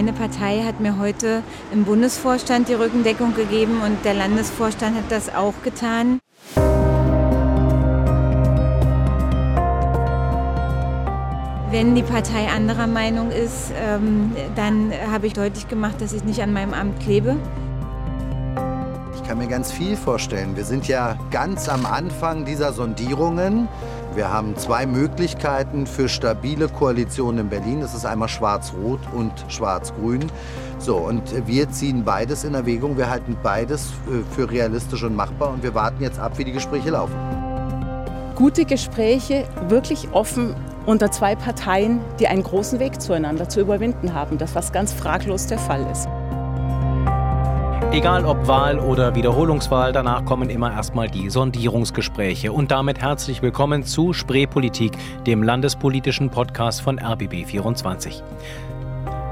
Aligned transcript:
meine 0.00 0.14
Partei 0.14 0.62
hat 0.62 0.80
mir 0.80 0.96
heute 0.96 1.42
im 1.74 1.84
Bundesvorstand 1.84 2.70
die 2.70 2.72
Rückendeckung 2.72 3.34
gegeben 3.34 3.82
und 3.84 4.02
der 4.02 4.14
Landesvorstand 4.14 4.96
hat 4.96 5.04
das 5.10 5.28
auch 5.28 5.52
getan. 5.62 6.20
Wenn 11.70 11.94
die 11.94 12.02
Partei 12.02 12.48
anderer 12.48 12.86
Meinung 12.86 13.30
ist, 13.30 13.72
ähm, 13.76 14.32
dann 14.56 14.90
habe 15.12 15.26
ich 15.26 15.34
deutlich 15.34 15.68
gemacht, 15.68 16.00
dass 16.00 16.14
ich 16.14 16.24
nicht 16.24 16.40
an 16.40 16.54
meinem 16.54 16.72
Amt 16.72 16.98
klebe. 17.00 17.36
Ich 19.16 19.28
kann 19.28 19.36
mir 19.36 19.48
ganz 19.48 19.70
viel 19.70 19.98
vorstellen. 19.98 20.56
Wir 20.56 20.64
sind 20.64 20.88
ja 20.88 21.18
ganz 21.30 21.68
am 21.68 21.84
Anfang 21.84 22.46
dieser 22.46 22.72
Sondierungen. 22.72 23.68
Wir 24.14 24.32
haben 24.32 24.56
zwei 24.56 24.86
Möglichkeiten 24.86 25.86
für 25.86 26.08
stabile 26.08 26.68
Koalitionen 26.68 27.40
in 27.40 27.48
Berlin. 27.48 27.80
Das 27.80 27.94
ist 27.94 28.04
einmal 28.04 28.28
Schwarz-Rot 28.28 29.00
und 29.14 29.32
Schwarz-Grün. 29.48 30.26
So, 30.78 30.96
und 30.96 31.46
wir 31.46 31.70
ziehen 31.70 32.04
beides 32.04 32.42
in 32.42 32.54
Erwägung. 32.54 32.96
Wir 32.96 33.08
halten 33.08 33.36
beides 33.42 33.92
für 34.34 34.50
realistisch 34.50 35.04
und 35.04 35.14
machbar 35.14 35.50
und 35.50 35.62
wir 35.62 35.74
warten 35.74 36.02
jetzt 36.02 36.18
ab, 36.18 36.38
wie 36.38 36.44
die 36.44 36.52
Gespräche 36.52 36.90
laufen. 36.90 37.14
Gute 38.34 38.64
Gespräche, 38.64 39.46
wirklich 39.68 40.08
offen 40.12 40.56
unter 40.86 41.12
zwei 41.12 41.36
Parteien, 41.36 42.00
die 42.18 42.26
einen 42.26 42.42
großen 42.42 42.80
Weg 42.80 43.00
zueinander 43.00 43.48
zu 43.48 43.60
überwinden 43.60 44.14
haben. 44.14 44.38
Das, 44.38 44.54
was 44.54 44.72
ganz 44.72 44.92
fraglos 44.92 45.46
der 45.46 45.58
Fall 45.58 45.86
ist. 45.92 46.08
Egal 47.92 48.24
ob 48.24 48.46
Wahl 48.46 48.78
oder 48.78 49.16
Wiederholungswahl, 49.16 49.92
danach 49.92 50.24
kommen 50.24 50.48
immer 50.48 50.72
erstmal 50.72 51.08
die 51.08 51.28
Sondierungsgespräche. 51.28 52.52
Und 52.52 52.70
damit 52.70 53.00
herzlich 53.00 53.42
willkommen 53.42 53.82
zu 53.82 54.12
Spreepolitik, 54.12 54.92
dem 55.26 55.42
landespolitischen 55.42 56.30
Podcast 56.30 56.82
von 56.82 57.00
RBB24. 57.00 58.22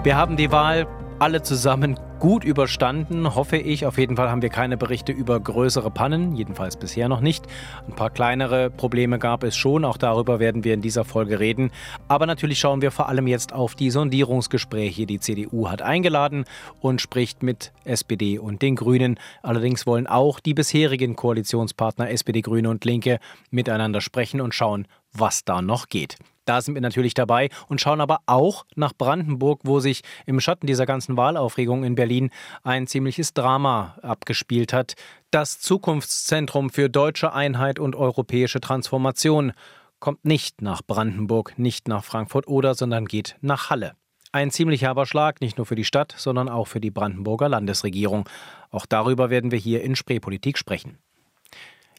Wir 0.03 0.17
haben 0.17 0.37
die 0.37 0.51
Wahl 0.51 0.89
alle 1.21 1.43
zusammen 1.43 2.01
gut 2.19 2.45
überstanden, 2.45 3.35
hoffe 3.35 3.57
ich. 3.57 3.87
Auf 3.87 3.99
jeden 3.99 4.17
Fall 4.17 4.31
haben 4.31 4.43
wir 4.43 4.49
keine 4.49 4.77
Berichte 4.77 5.13
über 5.13 5.39
größere 5.39 5.91
Pannen, 5.91 6.35
jedenfalls 6.35 6.77
bisher 6.77 7.09
noch 7.09 7.21
nicht. 7.21 7.47
Ein 7.87 7.95
paar 7.95 8.11
kleinere 8.11 8.71
Probleme 8.71 9.19
gab 9.19 9.45
es 9.45 9.57
schon, 9.57 9.85
auch 9.85 9.97
darüber 9.97 10.41
werden 10.41 10.65
wir 10.65 10.75
in 10.75 10.81
dieser 10.81 11.05
Folge 11.05 11.41
reden. 11.41 11.71
Aber 12.09 12.27
natürlich 12.27 12.59
schauen 12.59 12.83
wir 12.83 12.91
vor 12.91 13.09
allem 13.09 13.27
jetzt 13.27 13.53
auf 13.53 13.75
die 13.75 13.91
Sondierungsgespräche. 13.91 15.07
Die 15.07 15.21
CDU 15.21 15.69
hat 15.69 15.83
eingeladen 15.83 16.45
und 16.81 17.01
spricht 17.01 17.43
mit 17.43 17.73
SPD 17.85 18.39
und 18.39 18.63
den 18.63 18.77
Grünen. 18.77 19.19
Allerdings 19.43 19.87
wollen 19.87 20.07
auch 20.07 20.41
die 20.41 20.55
bisherigen 20.55 21.17
Koalitionspartner 21.17 22.11
SPD, 22.11 22.41
Grüne 22.41 22.71
und 22.71 22.85
Linke 22.85 23.21
miteinander 23.51 24.01
sprechen 24.01 24.41
und 24.41 24.55
schauen, 24.55 24.87
was 25.13 25.45
da 25.45 25.63
noch 25.63 25.89
geht. 25.89 26.17
Da 26.49 26.63
sind 26.63 26.73
wir 26.73 26.81
natürlich 26.81 27.13
dabei 27.13 27.51
und 27.69 27.79
schauen 27.79 28.01
aber 28.01 28.21
auch 28.25 28.65
nach 28.75 28.95
Brandenburg, 28.97 29.61
wo 29.65 29.81
sich 29.81 30.01
im 30.25 30.41
Schatten 30.41 30.67
dieser 30.67 30.87
ganzen 30.87 31.19
Wahlaufregung 31.19 31.85
in 31.85 31.95
Berlin 31.95 32.31
ein 32.63 32.87
ziemliches 32.87 33.35
Drama 33.35 33.99
abgespielt 34.01 34.73
hat. 34.73 34.95
Das 35.31 35.61
Zukunftszentrum 35.61 36.71
für 36.71 36.89
deutsche 36.89 37.35
Einheit 37.35 37.79
und 37.79 37.95
europäische 37.95 38.61
Transformation 38.61 39.53
kommt 39.99 40.25
nicht 40.25 40.63
nach 40.63 40.81
Brandenburg, 40.81 41.59
nicht 41.59 41.87
nach 41.87 42.03
Frankfurt 42.03 42.49
oder, 42.49 42.75
sondern 42.75 43.05
geht 43.05 43.37
nach 43.43 43.69
Halle. 43.69 43.93
Ein 44.33 44.51
ziemlich 44.51 44.81
herber 44.81 45.05
Schlag, 45.05 45.43
nicht 45.43 45.59
nur 45.59 45.67
für 45.67 45.77
die 45.77 45.85
Stadt, 45.85 46.15
sondern 46.17 46.49
auch 46.49 46.67
für 46.67 46.81
die 46.81 46.91
Brandenburger 46.91 47.51
Landesregierung. 47.51 48.27
Auch 48.71 48.87
darüber 48.87 49.29
werden 49.29 49.51
wir 49.51 49.59
hier 49.59 49.83
in 49.83 49.97
Spreepolitik 49.97 50.57
sprechen. 50.57 50.97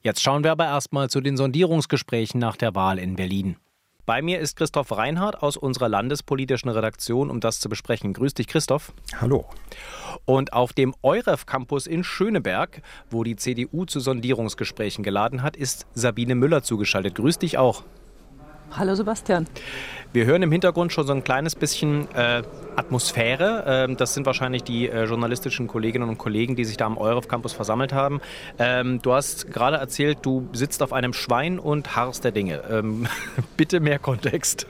Jetzt 0.02 0.24
schauen 0.24 0.44
wir 0.44 0.52
aber 0.52 0.66
erstmal 0.66 1.08
zu 1.08 1.22
den 1.22 1.38
Sondierungsgesprächen 1.38 2.40
nach 2.40 2.56
der 2.56 2.74
Wahl 2.74 2.98
in 2.98 3.16
Berlin. 3.16 3.58
Bei 4.10 4.24
mir 4.24 4.40
ist 4.40 4.56
Christoph 4.56 4.98
Reinhardt 4.98 5.44
aus 5.44 5.56
unserer 5.56 5.88
landespolitischen 5.88 6.72
Redaktion, 6.72 7.30
um 7.30 7.40
das 7.40 7.60
zu 7.60 7.70
besprechen. 7.70 8.14
Grüß 8.14 8.34
dich, 8.34 8.48
Christoph. 8.48 8.92
Hallo. 9.22 9.46
Und 10.26 10.52
auf 10.52 10.74
dem 10.74 10.96
EUREF 11.04 11.46
Campus 11.46 11.86
in 11.86 12.04
Schöneberg, 12.04 12.82
wo 13.12 13.24
die 13.24 13.36
CDU 13.36 13.86
zu 13.86 14.00
Sondierungsgesprächen 14.00 15.04
geladen 15.04 15.44
hat, 15.44 15.56
ist 15.56 15.86
Sabine 15.94 16.34
Müller 16.34 16.64
zugeschaltet. 16.64 17.14
Grüß 17.14 17.38
dich 17.38 17.60
auch. 17.60 17.84
Hallo 18.72 18.94
Sebastian. 18.94 19.48
Wir 20.14 20.26
hören 20.26 20.44
im 20.44 20.52
Hintergrund 20.52 20.94
schon 20.94 21.06
so 21.06 21.14
ein 21.14 21.24
kleines 21.24 21.56
bisschen 21.56 22.08
äh, 22.14 22.44
Atmosphäre. 22.76 23.64
Ähm, 23.68 23.98
das 23.98 24.14
sind 24.14 24.26
wahrscheinlich 24.26 24.64
die 24.64 24.88
äh, 24.88 25.06
journalistischen 25.06 25.68
Kolleginnen 25.68 26.08
und 26.08 26.18
Kollegen, 26.18 26.56
die 26.56 26.66
sich 26.66 26.78
da 26.78 26.86
am 26.86 26.98
EUREF 26.98 27.28
Campus 27.28 27.54
versammelt 27.54 27.94
haben. 27.94 28.22
Ähm, 28.60 29.02
du 29.02 29.14
hast 29.14 29.52
gerade 29.52 29.78
erzählt, 29.78 30.20
du 30.22 30.50
sitzt 30.54 30.84
auf 30.84 30.94
einem 30.94 31.14
Schwein 31.14 31.60
und 31.60 31.96
harrst 31.96 32.24
der 32.24 32.32
Dinge. 32.32 32.62
Ähm, 32.70 33.08
bitte 33.58 33.80
mehr 33.80 34.00
Kontext. 34.00 34.68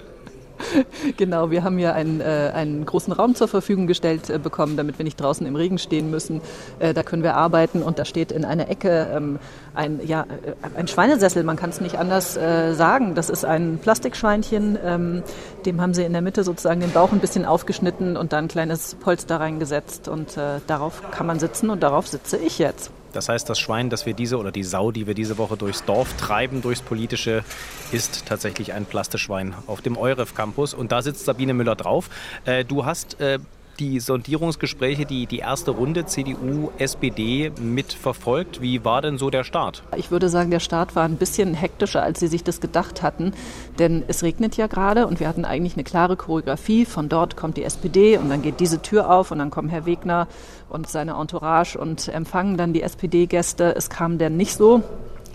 genau, 1.17 1.51
wir 1.51 1.63
haben 1.63 1.79
ja 1.79 1.93
einen, 1.93 2.21
äh, 2.21 2.51
einen 2.53 2.85
großen 2.85 3.13
Raum 3.13 3.35
zur 3.35 3.47
Verfügung 3.47 3.87
gestellt 3.87 4.29
äh, 4.29 4.39
bekommen, 4.39 4.77
damit 4.77 4.97
wir 4.99 5.03
nicht 5.03 5.19
draußen 5.19 5.45
im 5.45 5.55
Regen 5.55 5.77
stehen 5.77 6.09
müssen. 6.11 6.41
Äh, 6.79 6.93
da 6.93 7.03
können 7.03 7.23
wir 7.23 7.35
arbeiten 7.35 7.81
und 7.81 7.99
da 7.99 8.05
steht 8.05 8.31
in 8.31 8.45
einer 8.45 8.69
Ecke 8.69 9.07
ähm, 9.13 9.39
ein, 9.73 9.99
ja, 10.05 10.23
äh, 10.23 10.77
ein 10.77 10.87
Schweinesessel, 10.87 11.43
man 11.43 11.55
kann 11.55 11.69
es 11.69 11.81
nicht 11.81 11.97
anders 11.97 12.37
äh, 12.37 12.73
sagen. 12.73 13.15
Das 13.15 13.29
ist 13.29 13.45
ein 13.45 13.79
Plastikschweinchen, 13.81 14.77
ähm, 14.83 15.23
dem 15.65 15.81
haben 15.81 15.93
sie 15.93 16.03
in 16.03 16.13
der 16.13 16.21
Mitte 16.21 16.43
sozusagen 16.43 16.81
den 16.81 16.91
Bauch 16.91 17.11
ein 17.11 17.19
bisschen 17.19 17.45
aufgeschnitten 17.45 18.17
und 18.17 18.33
dann 18.33 18.45
ein 18.45 18.47
kleines 18.47 18.95
Polster 18.95 19.39
reingesetzt 19.39 20.07
und 20.07 20.37
äh, 20.37 20.59
darauf 20.67 21.11
kann 21.11 21.27
man 21.27 21.39
sitzen 21.39 21.69
und 21.69 21.83
darauf 21.83 22.07
sitze 22.07 22.37
ich 22.37 22.59
jetzt. 22.59 22.91
Das 23.13 23.29
heißt, 23.29 23.49
das 23.49 23.59
Schwein, 23.59 23.89
das 23.89 24.05
wir 24.05 24.13
diese 24.13 24.37
oder 24.37 24.51
die 24.51 24.63
Sau, 24.63 24.91
die 24.91 25.07
wir 25.07 25.13
diese 25.13 25.37
Woche 25.37 25.57
durchs 25.57 25.83
Dorf 25.85 26.13
treiben, 26.17 26.61
durchs 26.61 26.81
Politische, 26.81 27.43
ist 27.91 28.25
tatsächlich 28.25 28.73
ein 28.73 28.85
Plasteschwein 28.85 29.53
auf 29.67 29.81
dem 29.81 29.97
EUREF 29.97 30.35
Campus. 30.35 30.73
Und 30.73 30.91
da 30.91 31.01
sitzt 31.01 31.25
Sabine 31.25 31.53
Müller 31.53 31.75
drauf. 31.75 32.09
Äh, 32.45 32.65
du 32.65 32.85
hast 32.85 33.19
äh, 33.19 33.39
die 33.79 33.99
Sondierungsgespräche, 33.99 35.05
die, 35.05 35.25
die 35.25 35.39
erste 35.39 35.71
Runde 35.71 36.05
CDU, 36.05 36.71
SPD 36.77 37.51
mitverfolgt. 37.61 38.61
Wie 38.61 38.83
war 38.83 39.01
denn 39.01 39.17
so 39.17 39.29
der 39.29 39.43
Start? 39.43 39.83
Ich 39.95 40.11
würde 40.11 40.29
sagen, 40.29 40.51
der 40.51 40.59
Start 40.59 40.95
war 40.95 41.05
ein 41.05 41.15
bisschen 41.15 41.53
hektischer, 41.53 42.03
als 42.03 42.19
sie 42.19 42.27
sich 42.27 42.43
das 42.43 42.61
gedacht 42.61 43.01
hatten. 43.01 43.33
Denn 43.79 44.03
es 44.07 44.23
regnet 44.23 44.57
ja 44.57 44.67
gerade 44.67 45.07
und 45.07 45.19
wir 45.19 45.27
hatten 45.27 45.45
eigentlich 45.45 45.73
eine 45.73 45.83
klare 45.83 46.17
Choreografie. 46.17 46.85
Von 46.85 47.09
dort 47.09 47.37
kommt 47.37 47.57
die 47.57 47.63
SPD 47.63 48.17
und 48.17 48.29
dann 48.29 48.41
geht 48.41 48.59
diese 48.59 48.81
Tür 48.81 49.09
auf 49.09 49.31
und 49.31 49.39
dann 49.39 49.49
kommen 49.49 49.69
Herr 49.69 49.85
Wegner 49.85 50.27
und 50.69 50.87
seine 50.87 51.13
Entourage 51.13 51.77
und 51.77 52.07
empfangen 52.09 52.57
dann 52.57 52.73
die 52.73 52.81
SPD-Gäste. 52.81 53.75
Es 53.75 53.89
kam 53.89 54.17
denn 54.17 54.37
nicht 54.37 54.55
so 54.55 54.83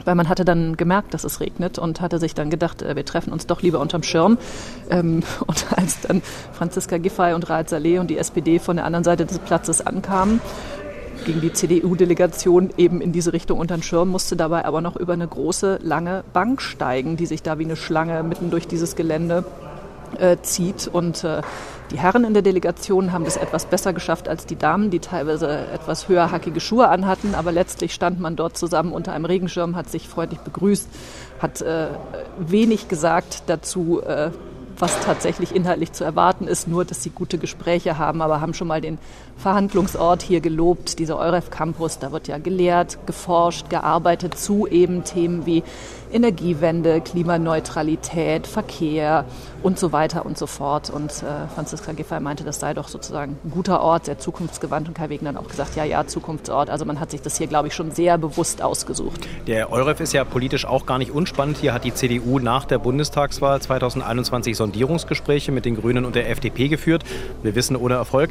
weil 0.04 0.14
man 0.14 0.28
hatte 0.28 0.44
dann 0.44 0.76
gemerkt, 0.76 1.14
dass 1.14 1.24
es 1.24 1.40
regnet 1.40 1.78
und 1.78 2.00
hatte 2.00 2.18
sich 2.18 2.34
dann 2.34 2.50
gedacht, 2.50 2.82
äh, 2.82 2.96
wir 2.96 3.04
treffen 3.04 3.32
uns 3.32 3.46
doch 3.46 3.62
lieber 3.62 3.80
unterm 3.80 4.02
Schirm. 4.02 4.38
Ähm, 4.90 5.22
und 5.46 5.66
als 5.76 6.00
dann 6.00 6.22
Franziska 6.52 6.98
Giffey 6.98 7.32
und 7.34 7.48
Raed 7.48 7.68
Saleh 7.68 7.98
und 7.98 8.08
die 8.08 8.18
SPD 8.18 8.58
von 8.58 8.76
der 8.76 8.84
anderen 8.84 9.04
Seite 9.04 9.26
des 9.26 9.38
Platzes 9.38 9.86
ankamen, 9.86 10.40
ging 11.24 11.40
die 11.40 11.52
CDU-Delegation 11.52 12.70
eben 12.76 13.00
in 13.00 13.12
diese 13.12 13.32
Richtung 13.32 13.58
unter 13.58 13.76
den 13.76 13.82
Schirm, 13.82 14.08
musste 14.08 14.36
dabei 14.36 14.64
aber 14.64 14.80
noch 14.80 14.96
über 14.96 15.14
eine 15.14 15.26
große, 15.26 15.78
lange 15.82 16.24
Bank 16.32 16.60
steigen, 16.60 17.16
die 17.16 17.26
sich 17.26 17.42
da 17.42 17.58
wie 17.58 17.64
eine 17.64 17.76
Schlange 17.76 18.22
mitten 18.22 18.50
durch 18.50 18.66
dieses 18.68 18.94
Gelände 18.96 19.44
äh, 20.18 20.36
zieht. 20.42 20.88
Und 20.88 21.24
äh, 21.24 21.40
die 21.90 21.98
Herren 21.98 22.24
in 22.24 22.32
der 22.32 22.42
Delegation 22.42 23.12
haben 23.12 23.24
das 23.24 23.36
etwas 23.36 23.66
besser 23.66 23.92
geschafft 23.92 24.28
als 24.28 24.46
die 24.46 24.56
Damen, 24.56 24.90
die 24.90 25.00
teilweise 25.00 25.66
etwas 25.72 26.08
höherhackige 26.08 26.60
Schuhe 26.60 26.88
anhatten. 26.88 27.34
Aber 27.34 27.52
letztlich 27.52 27.92
stand 27.94 28.20
man 28.20 28.36
dort 28.36 28.56
zusammen 28.56 28.92
unter 28.92 29.12
einem 29.12 29.26
Regenschirm, 29.26 29.76
hat 29.76 29.90
sich 29.90 30.08
freundlich 30.08 30.40
begrüßt, 30.40 30.88
hat 31.40 31.60
äh, 31.60 31.88
wenig 32.38 32.88
gesagt 32.88 33.44
dazu, 33.46 34.00
äh, 34.02 34.30
was 34.78 35.00
tatsächlich 35.00 35.54
inhaltlich 35.54 35.92
zu 35.92 36.04
erwarten 36.04 36.46
ist, 36.46 36.68
nur 36.68 36.84
dass 36.84 37.02
sie 37.02 37.10
gute 37.10 37.38
Gespräche 37.38 37.98
haben, 37.98 38.22
aber 38.22 38.40
haben 38.40 38.54
schon 38.54 38.68
mal 38.68 38.80
den 38.80 38.98
Verhandlungsort 39.36 40.22
hier 40.22 40.40
gelobt, 40.40 40.98
dieser 40.98 41.18
EUREF 41.18 41.50
Campus. 41.50 41.98
Da 41.98 42.12
wird 42.12 42.28
ja 42.28 42.38
gelehrt, 42.38 42.98
geforscht, 43.06 43.70
gearbeitet 43.70 44.38
zu 44.38 44.66
eben 44.66 45.04
Themen 45.04 45.46
wie 45.46 45.62
Energiewende, 46.12 47.00
Klimaneutralität, 47.00 48.46
Verkehr 48.46 49.24
und 49.64 49.78
so 49.78 49.92
weiter 49.92 50.26
und 50.26 50.36
so 50.36 50.46
fort. 50.46 50.90
Und 50.90 51.10
äh, 51.10 51.48
Franziska 51.54 51.92
Giffey 51.92 52.20
meinte, 52.20 52.44
das 52.44 52.60
sei 52.60 52.74
doch 52.74 52.88
sozusagen 52.88 53.38
ein 53.42 53.50
guter 53.50 53.80
Ort, 53.80 54.04
sehr 54.04 54.18
zukunftsgewandt. 54.18 54.88
Und 54.88 54.94
Kai 54.94 55.08
Wegner 55.08 55.30
hat 55.30 55.38
auch 55.38 55.48
gesagt, 55.48 55.74
ja, 55.74 55.84
ja, 55.84 56.06
Zukunftsort. 56.06 56.68
Also 56.68 56.84
man 56.84 57.00
hat 57.00 57.10
sich 57.10 57.22
das 57.22 57.38
hier, 57.38 57.46
glaube 57.46 57.68
ich, 57.68 57.74
schon 57.74 57.90
sehr 57.90 58.18
bewusst 58.18 58.60
ausgesucht. 58.60 59.26
Der 59.46 59.72
EUREF 59.72 60.00
ist 60.00 60.12
ja 60.12 60.24
politisch 60.24 60.66
auch 60.66 60.84
gar 60.84 60.98
nicht 60.98 61.12
unspannend. 61.12 61.56
Hier 61.56 61.72
hat 61.72 61.84
die 61.84 61.94
CDU 61.94 62.38
nach 62.40 62.66
der 62.66 62.78
Bundestagswahl 62.78 63.60
2021 63.62 64.54
Sondierungsgespräche 64.54 65.50
mit 65.50 65.64
den 65.64 65.76
Grünen 65.76 66.04
und 66.04 66.14
der 66.14 66.28
FDP 66.28 66.68
geführt. 66.68 67.02
Wir 67.42 67.54
wissen, 67.54 67.74
ohne 67.74 67.94
Erfolg. 67.94 68.30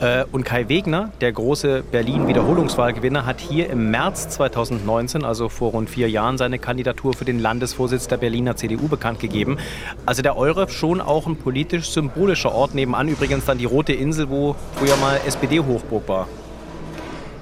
Äh, 0.00 0.24
und 0.32 0.44
Kai 0.44 0.68
Wegner, 0.68 1.12
der 1.22 1.32
große 1.32 1.82
Berlin-Wiederholungswahlgewinner, 1.90 3.24
hat 3.24 3.40
hier 3.40 3.70
im 3.70 3.90
März 3.90 4.28
2019, 4.28 5.24
also 5.24 5.48
vor 5.48 5.70
rund 5.70 5.88
vier 5.88 6.10
Jahren, 6.10 6.36
seine 6.36 6.58
Kandidatur 6.58 7.14
für 7.14 7.24
den 7.24 7.38
Landesvorsitz 7.38 8.06
der 8.06 8.18
Berliner 8.18 8.56
CDU 8.56 8.86
bekannt 8.88 9.18
gegeben. 9.18 9.56
Also 10.04 10.20
der 10.20 10.36
EUREF 10.36 10.73
schon 10.74 11.00
auch 11.00 11.26
ein 11.26 11.36
politisch 11.36 11.90
symbolischer 11.90 12.52
Ort. 12.52 12.74
Nebenan 12.74 13.08
übrigens 13.08 13.44
dann 13.44 13.58
die 13.58 13.64
Rote 13.64 13.92
Insel, 13.92 14.28
wo 14.28 14.56
früher 14.76 14.96
mal 14.96 15.20
SPD-Hochburg 15.26 16.08
war. 16.08 16.28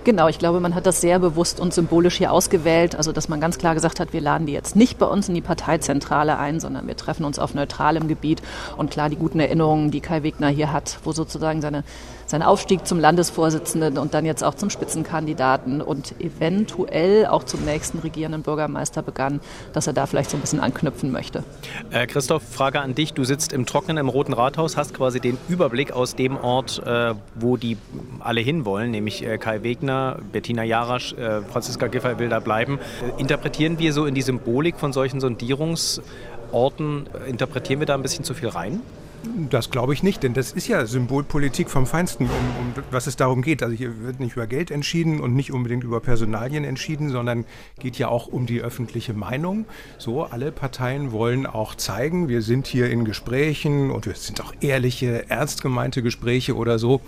Genau, 0.05 0.29
ich 0.29 0.39
glaube, 0.39 0.59
man 0.61 0.75
hat 0.75 0.87
das 0.87 1.01
sehr 1.01 1.19
bewusst 1.19 1.61
und 1.61 1.73
symbolisch 1.73 2.17
hier 2.17 2.33
ausgewählt. 2.33 2.97
Also, 2.97 3.13
dass 3.13 3.29
man 3.29 3.41
ganz 3.41 3.59
klar 3.59 3.75
gesagt 3.75 4.01
hat, 4.01 4.13
wir 4.13 4.21
laden 4.21 4.47
die 4.47 4.53
jetzt 4.53 4.75
nicht 4.75 4.99
bei 4.99 5.07
uns 5.07 5.29
in 5.29 5.35
die 5.35 5.41
Parteizentrale 5.41 6.39
ein, 6.39 6.59
sondern 6.59 6.87
wir 6.87 6.97
treffen 6.97 7.25
uns 7.25 7.39
auf 7.39 7.55
neutralem 7.55 8.09
Gebiet. 8.09 8.43
Und 8.77 8.91
klar, 8.91 9.09
die 9.09 9.17
guten 9.17 9.39
Erinnerungen, 9.39 9.91
die 9.91 10.01
Kai 10.01 10.23
Wegner 10.23 10.49
hier 10.49 10.73
hat, 10.73 10.99
wo 11.05 11.13
sozusagen 11.13 11.61
seine 11.61 11.85
sein 12.33 12.43
Aufstieg 12.43 12.87
zum 12.87 12.99
Landesvorsitzenden 12.99 13.99
und 13.99 14.15
dann 14.15 14.25
jetzt 14.25 14.43
auch 14.43 14.55
zum 14.55 14.71
Spitzenkandidaten 14.71 15.83
und 15.83 16.19
eventuell 16.19 17.27
auch 17.27 17.45
zum 17.45 17.63
nächsten 17.67 17.99
regierenden 17.99 18.43
Bürgermeister 18.43 19.03
begann, 19.03 19.41
dass 19.75 19.87
er 19.87 19.93
da 19.93 20.07
vielleicht 20.07 20.31
so 20.31 20.39
ein 20.39 20.41
bisschen 20.41 20.59
anknüpfen 20.59 21.13
möchte. 21.13 21.45
Äh, 21.91 22.07
Christoph, 22.07 22.43
Frage 22.43 22.81
an 22.81 22.95
dich. 22.95 23.13
Du 23.13 23.25
sitzt 23.25 23.53
im 23.53 23.67
Trockenen 23.67 23.99
im 23.99 24.09
Roten 24.09 24.33
Rathaus, 24.33 24.79
hast 24.79 24.95
quasi 24.95 25.21
den 25.21 25.37
Überblick 25.49 25.93
aus 25.93 26.17
dem 26.17 26.39
Ort, 26.39 26.83
äh, 26.87 27.15
wo 27.35 27.59
die 27.59 27.77
alle 28.21 28.41
hinwollen, 28.41 28.91
nämlich 28.91 29.23
äh, 29.27 29.37
Kai 29.37 29.63
Wegner, 29.63 29.92
Bettina 30.33 30.65
Jarasch, 30.65 31.13
äh, 31.15 31.43
Franziska 31.43 31.87
Giffey 31.87 32.19
will 32.19 32.29
da 32.29 32.41
bleiben. 32.41 32.79
Äh, 32.79 33.21
interpretieren 33.21 33.79
wir 33.79 33.93
so 33.93 34.07
in 34.07 34.15
die 34.15 34.23
Symbolik 34.23 34.77
von 34.77 34.93
solchen 34.93 35.21
Sondierungsorten, 35.21 37.07
äh, 37.07 37.31
interpretieren 37.31 37.81
wir 37.81 37.87
da 37.87 37.95
ein 37.95 38.03
bisschen 38.03 38.25
zu 38.25 38.35
viel 38.35 38.49
rein? 38.49 38.81
Das 39.51 39.71
glaube 39.71 39.95
ich 39.95 40.03
nicht, 40.03 40.25
denn 40.25 40.35
das 40.35 40.51
ist 40.51 40.67
ja 40.67 40.85
Symbolpolitik 40.85 41.71
vom 41.71 41.87
Feinsten, 41.87 42.25
um, 42.25 42.31
um, 42.31 42.85
was 42.91 43.07
es 43.07 43.15
darum 43.15 43.41
geht. 43.41 43.63
Also 43.63 43.75
hier 43.75 44.03
wird 44.03 44.19
nicht 44.19 44.35
über 44.35 44.49
Geld 44.49 44.73
entschieden 44.73 45.21
und 45.21 45.35
nicht 45.35 45.53
unbedingt 45.53 45.85
über 45.85 46.01
Personalien 46.01 46.65
entschieden, 46.65 47.09
sondern 47.11 47.45
geht 47.79 47.99
ja 47.99 48.09
auch 48.09 48.27
um 48.27 48.47
die 48.47 48.61
öffentliche 48.61 49.15
Meinung. 49.15 49.65
So, 49.99 50.25
alle 50.25 50.51
Parteien 50.51 51.13
wollen 51.13 51.47
auch 51.47 51.77
zeigen, 51.77 52.29
wir 52.29 52.43
sind 52.43 52.67
hier 52.67 52.91
in 52.91 53.05
Gesprächen 53.05 53.93
und 53.93 54.09
es 54.09 54.27
sind 54.27 54.41
auch 54.41 54.55
ehrliche, 54.61 55.31
ernst 55.31 55.63
gemeinte 55.63 56.03
Gespräche 56.03 56.57
oder 56.57 56.81
so. 56.81 57.01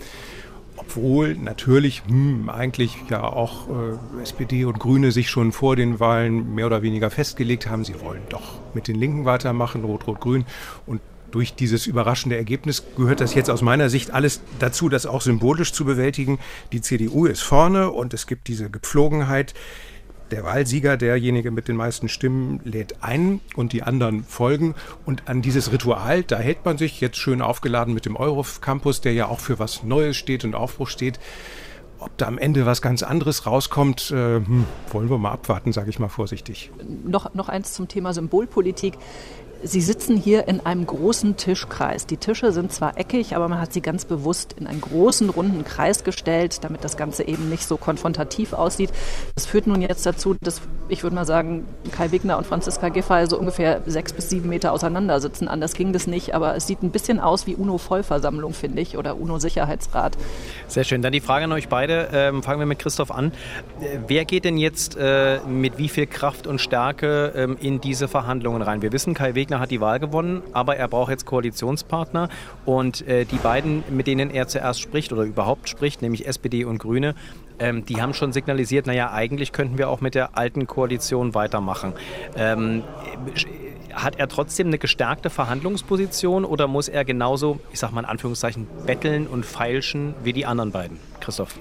Obwohl 0.86 1.34
natürlich 1.34 2.02
hm, 2.06 2.48
eigentlich 2.48 2.96
ja 3.08 3.24
auch 3.24 3.68
äh, 3.68 4.22
SPD 4.22 4.64
und 4.64 4.78
Grüne 4.78 5.12
sich 5.12 5.30
schon 5.30 5.52
vor 5.52 5.76
den 5.76 5.98
Wahlen 5.98 6.54
mehr 6.54 6.66
oder 6.66 6.82
weniger 6.82 7.10
festgelegt 7.10 7.68
haben, 7.68 7.84
sie 7.84 8.00
wollen 8.00 8.22
doch 8.28 8.58
mit 8.74 8.88
den 8.88 8.96
Linken 8.96 9.24
weitermachen, 9.24 9.84
Rot-Rot-Grün. 9.84 10.44
Und 10.86 11.00
durch 11.30 11.54
dieses 11.54 11.86
überraschende 11.86 12.36
Ergebnis 12.36 12.84
gehört 12.96 13.20
das 13.20 13.34
jetzt 13.34 13.50
aus 13.50 13.60
meiner 13.60 13.90
Sicht 13.90 14.12
alles 14.12 14.40
dazu, 14.60 14.88
das 14.88 15.04
auch 15.04 15.20
symbolisch 15.20 15.72
zu 15.72 15.84
bewältigen. 15.84 16.38
Die 16.70 16.80
CDU 16.80 17.26
ist 17.26 17.42
vorne 17.42 17.90
und 17.90 18.14
es 18.14 18.28
gibt 18.28 18.46
diese 18.46 18.70
Gepflogenheit. 18.70 19.52
Der 20.30 20.44
Wahlsieger, 20.44 20.96
derjenige 20.96 21.50
mit 21.50 21.68
den 21.68 21.76
meisten 21.76 22.08
Stimmen, 22.08 22.60
lädt 22.64 23.02
ein 23.02 23.40
und 23.56 23.72
die 23.72 23.82
anderen 23.82 24.24
folgen. 24.24 24.74
Und 25.04 25.28
an 25.28 25.42
dieses 25.42 25.70
Ritual, 25.70 26.22
da 26.22 26.38
hält 26.38 26.64
man 26.64 26.78
sich 26.78 27.00
jetzt 27.00 27.18
schön 27.18 27.42
aufgeladen 27.42 27.92
mit 27.92 28.06
dem 28.06 28.16
Eurocampus, 28.16 29.00
der 29.00 29.12
ja 29.12 29.26
auch 29.26 29.40
für 29.40 29.58
was 29.58 29.82
Neues 29.82 30.16
steht 30.16 30.44
und 30.44 30.54
Aufbruch 30.54 30.88
steht. 30.88 31.20
Ob 31.98 32.16
da 32.18 32.26
am 32.26 32.38
Ende 32.38 32.66
was 32.66 32.82
ganz 32.82 33.02
anderes 33.02 33.46
rauskommt, 33.46 34.10
äh, 34.10 34.36
hm, 34.36 34.64
wollen 34.90 35.08
wir 35.08 35.18
mal 35.18 35.32
abwarten, 35.32 35.72
sage 35.72 35.90
ich 35.90 35.98
mal 35.98 36.08
vorsichtig. 36.08 36.70
Noch, 37.06 37.32
noch 37.34 37.48
eins 37.48 37.72
zum 37.72 37.88
Thema 37.88 38.12
Symbolpolitik. 38.12 38.94
Sie 39.66 39.80
sitzen 39.80 40.18
hier 40.18 40.46
in 40.46 40.64
einem 40.66 40.84
großen 40.84 41.38
Tischkreis. 41.38 42.06
Die 42.06 42.18
Tische 42.18 42.52
sind 42.52 42.70
zwar 42.70 42.98
eckig, 42.98 43.34
aber 43.34 43.48
man 43.48 43.62
hat 43.62 43.72
sie 43.72 43.80
ganz 43.80 44.04
bewusst 44.04 44.52
in 44.58 44.66
einen 44.66 44.82
großen 44.82 45.30
runden 45.30 45.64
Kreis 45.64 46.04
gestellt, 46.04 46.62
damit 46.64 46.84
das 46.84 46.98
Ganze 46.98 47.26
eben 47.26 47.48
nicht 47.48 47.66
so 47.66 47.78
konfrontativ 47.78 48.52
aussieht. 48.52 48.90
Das 49.34 49.46
führt 49.46 49.66
nun 49.66 49.80
jetzt 49.80 50.04
dazu, 50.04 50.36
dass 50.42 50.60
ich 50.88 51.02
würde 51.02 51.16
mal 51.16 51.24
sagen, 51.24 51.66
Kai 51.92 52.12
Wegner 52.12 52.36
und 52.36 52.46
Franziska 52.46 52.90
Giffey 52.90 53.26
so 53.26 53.38
ungefähr 53.38 53.80
sechs 53.86 54.12
bis 54.12 54.28
sieben 54.28 54.50
Meter 54.50 54.72
auseinander 54.72 55.18
sitzen. 55.20 55.48
Anders 55.48 55.72
ging 55.72 55.92
das 55.94 56.06
nicht, 56.06 56.34
aber 56.34 56.54
es 56.56 56.66
sieht 56.66 56.82
ein 56.82 56.90
bisschen 56.90 57.20
aus 57.20 57.46
wie 57.46 57.54
UNO-Vollversammlung, 57.54 58.52
finde 58.52 58.82
ich, 58.82 58.98
oder 58.98 59.16
UNO-Sicherheitsrat. 59.18 60.16
Sehr 60.68 60.84
schön. 60.84 61.00
Dann 61.00 61.12
die 61.12 61.20
Frage 61.20 61.44
an 61.44 61.52
euch 61.52 61.68
beide. 61.68 62.10
Ähm, 62.12 62.42
fangen 62.42 62.58
wir 62.58 62.66
mit 62.66 62.78
Christoph 62.78 63.10
an. 63.10 63.32
Äh, 63.80 63.98
wer 64.06 64.24
geht 64.26 64.44
denn 64.44 64.58
jetzt 64.58 64.96
äh, 64.98 65.38
mit 65.48 65.78
wie 65.78 65.88
viel 65.88 66.06
Kraft 66.06 66.46
und 66.46 66.60
Stärke 66.60 67.32
ähm, 67.34 67.56
in 67.60 67.80
diese 67.80 68.06
Verhandlungen 68.06 68.60
rein? 68.60 68.82
Wir 68.82 68.92
wissen, 68.92 69.14
Kai 69.14 69.34
Wegner 69.34 69.53
hat 69.60 69.70
die 69.70 69.80
Wahl 69.80 70.00
gewonnen, 70.00 70.42
aber 70.52 70.76
er 70.76 70.88
braucht 70.88 71.10
jetzt 71.10 71.26
Koalitionspartner. 71.26 72.28
Und 72.64 73.06
äh, 73.06 73.24
die 73.24 73.36
beiden, 73.36 73.84
mit 73.90 74.06
denen 74.06 74.30
er 74.30 74.48
zuerst 74.48 74.80
spricht 74.80 75.12
oder 75.12 75.22
überhaupt 75.22 75.68
spricht, 75.68 76.02
nämlich 76.02 76.26
SPD 76.26 76.64
und 76.64 76.78
Grüne, 76.78 77.14
ähm, 77.58 77.84
die 77.84 78.00
haben 78.02 78.14
schon 78.14 78.32
signalisiert, 78.32 78.86
naja, 78.86 79.12
eigentlich 79.12 79.52
könnten 79.52 79.78
wir 79.78 79.88
auch 79.88 80.00
mit 80.00 80.14
der 80.14 80.36
alten 80.36 80.66
Koalition 80.66 81.34
weitermachen. 81.34 81.92
Ähm, 82.36 82.82
hat 83.92 84.16
er 84.18 84.28
trotzdem 84.28 84.68
eine 84.68 84.78
gestärkte 84.78 85.30
Verhandlungsposition 85.30 86.44
oder 86.44 86.66
muss 86.66 86.88
er 86.88 87.04
genauso, 87.04 87.60
ich 87.72 87.78
sag 87.78 87.92
mal 87.92 88.00
in 88.00 88.06
Anführungszeichen, 88.06 88.66
betteln 88.86 89.26
und 89.26 89.46
feilschen 89.46 90.14
wie 90.24 90.32
die 90.32 90.46
anderen 90.46 90.72
beiden? 90.72 90.98
Christoph. 91.20 91.54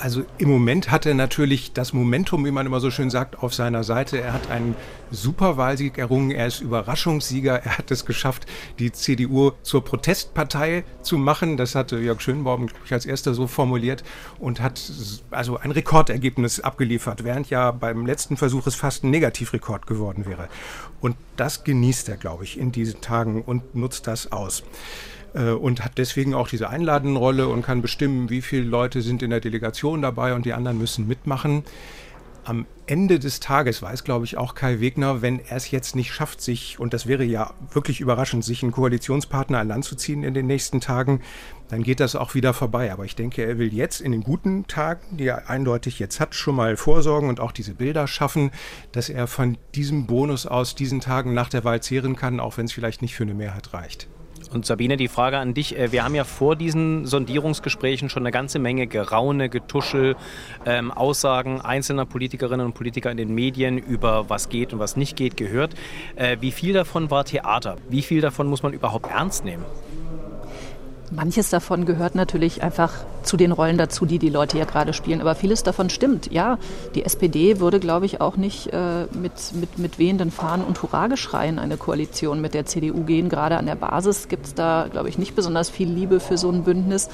Also 0.00 0.24
im 0.38 0.48
Moment 0.48 0.90
hat 0.90 1.04
er 1.04 1.12
natürlich 1.12 1.74
das 1.74 1.92
Momentum, 1.92 2.46
wie 2.46 2.50
man 2.50 2.64
immer 2.64 2.80
so 2.80 2.90
schön 2.90 3.10
sagt, 3.10 3.42
auf 3.42 3.52
seiner 3.52 3.84
Seite. 3.84 4.18
Er 4.18 4.32
hat 4.32 4.50
einen 4.50 4.74
Superwahlsieg 5.10 5.98
errungen, 5.98 6.30
er 6.30 6.46
ist 6.46 6.62
Überraschungssieger, 6.62 7.56
er 7.62 7.76
hat 7.76 7.90
es 7.90 8.06
geschafft, 8.06 8.46
die 8.78 8.92
CDU 8.92 9.52
zur 9.62 9.84
Protestpartei 9.84 10.84
zu 11.02 11.18
machen. 11.18 11.58
Das 11.58 11.74
hatte 11.74 11.98
Jörg 11.98 12.22
Schönborn 12.22 12.70
ich, 12.82 12.92
als 12.94 13.04
erster 13.04 13.34
so 13.34 13.46
formuliert 13.46 14.02
und 14.38 14.62
hat 14.62 14.80
also 15.32 15.58
ein 15.58 15.70
Rekordergebnis 15.70 16.60
abgeliefert, 16.60 17.22
während 17.22 17.50
ja 17.50 17.70
beim 17.70 18.06
letzten 18.06 18.38
Versuch 18.38 18.66
es 18.66 18.76
fast 18.76 19.04
ein 19.04 19.10
Negativrekord 19.10 19.86
geworden 19.86 20.24
wäre. 20.24 20.48
Und 21.02 21.16
das 21.36 21.62
genießt 21.62 22.08
er, 22.08 22.16
glaube 22.16 22.44
ich, 22.44 22.58
in 22.58 22.72
diesen 22.72 23.02
Tagen 23.02 23.42
und 23.42 23.74
nutzt 23.74 24.06
das 24.06 24.32
aus. 24.32 24.62
Äh, 25.34 25.50
und 25.50 25.84
hat 25.84 25.98
deswegen 25.98 26.34
auch 26.34 26.48
diese 26.48 26.68
Einladenrolle 26.68 27.48
und 27.48 27.62
kann 27.62 27.82
bestimmen, 27.82 28.30
wie 28.30 28.42
viele 28.42 28.64
Leute 28.64 29.02
sind 29.02 29.22
in 29.22 29.30
der 29.30 29.40
Delegation 29.40 30.02
dabei 30.02 30.34
und 30.34 30.44
die 30.44 30.52
anderen 30.52 30.78
müssen 30.78 31.06
mitmachen. 31.06 31.64
Am 32.42 32.66
Ende 32.86 33.18
des 33.18 33.38
Tages 33.38 33.82
weiß, 33.82 34.02
glaube 34.02 34.24
ich, 34.24 34.38
auch 34.38 34.54
Kai 34.54 34.80
Wegner, 34.80 35.20
wenn 35.20 35.38
er 35.38 35.58
es 35.58 35.70
jetzt 35.70 35.94
nicht 35.94 36.12
schafft, 36.12 36.40
sich, 36.40 36.80
und 36.80 36.94
das 36.94 37.06
wäre 37.06 37.22
ja 37.22 37.52
wirklich 37.70 38.00
überraschend, 38.00 38.44
sich 38.44 38.62
einen 38.62 38.72
Koalitionspartner 38.72 39.58
an 39.58 39.68
Land 39.68 39.84
zu 39.84 39.94
ziehen 39.94 40.24
in 40.24 40.32
den 40.32 40.46
nächsten 40.46 40.80
Tagen, 40.80 41.20
dann 41.68 41.82
geht 41.82 42.00
das 42.00 42.16
auch 42.16 42.34
wieder 42.34 42.54
vorbei. 42.54 42.92
Aber 42.92 43.04
ich 43.04 43.14
denke, 43.14 43.44
er 43.44 43.58
will 43.58 43.72
jetzt 43.72 44.00
in 44.00 44.10
den 44.10 44.22
guten 44.22 44.66
Tagen, 44.66 45.18
die 45.18 45.26
er 45.26 45.50
eindeutig 45.50 45.98
jetzt 45.98 46.18
hat, 46.18 46.34
schon 46.34 46.56
mal 46.56 46.76
vorsorgen 46.76 47.28
und 47.28 47.40
auch 47.40 47.52
diese 47.52 47.74
Bilder 47.74 48.08
schaffen, 48.08 48.50
dass 48.90 49.10
er 49.10 49.26
von 49.26 49.58
diesem 49.74 50.06
Bonus 50.06 50.46
aus 50.46 50.74
diesen 50.74 51.00
Tagen 51.00 51.34
nach 51.34 51.50
der 51.50 51.62
Wahl 51.62 51.82
zehren 51.82 52.16
kann, 52.16 52.40
auch 52.40 52.56
wenn 52.56 52.64
es 52.64 52.72
vielleicht 52.72 53.02
nicht 53.02 53.14
für 53.14 53.24
eine 53.24 53.34
Mehrheit 53.34 53.74
reicht. 53.74 54.08
Und 54.52 54.66
Sabine, 54.66 54.96
die 54.96 55.08
Frage 55.08 55.38
an 55.38 55.54
dich. 55.54 55.78
Äh, 55.78 55.92
wir 55.92 56.04
haben 56.04 56.14
ja 56.14 56.24
vor 56.24 56.56
diesen 56.56 57.06
Sondierungsgesprächen 57.06 58.08
schon 58.08 58.24
eine 58.24 58.32
ganze 58.32 58.58
Menge 58.58 58.86
Geraune, 58.86 59.48
Getuschel, 59.48 60.16
ähm, 60.66 60.90
Aussagen 60.90 61.60
einzelner 61.60 62.04
Politikerinnen 62.04 62.66
und 62.66 62.74
Politiker 62.74 63.10
in 63.10 63.16
den 63.16 63.32
Medien 63.32 63.78
über 63.78 64.28
was 64.28 64.48
geht 64.48 64.72
und 64.72 64.80
was 64.80 64.96
nicht 64.96 65.16
geht 65.16 65.36
gehört. 65.36 65.74
Äh, 66.16 66.38
wie 66.40 66.50
viel 66.50 66.72
davon 66.72 67.10
war 67.10 67.24
Theater? 67.24 67.76
Wie 67.88 68.02
viel 68.02 68.20
davon 68.20 68.48
muss 68.48 68.62
man 68.62 68.72
überhaupt 68.72 69.10
ernst 69.10 69.44
nehmen? 69.44 69.64
Manches 71.10 71.50
davon 71.50 71.86
gehört 71.86 72.14
natürlich 72.14 72.62
einfach 72.62 72.92
zu 73.24 73.36
den 73.36 73.50
Rollen 73.50 73.76
dazu, 73.76 74.06
die 74.06 74.20
die 74.20 74.28
Leute 74.28 74.58
ja 74.58 74.64
gerade 74.64 74.92
spielen. 74.92 75.20
Aber 75.20 75.34
vieles 75.34 75.64
davon 75.64 75.90
stimmt. 75.90 76.30
Ja, 76.30 76.58
die 76.94 77.04
SPD 77.04 77.58
würde, 77.58 77.80
glaube 77.80 78.06
ich, 78.06 78.20
auch 78.20 78.36
nicht 78.36 78.68
äh, 78.68 79.06
mit, 79.12 79.32
mit, 79.54 79.78
mit 79.78 79.98
wehenden 79.98 80.30
Fahnen 80.30 80.64
und 80.64 80.80
Hurrageschreien 80.82 81.58
eine 81.58 81.76
Koalition 81.76 82.40
mit 82.40 82.54
der 82.54 82.64
CDU 82.66 83.02
gehen. 83.02 83.28
Gerade 83.28 83.56
an 83.58 83.66
der 83.66 83.74
Basis 83.74 84.28
gibt 84.28 84.46
es 84.46 84.54
da, 84.54 84.86
glaube 84.90 85.08
ich, 85.08 85.18
nicht 85.18 85.34
besonders 85.34 85.68
viel 85.68 85.88
Liebe 85.88 86.20
für 86.20 86.38
so 86.38 86.48
ein 86.48 86.62
Bündnis. 86.62 87.08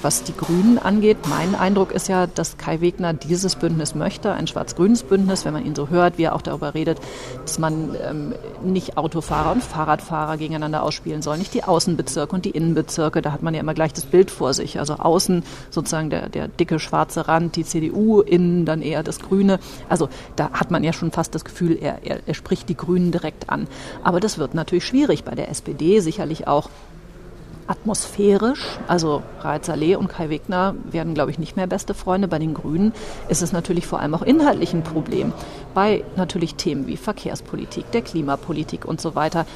Was 0.00 0.22
die 0.22 0.36
Grünen 0.36 0.78
angeht, 0.78 1.16
mein 1.28 1.56
Eindruck 1.56 1.90
ist 1.90 2.08
ja, 2.08 2.28
dass 2.28 2.56
Kai 2.56 2.80
Wegner 2.80 3.14
dieses 3.14 3.56
Bündnis 3.56 3.96
möchte, 3.96 4.32
ein 4.32 4.46
schwarz-grünes 4.46 5.02
Bündnis, 5.02 5.44
wenn 5.44 5.52
man 5.52 5.66
ihn 5.66 5.74
so 5.74 5.88
hört, 5.88 6.18
wie 6.18 6.24
er 6.24 6.36
auch 6.36 6.42
darüber 6.42 6.74
redet, 6.74 7.00
dass 7.42 7.58
man 7.58 7.96
ähm, 8.08 8.34
nicht 8.62 8.96
Autofahrer 8.96 9.50
und 9.50 9.62
Fahrradfahrer 9.62 10.36
gegeneinander 10.36 10.84
ausspielen 10.84 11.20
soll, 11.20 11.38
nicht 11.38 11.52
die 11.52 11.64
Außenbezirke 11.64 12.34
und 12.34 12.44
die 12.44 12.50
Innenbezirke, 12.50 13.22
da 13.22 13.32
hat 13.32 13.42
man 13.42 13.54
ja 13.54 13.60
immer 13.60 13.74
gleich 13.74 13.92
das 13.92 14.06
Bild 14.06 14.30
vor 14.30 14.54
sich. 14.54 14.78
Also 14.78 14.94
außen 14.94 15.42
sozusagen 15.70 16.10
der, 16.10 16.28
der 16.28 16.46
dicke 16.46 16.78
schwarze 16.78 17.26
Rand, 17.26 17.56
die 17.56 17.64
CDU, 17.64 18.20
innen 18.20 18.66
dann 18.66 18.82
eher 18.82 19.02
das 19.02 19.18
Grüne. 19.18 19.58
Also 19.88 20.08
da 20.36 20.50
hat 20.52 20.70
man 20.70 20.84
ja 20.84 20.92
schon 20.92 21.10
fast 21.10 21.34
das 21.34 21.44
Gefühl, 21.44 21.76
er, 21.80 22.04
er, 22.04 22.20
er 22.24 22.34
spricht 22.34 22.68
die 22.68 22.76
Grünen 22.76 23.10
direkt 23.10 23.50
an. 23.50 23.66
Aber 24.04 24.20
das 24.20 24.38
wird 24.38 24.54
natürlich 24.54 24.86
schwierig 24.86 25.24
bei 25.24 25.34
der 25.34 25.48
SPD, 25.48 25.98
sicherlich 25.98 26.46
auch 26.46 26.70
atmosphärisch. 27.68 28.78
Also 28.88 29.22
Raed 29.40 29.64
Saleh 29.64 29.96
und 29.96 30.08
Kai 30.08 30.30
Wegner 30.30 30.74
werden, 30.90 31.14
glaube 31.14 31.30
ich, 31.30 31.38
nicht 31.38 31.56
mehr 31.56 31.66
beste 31.66 31.94
Freunde. 31.94 32.26
Bei 32.26 32.38
den 32.38 32.54
Grünen 32.54 32.92
ist 33.28 33.42
es 33.42 33.52
natürlich 33.52 33.86
vor 33.86 34.00
allem 34.00 34.14
auch 34.14 34.22
inhaltlich 34.22 34.72
ein 34.72 34.82
Problem. 34.82 35.32
Bei 35.74 36.04
natürlich 36.16 36.56
Themen 36.56 36.86
wie 36.86 36.96
Verkehrspolitik, 36.96 37.90
der 37.92 38.02
Klimapolitik 38.02 38.84
und 38.84 39.00
so 39.00 39.14
weiter. 39.14 39.46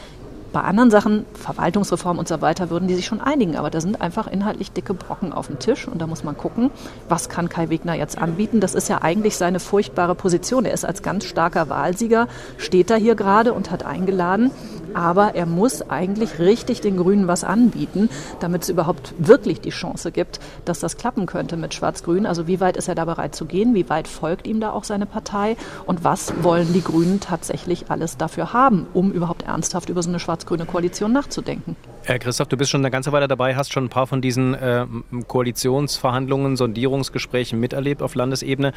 Bei 0.53 0.61
anderen 0.61 0.91
Sachen, 0.91 1.25
Verwaltungsreform 1.33 2.19
und 2.19 2.29
so 2.29 2.43
weiter, 2.43 2.69
würden 2.69 2.87
die 2.87 2.95
sich 2.95 3.07
schon 3.07 3.23
einigen. 3.23 3.57
Aber 3.57 3.71
da 3.71 3.81
sind 3.81 4.03
einfach 4.03 4.27
inhaltlich 4.27 4.71
dicke 4.71 4.93
Brocken 4.93 5.33
auf 5.33 5.47
dem 5.47 5.59
Tisch. 5.59 5.89
Und 5.89 6.03
da 6.03 6.07
muss 6.07 6.25
man 6.25 6.37
gucken, 6.37 6.71
was 7.09 7.31
kann 7.31 7.49
Kai 7.49 7.71
Wegner 7.71 7.95
jetzt 7.95 8.19
anbieten. 8.19 8.61
Das 8.61 8.75
ist 8.75 8.91
ja 8.91 9.01
eigentlich 9.01 9.39
seine 9.39 9.61
furchtbare 9.61 10.15
Position. 10.15 10.67
Er 10.67 10.75
ist 10.75 10.85
als 10.85 11.03
ganz 11.03 11.25
starker 11.25 11.71
Wahlsieger, 11.71 12.29
steht 12.59 12.91
da 12.91 12.97
hier 12.97 13.15
gerade 13.15 13.55
und 13.55 13.71
hat 13.71 13.87
eingeladen 13.87 14.51
Aber 14.95 15.35
er 15.35 15.47
muss 15.47 15.83
eigentlich 15.91 16.39
richtig 16.39 16.81
den 16.81 16.97
Grünen 16.97 17.29
was 17.29 17.45
anbieten, 17.45 18.09
damit 18.41 18.63
es 18.63 18.69
überhaupt 18.69 19.15
wirklich 19.19 19.61
die 19.61 19.71
Chance 19.71 20.13
gibt, 20.13 20.41
dass 20.65 20.81
das 20.81 20.97
klappen 20.97 21.27
könnte 21.27 21.57
mit 21.57 21.75
Schwarz-Grün. 21.75 22.27
Also 22.27 22.47
wie 22.47 22.61
weit 22.61 22.77
ist 22.77 22.89
er 22.89 22.95
da 22.95 23.05
bereit 23.05 23.35
zu 23.35 23.45
gehen? 23.45 23.75
Wie 23.75 23.89
weit 23.89 24.09
folgt 24.09 24.47
ihm 24.47 24.61
da 24.61 24.73
auch 24.73 24.85
seine 24.85 25.07
Partei? 25.07 25.57
Und 25.87 26.05
was 26.05 26.33
wollen 26.43 26.73
die 26.73 26.83
Grünen 26.83 27.21
tatsächlich 27.21 27.91
alles 27.91 28.17
dafür 28.17 28.53
haben, 28.53 28.87
um 28.95 29.13
überhaupt 29.13 29.43
ernsthaft 29.43 29.89
über 29.89 30.03
so 30.03 30.11
eine 30.11 30.21
schwarz-grüne 30.21 30.67
Koalition 30.67 31.13
nachzudenken? 31.13 31.77
Herr 32.05 32.19
Christoph, 32.19 32.49
du 32.49 32.57
bist 32.57 32.69
schon 32.69 32.81
eine 32.81 32.91
ganze 32.91 33.13
Weile 33.13 33.29
dabei, 33.29 33.55
hast 33.55 33.73
schon 33.73 33.85
ein 33.85 33.89
paar 33.89 34.09
von 34.09 34.21
diesen 34.21 34.55
äh, 34.55 34.87
Koalitionsverhandlungen, 35.29 36.57
Sondierungsgesprächen 36.57 37.61
miterlebt 37.61 38.03
auf 38.03 38.17
Landesebene. 38.17 38.73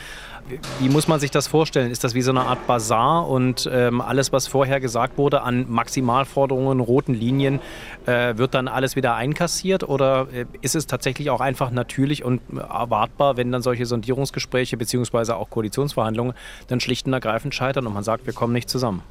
Wie 0.79 0.89
muss 0.89 1.07
man 1.07 1.19
sich 1.19 1.31
das 1.31 1.47
vorstellen? 1.47 1.89
Ist 1.89 2.03
das 2.03 2.13
wie 2.13 2.21
so 2.21 2.29
eine 2.29 2.41
Art 2.41 2.67
Bazar 2.67 3.27
und 3.27 3.67
ähm, 3.73 3.99
alles, 3.99 4.31
was 4.31 4.45
vorher 4.45 4.79
gesagt 4.79 5.17
wurde 5.17 5.41
an 5.41 5.65
Maximalforderungen, 5.67 6.79
roten 6.79 7.15
Linien, 7.15 7.61
äh, 8.05 8.37
wird 8.37 8.53
dann 8.53 8.67
alles 8.67 8.95
wieder 8.95 9.15
einkassiert? 9.15 9.83
Oder 9.89 10.27
äh, 10.31 10.45
ist 10.61 10.75
es 10.75 10.85
tatsächlich 10.85 11.31
auch 11.31 11.41
einfach 11.41 11.71
natürlich 11.71 12.23
und 12.23 12.41
erwartbar, 12.55 13.37
wenn 13.37 13.51
dann 13.51 13.63
solche 13.63 13.87
Sondierungsgespräche 13.87 14.77
bzw. 14.77 15.31
auch 15.31 15.49
Koalitionsverhandlungen 15.49 16.35
dann 16.67 16.79
schlicht 16.79 17.07
und 17.07 17.13
ergreifend 17.13 17.55
scheitern 17.55 17.87
und 17.87 17.93
man 17.95 18.03
sagt, 18.03 18.27
wir 18.27 18.33
kommen 18.33 18.53
nicht 18.53 18.69
zusammen? 18.69 19.01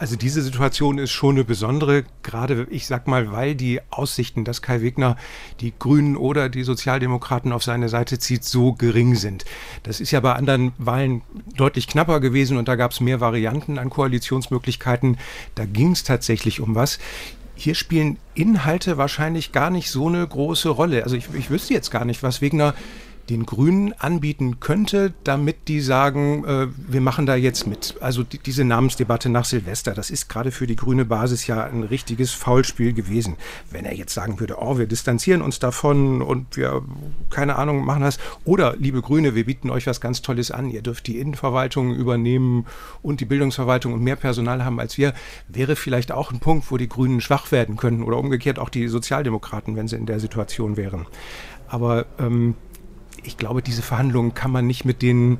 Also 0.00 0.16
diese 0.16 0.40
Situation 0.40 0.96
ist 0.96 1.10
schon 1.10 1.34
eine 1.34 1.44
besondere, 1.44 2.04
gerade 2.22 2.66
ich 2.70 2.86
sag 2.86 3.06
mal, 3.06 3.32
weil 3.32 3.54
die 3.54 3.82
Aussichten, 3.90 4.46
dass 4.46 4.62
Kai 4.62 4.80
Wegner 4.80 5.18
die 5.60 5.74
Grünen 5.78 6.16
oder 6.16 6.48
die 6.48 6.62
Sozialdemokraten 6.62 7.52
auf 7.52 7.62
seine 7.62 7.90
Seite 7.90 8.18
zieht, 8.18 8.42
so 8.42 8.72
gering 8.72 9.14
sind. 9.14 9.44
Das 9.82 10.00
ist 10.00 10.10
ja 10.10 10.20
bei 10.20 10.32
anderen 10.32 10.72
Wahlen 10.78 11.20
deutlich 11.54 11.86
knapper 11.86 12.20
gewesen 12.20 12.56
und 12.56 12.66
da 12.66 12.76
gab 12.76 12.92
es 12.92 13.00
mehr 13.00 13.20
Varianten 13.20 13.76
an 13.76 13.90
Koalitionsmöglichkeiten. 13.90 15.18
Da 15.54 15.66
ging 15.66 15.92
es 15.92 16.02
tatsächlich 16.02 16.62
um 16.62 16.74
was. 16.74 16.98
Hier 17.54 17.74
spielen 17.74 18.16
Inhalte 18.32 18.96
wahrscheinlich 18.96 19.52
gar 19.52 19.68
nicht 19.68 19.90
so 19.90 20.08
eine 20.08 20.26
große 20.26 20.70
Rolle. 20.70 21.04
Also 21.04 21.14
ich, 21.16 21.26
ich 21.34 21.50
wüsste 21.50 21.74
jetzt 21.74 21.90
gar 21.90 22.06
nicht, 22.06 22.22
was 22.22 22.40
Wegner 22.40 22.72
den 23.30 23.46
Grünen 23.46 23.92
anbieten 23.98 24.60
könnte, 24.60 25.14
damit 25.24 25.68
die 25.68 25.80
sagen, 25.80 26.44
äh, 26.44 26.66
wir 26.76 27.00
machen 27.00 27.26
da 27.26 27.36
jetzt 27.36 27.66
mit. 27.66 27.94
Also 28.00 28.24
die, 28.24 28.38
diese 28.38 28.64
Namensdebatte 28.64 29.28
nach 29.28 29.44
Silvester, 29.44 29.94
das 29.94 30.10
ist 30.10 30.28
gerade 30.28 30.50
für 30.50 30.66
die 30.66 30.76
grüne 30.76 31.04
Basis 31.04 31.46
ja 31.46 31.64
ein 31.64 31.84
richtiges 31.84 32.32
Faulspiel 32.32 32.92
gewesen. 32.92 33.36
Wenn 33.70 33.84
er 33.84 33.94
jetzt 33.94 34.12
sagen 34.12 34.40
würde, 34.40 34.56
oh, 34.60 34.78
wir 34.78 34.86
distanzieren 34.86 35.42
uns 35.42 35.60
davon 35.60 36.22
und 36.22 36.56
wir, 36.56 36.82
keine 37.30 37.56
Ahnung, 37.56 37.84
machen 37.84 38.02
das. 38.02 38.18
Oder, 38.44 38.74
liebe 38.76 39.00
Grüne, 39.00 39.34
wir 39.34 39.46
bieten 39.46 39.70
euch 39.70 39.86
was 39.86 40.00
ganz 40.00 40.22
Tolles 40.22 40.50
an. 40.50 40.68
Ihr 40.68 40.82
dürft 40.82 41.06
die 41.06 41.18
Innenverwaltung 41.18 41.94
übernehmen 41.94 42.66
und 43.00 43.20
die 43.20 43.26
Bildungsverwaltung 43.26 43.92
und 43.92 44.02
mehr 44.02 44.16
Personal 44.16 44.64
haben 44.64 44.80
als 44.80 44.98
wir, 44.98 45.14
wäre 45.48 45.76
vielleicht 45.76 46.10
auch 46.10 46.32
ein 46.32 46.40
Punkt, 46.40 46.70
wo 46.70 46.76
die 46.76 46.88
Grünen 46.88 47.20
schwach 47.20 47.52
werden 47.52 47.76
könnten 47.76 48.02
oder 48.02 48.18
umgekehrt 48.18 48.58
auch 48.58 48.68
die 48.68 48.88
Sozialdemokraten, 48.88 49.76
wenn 49.76 49.86
sie 49.86 49.96
in 49.96 50.06
der 50.06 50.18
Situation 50.18 50.76
wären. 50.76 51.06
Aber 51.68 52.06
ähm, 52.18 52.56
ich 53.24 53.36
glaube, 53.36 53.62
diese 53.62 53.82
Verhandlungen 53.82 54.34
kann 54.34 54.50
man 54.50 54.66
nicht 54.66 54.84
mit 54.84 55.02
den 55.02 55.38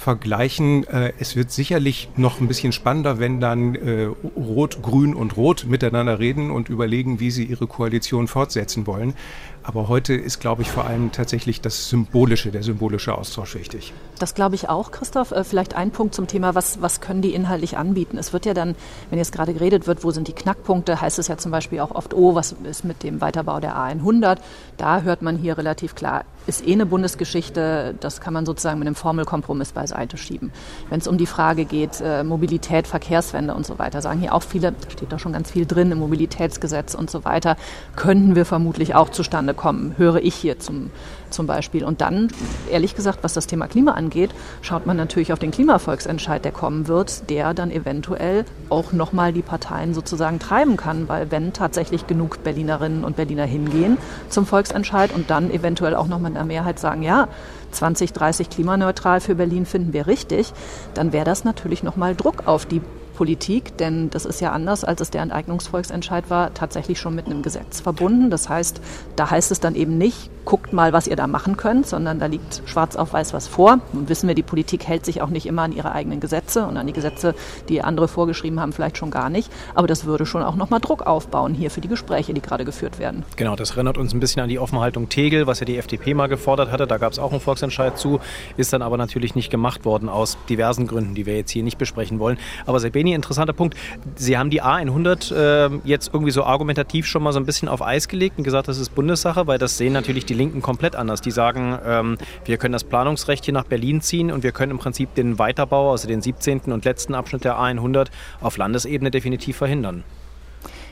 vergleichen. 0.00 0.84
Äh, 0.88 1.12
es 1.18 1.36
wird 1.36 1.52
sicherlich 1.52 2.08
noch 2.16 2.40
ein 2.40 2.48
bisschen 2.48 2.72
spannender, 2.72 3.18
wenn 3.20 3.38
dann 3.38 3.74
äh, 3.74 4.08
Rot, 4.36 4.82
Grün 4.82 5.14
und 5.14 5.36
Rot 5.36 5.66
miteinander 5.68 6.18
reden 6.18 6.50
und 6.50 6.68
überlegen, 6.68 7.20
wie 7.20 7.30
sie 7.30 7.44
ihre 7.44 7.66
Koalition 7.66 8.26
fortsetzen 8.26 8.86
wollen. 8.86 9.14
Aber 9.62 9.88
heute 9.88 10.14
ist, 10.14 10.40
glaube 10.40 10.62
ich, 10.62 10.70
vor 10.70 10.86
allem 10.86 11.12
tatsächlich 11.12 11.60
das 11.60 11.90
Symbolische, 11.90 12.50
der 12.50 12.62
symbolische 12.62 13.14
Austausch 13.14 13.54
wichtig. 13.54 13.92
Das 14.18 14.34
glaube 14.34 14.54
ich 14.54 14.70
auch, 14.70 14.90
Christoph. 14.90 15.32
Äh, 15.32 15.44
vielleicht 15.44 15.74
ein 15.74 15.90
Punkt 15.90 16.14
zum 16.14 16.26
Thema, 16.26 16.54
was, 16.54 16.80
was 16.80 17.02
können 17.02 17.20
die 17.20 17.34
inhaltlich 17.34 17.76
anbieten? 17.76 18.16
Es 18.16 18.32
wird 18.32 18.46
ja 18.46 18.54
dann, 18.54 18.74
wenn 19.10 19.18
jetzt 19.18 19.32
gerade 19.32 19.52
geredet 19.52 19.86
wird, 19.86 20.02
wo 20.02 20.10
sind 20.10 20.28
die 20.28 20.32
Knackpunkte, 20.32 21.00
heißt 21.00 21.18
es 21.18 21.28
ja 21.28 21.36
zum 21.36 21.52
Beispiel 21.52 21.80
auch 21.80 21.90
oft, 21.90 22.14
oh, 22.14 22.34
was 22.34 22.56
ist 22.64 22.84
mit 22.84 23.02
dem 23.02 23.20
Weiterbau 23.20 23.60
der 23.60 23.76
A100? 23.76 24.38
Da 24.78 25.02
hört 25.02 25.20
man 25.20 25.36
hier 25.36 25.58
relativ 25.58 25.94
klar, 25.94 26.24
ist 26.46 26.66
eh 26.66 26.72
eine 26.72 26.86
Bundesgeschichte, 26.86 27.94
das 28.00 28.20
kann 28.20 28.32
man 28.34 28.46
sozusagen 28.46 28.78
mit 28.78 28.86
einem 28.86 28.94
Formelkompromiss 28.94 29.72
beiseite 29.72 30.16
schieben. 30.16 30.52
Wenn 30.88 31.00
es 31.00 31.06
um 31.06 31.18
die 31.18 31.26
Frage 31.26 31.64
geht, 31.64 32.00
äh, 32.00 32.24
Mobilität, 32.24 32.86
Verkehrswende 32.86 33.54
und 33.54 33.66
so 33.66 33.78
weiter, 33.78 34.02
sagen 34.02 34.20
hier 34.20 34.34
auch 34.34 34.42
viele, 34.42 34.72
da 34.72 34.90
steht 34.90 35.12
doch 35.12 35.18
schon 35.18 35.32
ganz 35.32 35.50
viel 35.50 35.66
drin 35.66 35.92
im 35.92 35.98
Mobilitätsgesetz 35.98 36.94
und 36.94 37.10
so 37.10 37.24
weiter, 37.24 37.56
könnten 37.96 38.34
wir 38.34 38.44
vermutlich 38.44 38.94
auch 38.94 39.10
zustande 39.10 39.54
kommen, 39.54 39.94
höre 39.96 40.16
ich 40.16 40.34
hier 40.34 40.58
zum, 40.58 40.90
zum 41.30 41.46
Beispiel. 41.46 41.84
Und 41.84 42.00
dann, 42.00 42.28
ehrlich 42.70 42.94
gesagt, 42.94 43.20
was 43.22 43.34
das 43.34 43.46
Thema 43.46 43.66
Klima 43.68 43.92
angeht, 43.92 44.30
schaut 44.62 44.86
man 44.86 44.96
natürlich 44.96 45.32
auf 45.32 45.38
den 45.38 45.50
Klimavolksentscheid, 45.50 46.44
der 46.44 46.52
kommen 46.52 46.88
wird, 46.88 47.30
der 47.30 47.54
dann 47.54 47.70
eventuell 47.70 48.44
auch 48.68 48.92
nochmal 48.92 49.32
die 49.32 49.42
Parteien 49.42 49.94
sozusagen 49.94 50.38
treiben 50.38 50.76
kann, 50.76 51.08
weil 51.08 51.30
wenn 51.30 51.52
tatsächlich 51.52 52.06
genug 52.06 52.42
Berlinerinnen 52.42 53.04
und 53.04 53.16
Berliner 53.16 53.44
hingehen 53.44 53.98
zum 54.28 54.46
Volksentscheid 54.46 55.12
und 55.12 55.30
dann 55.30 55.50
eventuell 55.50 55.94
auch 55.94 56.06
nochmal 56.06 56.30
in 56.30 56.34
der 56.34 56.44
Mehrheit 56.44 56.78
sagen, 56.78 57.02
ja, 57.02 57.28
2030 57.72 58.50
klimaneutral 58.50 59.20
für 59.20 59.34
Berlin 59.34 59.66
finden 59.66 59.92
wir 59.92 60.06
richtig, 60.06 60.52
dann 60.94 61.12
wäre 61.12 61.24
das 61.24 61.44
natürlich 61.44 61.82
nochmal 61.82 62.16
Druck 62.16 62.46
auf 62.46 62.66
die 62.66 62.80
Politik, 63.20 63.76
denn 63.76 64.08
das 64.08 64.24
ist 64.24 64.40
ja 64.40 64.50
anders, 64.50 64.82
als 64.82 65.02
es 65.02 65.10
der 65.10 65.20
Enteignungsvolksentscheid 65.20 66.30
war, 66.30 66.54
tatsächlich 66.54 66.98
schon 66.98 67.14
mit 67.14 67.26
einem 67.26 67.42
Gesetz 67.42 67.82
verbunden. 67.82 68.30
Das 68.30 68.48
heißt, 68.48 68.80
da 69.14 69.30
heißt 69.30 69.50
es 69.50 69.60
dann 69.60 69.74
eben 69.74 69.98
nicht, 69.98 70.30
guckt 70.46 70.72
mal, 70.72 70.92
was 70.92 71.06
ihr 71.06 71.16
da 71.16 71.26
machen 71.26 71.56
könnt, 71.56 71.86
sondern 71.86 72.18
da 72.18 72.26
liegt 72.26 72.62
schwarz 72.64 72.96
auf 72.96 73.12
weiß 73.12 73.34
was 73.34 73.46
vor. 73.46 73.78
Nun 73.92 74.08
wissen 74.08 74.26
wir, 74.26 74.34
die 74.34 74.42
Politik 74.42 74.86
hält 74.86 75.04
sich 75.04 75.20
auch 75.20 75.28
nicht 75.28 75.46
immer 75.46 75.62
an 75.62 75.72
ihre 75.72 75.92
eigenen 75.92 76.18
Gesetze 76.18 76.66
und 76.66 76.76
an 76.76 76.86
die 76.86 76.92
Gesetze, 76.92 77.34
die 77.68 77.82
andere 77.82 78.08
vorgeschrieben 78.08 78.58
haben, 78.58 78.72
vielleicht 78.72 78.96
schon 78.96 79.10
gar 79.10 79.28
nicht. 79.28 79.50
Aber 79.74 79.86
das 79.86 80.06
würde 80.06 80.24
schon 80.26 80.42
auch 80.42 80.56
nochmal 80.56 80.80
Druck 80.80 81.06
aufbauen 81.06 81.54
hier 81.54 81.70
für 81.70 81.80
die 81.80 81.88
Gespräche, 81.88 82.32
die 82.32 82.40
gerade 82.40 82.64
geführt 82.64 82.98
werden. 82.98 83.24
Genau, 83.36 83.54
das 83.54 83.72
erinnert 83.72 83.98
uns 83.98 84.14
ein 84.14 84.20
bisschen 84.20 84.42
an 84.42 84.48
die 84.48 84.58
Offenhaltung 84.58 85.08
Tegel, 85.08 85.46
was 85.46 85.60
ja 85.60 85.66
die 85.66 85.76
FDP 85.76 86.14
mal 86.14 86.28
gefordert 86.28 86.72
hatte. 86.72 86.86
Da 86.86 86.96
gab 86.96 87.12
es 87.12 87.18
auch 87.18 87.32
einen 87.32 87.40
Volksentscheid 87.40 87.98
zu, 87.98 88.18
ist 88.56 88.72
dann 88.72 88.82
aber 88.82 88.96
natürlich 88.96 89.34
nicht 89.34 89.50
gemacht 89.50 89.84
worden 89.84 90.08
aus 90.08 90.38
diversen 90.48 90.86
Gründen, 90.86 91.14
die 91.14 91.26
wir 91.26 91.36
jetzt 91.36 91.50
hier 91.50 91.62
nicht 91.62 91.78
besprechen 91.78 92.18
wollen. 92.18 92.38
Aber 92.66 92.80
Sebeni, 92.80 93.09
Benny, 93.10 93.14
interessanter 93.14 93.52
Punkt. 93.52 93.76
Sie 94.16 94.38
haben 94.38 94.50
die 94.50 94.62
A100 94.62 95.34
äh, 95.34 95.80
jetzt 95.84 96.10
irgendwie 96.12 96.30
so 96.30 96.44
argumentativ 96.44 97.06
schon 97.06 97.22
mal 97.22 97.32
so 97.32 97.40
ein 97.40 97.46
bisschen 97.46 97.68
auf 97.68 97.82
Eis 97.82 98.08
gelegt 98.08 98.38
und 98.38 98.44
gesagt, 98.44 98.68
das 98.68 98.78
ist 98.78 98.94
Bundessache, 98.94 99.46
weil 99.46 99.58
das 99.58 99.76
sehen 99.76 99.92
natürlich 99.92 100.24
die 100.24 100.34
Linken 100.34 100.62
komplett 100.62 100.96
anders. 100.96 101.20
Die 101.20 101.30
sagen, 101.30 101.78
ähm, 101.84 102.18
wir 102.44 102.56
können 102.56 102.72
das 102.72 102.84
Planungsrecht 102.84 103.44
hier 103.44 103.54
nach 103.54 103.64
Berlin 103.64 104.00
ziehen 104.00 104.30
und 104.30 104.42
wir 104.42 104.52
können 104.52 104.72
im 104.72 104.78
Prinzip 104.78 105.14
den 105.14 105.38
Weiterbau, 105.38 105.92
also 105.92 106.08
den 106.08 106.22
17. 106.22 106.72
und 106.72 106.84
letzten 106.84 107.14
Abschnitt 107.14 107.44
der 107.44 107.58
A100 107.58 108.08
auf 108.40 108.56
Landesebene 108.56 109.10
definitiv 109.10 109.56
verhindern. 109.56 110.04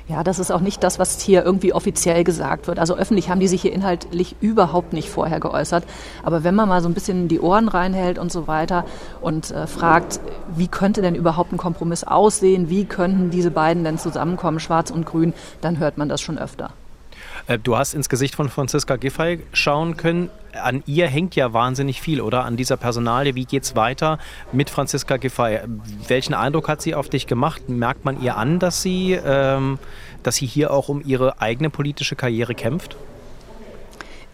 Ja, 0.08 0.24
das 0.24 0.38
ist 0.38 0.50
auch 0.50 0.60
nicht 0.60 0.82
das, 0.82 0.98
was 0.98 1.20
hier 1.20 1.44
irgendwie 1.44 1.74
offiziell 1.74 2.24
gesagt 2.24 2.66
wird. 2.66 2.78
Also 2.78 2.96
öffentlich 2.96 3.28
haben 3.28 3.40
die 3.40 3.48
sich 3.48 3.60
hier 3.60 3.74
inhaltlich 3.74 4.36
überhaupt 4.40 4.94
nicht 4.94 5.10
vorher 5.10 5.38
geäußert. 5.38 5.84
Aber 6.22 6.44
wenn 6.44 6.54
man 6.54 6.66
mal 6.66 6.80
so 6.80 6.88
ein 6.88 6.94
bisschen 6.94 7.28
die 7.28 7.40
Ohren 7.40 7.68
reinhält 7.68 8.18
und 8.18 8.32
so 8.32 8.46
weiter 8.46 8.86
und 9.20 9.50
äh, 9.50 9.66
fragt, 9.66 10.20
wie 10.56 10.66
könnte 10.66 11.02
denn 11.02 11.14
überhaupt 11.14 11.52
ein 11.52 11.58
Kompromiss 11.58 12.04
aussehen, 12.04 12.70
wie 12.70 12.86
könnten 12.86 13.28
diese 13.28 13.50
beiden 13.50 13.84
denn 13.84 13.98
zusammenkommen, 13.98 14.60
Schwarz 14.60 14.90
und 14.90 15.04
Grün, 15.04 15.34
dann 15.60 15.78
hört 15.78 15.98
man 15.98 16.08
das 16.08 16.22
schon 16.22 16.38
öfter. 16.38 16.70
Äh, 17.46 17.58
du 17.58 17.76
hast 17.76 17.92
ins 17.92 18.08
Gesicht 18.08 18.34
von 18.34 18.48
Franziska 18.48 18.96
Giffey 18.96 19.44
schauen 19.52 19.98
können. 19.98 20.30
An 20.62 20.82
ihr 20.86 21.06
hängt 21.06 21.36
ja 21.36 21.52
wahnsinnig 21.52 22.00
viel, 22.00 22.20
oder? 22.20 22.44
An 22.44 22.56
dieser 22.56 22.76
Personalie. 22.76 23.34
Wie 23.34 23.44
geht 23.44 23.64
es 23.64 23.76
weiter 23.76 24.18
mit 24.52 24.70
Franziska 24.70 25.16
Giffey? 25.16 25.60
Welchen 26.06 26.34
Eindruck 26.34 26.68
hat 26.68 26.82
sie 26.82 26.94
auf 26.94 27.08
dich 27.08 27.26
gemacht? 27.26 27.68
Merkt 27.68 28.04
man 28.04 28.22
ihr 28.22 28.36
an, 28.36 28.58
dass 28.58 28.82
sie, 28.82 29.12
ähm, 29.12 29.78
dass 30.22 30.36
sie 30.36 30.46
hier 30.46 30.72
auch 30.72 30.88
um 30.88 31.02
ihre 31.04 31.40
eigene 31.40 31.70
politische 31.70 32.16
Karriere 32.16 32.54
kämpft? 32.54 32.96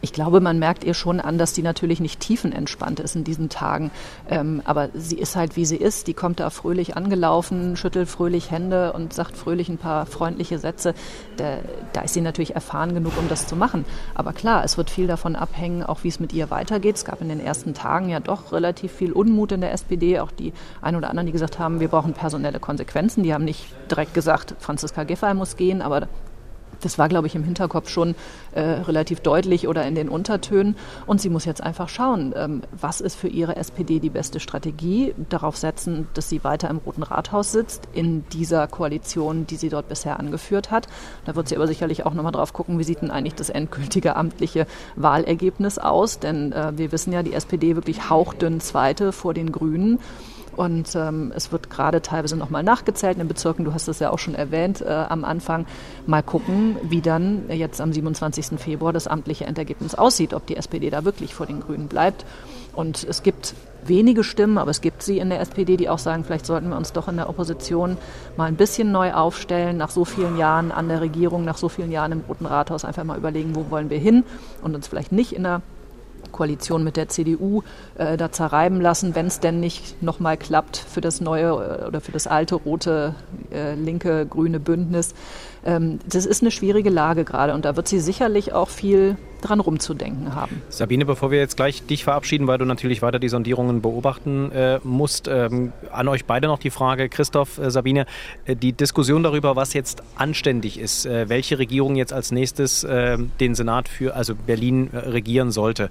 Ich 0.04 0.12
glaube, 0.12 0.42
man 0.42 0.58
merkt 0.58 0.84
ihr 0.84 0.92
schon 0.92 1.18
an, 1.18 1.38
dass 1.38 1.54
die 1.54 1.62
natürlich 1.62 1.98
nicht 1.98 2.20
tiefenentspannt 2.20 3.00
ist 3.00 3.16
in 3.16 3.24
diesen 3.24 3.48
Tagen. 3.48 3.90
Ähm, 4.28 4.60
aber 4.66 4.90
sie 4.92 5.16
ist 5.16 5.34
halt, 5.34 5.56
wie 5.56 5.64
sie 5.64 5.78
ist. 5.78 6.08
Die 6.08 6.12
kommt 6.12 6.40
da 6.40 6.50
fröhlich 6.50 6.94
angelaufen, 6.94 7.74
schüttelt 7.78 8.06
fröhlich 8.06 8.50
Hände 8.50 8.92
und 8.92 9.14
sagt 9.14 9.34
fröhlich 9.34 9.70
ein 9.70 9.78
paar 9.78 10.04
freundliche 10.04 10.58
Sätze. 10.58 10.92
Da, 11.38 11.56
da 11.94 12.02
ist 12.02 12.12
sie 12.12 12.20
natürlich 12.20 12.54
erfahren 12.54 12.92
genug, 12.92 13.14
um 13.16 13.30
das 13.30 13.46
zu 13.46 13.56
machen. 13.56 13.86
Aber 14.14 14.34
klar, 14.34 14.62
es 14.62 14.76
wird 14.76 14.90
viel 14.90 15.06
davon 15.06 15.36
abhängen, 15.36 15.82
auch 15.82 16.04
wie 16.04 16.08
es 16.08 16.20
mit 16.20 16.34
ihr 16.34 16.50
weitergeht. 16.50 16.96
Es 16.96 17.06
gab 17.06 17.22
in 17.22 17.30
den 17.30 17.40
ersten 17.40 17.72
Tagen 17.72 18.10
ja 18.10 18.20
doch 18.20 18.52
relativ 18.52 18.92
viel 18.92 19.10
Unmut 19.10 19.52
in 19.52 19.62
der 19.62 19.72
SPD. 19.72 20.20
Auch 20.20 20.32
die 20.32 20.52
ein 20.82 20.96
oder 20.96 21.08
anderen, 21.08 21.24
die 21.24 21.32
gesagt 21.32 21.58
haben, 21.58 21.80
wir 21.80 21.88
brauchen 21.88 22.12
personelle 22.12 22.60
Konsequenzen. 22.60 23.22
Die 23.22 23.32
haben 23.32 23.46
nicht 23.46 23.68
direkt 23.90 24.12
gesagt, 24.12 24.54
Franziska 24.58 25.04
Giffey 25.04 25.32
muss 25.32 25.56
gehen, 25.56 25.80
aber 25.80 26.08
das 26.80 26.98
war, 26.98 27.08
glaube 27.08 27.26
ich, 27.26 27.34
im 27.34 27.44
Hinterkopf 27.44 27.88
schon 27.88 28.14
äh, 28.52 28.60
relativ 28.60 29.20
deutlich 29.20 29.68
oder 29.68 29.86
in 29.86 29.94
den 29.94 30.08
Untertönen. 30.08 30.76
Und 31.06 31.20
sie 31.20 31.28
muss 31.28 31.44
jetzt 31.44 31.62
einfach 31.62 31.88
schauen, 31.88 32.34
ähm, 32.36 32.62
was 32.72 33.00
ist 33.00 33.16
für 33.16 33.28
ihre 33.28 33.56
SPD 33.56 34.00
die 34.00 34.10
beste 34.10 34.40
Strategie, 34.40 35.14
darauf 35.28 35.56
setzen, 35.56 36.08
dass 36.14 36.28
sie 36.28 36.44
weiter 36.44 36.70
im 36.70 36.78
Roten 36.78 37.02
Rathaus 37.02 37.52
sitzt, 37.52 37.88
in 37.92 38.24
dieser 38.28 38.66
Koalition, 38.66 39.46
die 39.46 39.56
sie 39.56 39.68
dort 39.68 39.88
bisher 39.88 40.18
angeführt 40.18 40.70
hat. 40.70 40.88
Da 41.24 41.34
wird 41.34 41.48
sie 41.48 41.56
aber 41.56 41.66
sicherlich 41.66 42.06
auch 42.06 42.14
nochmal 42.14 42.32
drauf 42.32 42.52
gucken, 42.52 42.78
wie 42.78 42.84
sieht 42.84 43.02
denn 43.02 43.10
eigentlich 43.10 43.34
das 43.34 43.50
endgültige 43.50 44.16
amtliche 44.16 44.66
Wahlergebnis 44.96 45.78
aus. 45.78 46.18
Denn 46.18 46.52
äh, 46.52 46.72
wir 46.76 46.92
wissen 46.92 47.12
ja, 47.12 47.22
die 47.22 47.34
SPD 47.34 47.74
wirklich 47.74 48.10
hauchdünn 48.10 48.60
Zweite 48.60 49.12
vor 49.12 49.34
den 49.34 49.52
Grünen. 49.52 49.98
Und 50.56 50.94
ähm, 50.94 51.32
es 51.34 51.52
wird 51.52 51.70
gerade 51.70 52.02
teilweise 52.02 52.36
nochmal 52.36 52.62
nachgezählt 52.62 53.14
in 53.14 53.20
den 53.20 53.28
Bezirken. 53.28 53.64
Du 53.64 53.74
hast 53.74 53.88
es 53.88 53.98
ja 53.98 54.10
auch 54.10 54.18
schon 54.18 54.34
erwähnt 54.34 54.80
äh, 54.80 54.88
am 54.88 55.24
Anfang. 55.24 55.66
Mal 56.06 56.22
gucken, 56.22 56.76
wie 56.82 57.00
dann 57.00 57.50
jetzt 57.50 57.80
am 57.80 57.92
27. 57.92 58.58
Februar 58.58 58.92
das 58.92 59.06
amtliche 59.06 59.44
Endergebnis 59.44 59.94
aussieht, 59.94 60.34
ob 60.34 60.46
die 60.46 60.56
SPD 60.56 60.90
da 60.90 61.04
wirklich 61.04 61.34
vor 61.34 61.46
den 61.46 61.60
Grünen 61.60 61.88
bleibt. 61.88 62.24
Und 62.74 63.04
es 63.04 63.22
gibt 63.22 63.54
wenige 63.86 64.24
Stimmen, 64.24 64.58
aber 64.58 64.70
es 64.70 64.80
gibt 64.80 65.02
sie 65.02 65.18
in 65.18 65.28
der 65.28 65.40
SPD, 65.40 65.76
die 65.76 65.88
auch 65.88 65.98
sagen, 65.98 66.24
vielleicht 66.24 66.46
sollten 66.46 66.70
wir 66.70 66.76
uns 66.76 66.92
doch 66.92 67.08
in 67.08 67.16
der 67.16 67.28
Opposition 67.28 67.96
mal 68.36 68.46
ein 68.46 68.56
bisschen 68.56 68.92
neu 68.92 69.12
aufstellen, 69.12 69.76
nach 69.76 69.90
so 69.90 70.04
vielen 70.04 70.36
Jahren 70.38 70.72
an 70.72 70.88
der 70.88 71.00
Regierung, 71.00 71.44
nach 71.44 71.56
so 71.56 71.68
vielen 71.68 71.92
Jahren 71.92 72.12
im 72.12 72.20
Roten 72.26 72.46
Rathaus 72.46 72.84
einfach 72.84 73.04
mal 73.04 73.18
überlegen, 73.18 73.54
wo 73.54 73.70
wollen 73.70 73.90
wir 73.90 73.98
hin 73.98 74.24
und 74.62 74.74
uns 74.74 74.88
vielleicht 74.88 75.12
nicht 75.12 75.32
in 75.32 75.44
der 75.44 75.62
Koalition 76.34 76.84
mit 76.84 76.96
der 76.96 77.08
CDU 77.08 77.62
äh, 77.96 78.16
da 78.16 78.32
zerreiben 78.32 78.80
lassen, 78.80 79.14
wenn 79.14 79.26
es 79.26 79.40
denn 79.40 79.60
nicht 79.60 80.02
nochmal 80.02 80.36
klappt 80.36 80.76
für 80.76 81.00
das 81.00 81.20
neue 81.20 81.44
äh, 81.44 81.86
oder 81.86 82.00
für 82.00 82.12
das 82.12 82.26
alte 82.26 82.56
rote, 82.56 83.14
äh, 83.52 83.74
linke, 83.74 84.26
grüne 84.26 84.60
Bündnis. 84.60 85.14
Ähm, 85.64 86.00
das 86.06 86.26
ist 86.26 86.42
eine 86.42 86.50
schwierige 86.50 86.90
Lage 86.90 87.24
gerade 87.24 87.54
und 87.54 87.64
da 87.64 87.76
wird 87.76 87.88
sie 87.88 88.00
sicherlich 88.00 88.52
auch 88.52 88.68
viel 88.68 89.16
dran 89.44 89.60
rumzudenken 89.60 90.34
haben. 90.34 90.62
Sabine, 90.68 91.04
bevor 91.04 91.30
wir 91.30 91.38
jetzt 91.38 91.56
gleich 91.56 91.84
dich 91.86 92.04
verabschieden, 92.04 92.46
weil 92.46 92.58
du 92.58 92.64
natürlich 92.64 93.02
weiter 93.02 93.18
die 93.18 93.28
Sondierungen 93.28 93.82
beobachten 93.82 94.50
äh, 94.52 94.80
musst, 94.82 95.28
ähm, 95.28 95.72
an 95.92 96.08
euch 96.08 96.24
beide 96.24 96.48
noch 96.48 96.58
die 96.58 96.70
Frage, 96.70 97.08
Christoph, 97.08 97.58
äh, 97.58 97.70
Sabine, 97.70 98.06
äh, 98.46 98.56
die 98.56 98.72
Diskussion 98.72 99.22
darüber, 99.22 99.56
was 99.56 99.74
jetzt 99.74 100.02
anständig 100.16 100.78
ist, 100.78 101.06
äh, 101.06 101.28
welche 101.28 101.58
Regierung 101.58 101.96
jetzt 101.96 102.12
als 102.12 102.32
nächstes 102.32 102.84
äh, 102.84 103.18
den 103.40 103.54
Senat 103.54 103.88
für, 103.88 104.14
also 104.14 104.34
Berlin 104.34 104.90
äh, 104.92 104.98
regieren 104.98 105.50
sollte. 105.50 105.90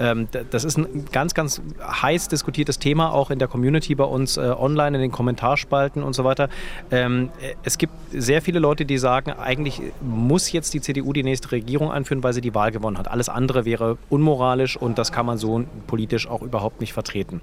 Ähm, 0.00 0.28
das 0.50 0.64
ist 0.64 0.78
ein 0.78 1.06
ganz, 1.12 1.34
ganz 1.34 1.60
heiß 1.80 2.28
diskutiertes 2.28 2.78
Thema, 2.78 3.12
auch 3.12 3.30
in 3.30 3.38
der 3.38 3.48
Community 3.48 3.94
bei 3.94 4.04
uns 4.04 4.38
online, 4.38 4.96
in 4.96 5.02
den 5.02 5.12
Kommentarspalten 5.12 6.02
und 6.02 6.14
so 6.14 6.24
weiter. 6.24 6.48
Ähm, 6.90 7.30
es 7.62 7.78
gibt 7.78 7.92
sehr 8.12 8.42
viele 8.42 8.58
Leute, 8.58 8.84
die 8.84 8.98
sagen, 8.98 9.32
eigentlich 9.32 9.80
muss 10.00 10.52
jetzt 10.52 10.74
die 10.74 10.80
CDU 10.80 11.12
die 11.12 11.22
nächste 11.22 11.52
Regierung 11.52 11.90
anführen, 11.90 12.22
weil 12.22 12.32
sie 12.32 12.40
die 12.40 12.54
Wahl 12.54 12.72
gewonnen 12.72 12.93
verloren 12.94 12.98
hat. 12.98 13.10
Alles 13.10 13.28
andere 13.28 13.64
wäre 13.64 13.98
unmoralisch 14.08 14.76
und 14.76 14.98
das 14.98 15.12
kann 15.12 15.26
man 15.26 15.38
so 15.38 15.64
politisch 15.86 16.26
auch 16.28 16.42
überhaupt 16.42 16.80
nicht 16.80 16.92
vertreten. 16.92 17.40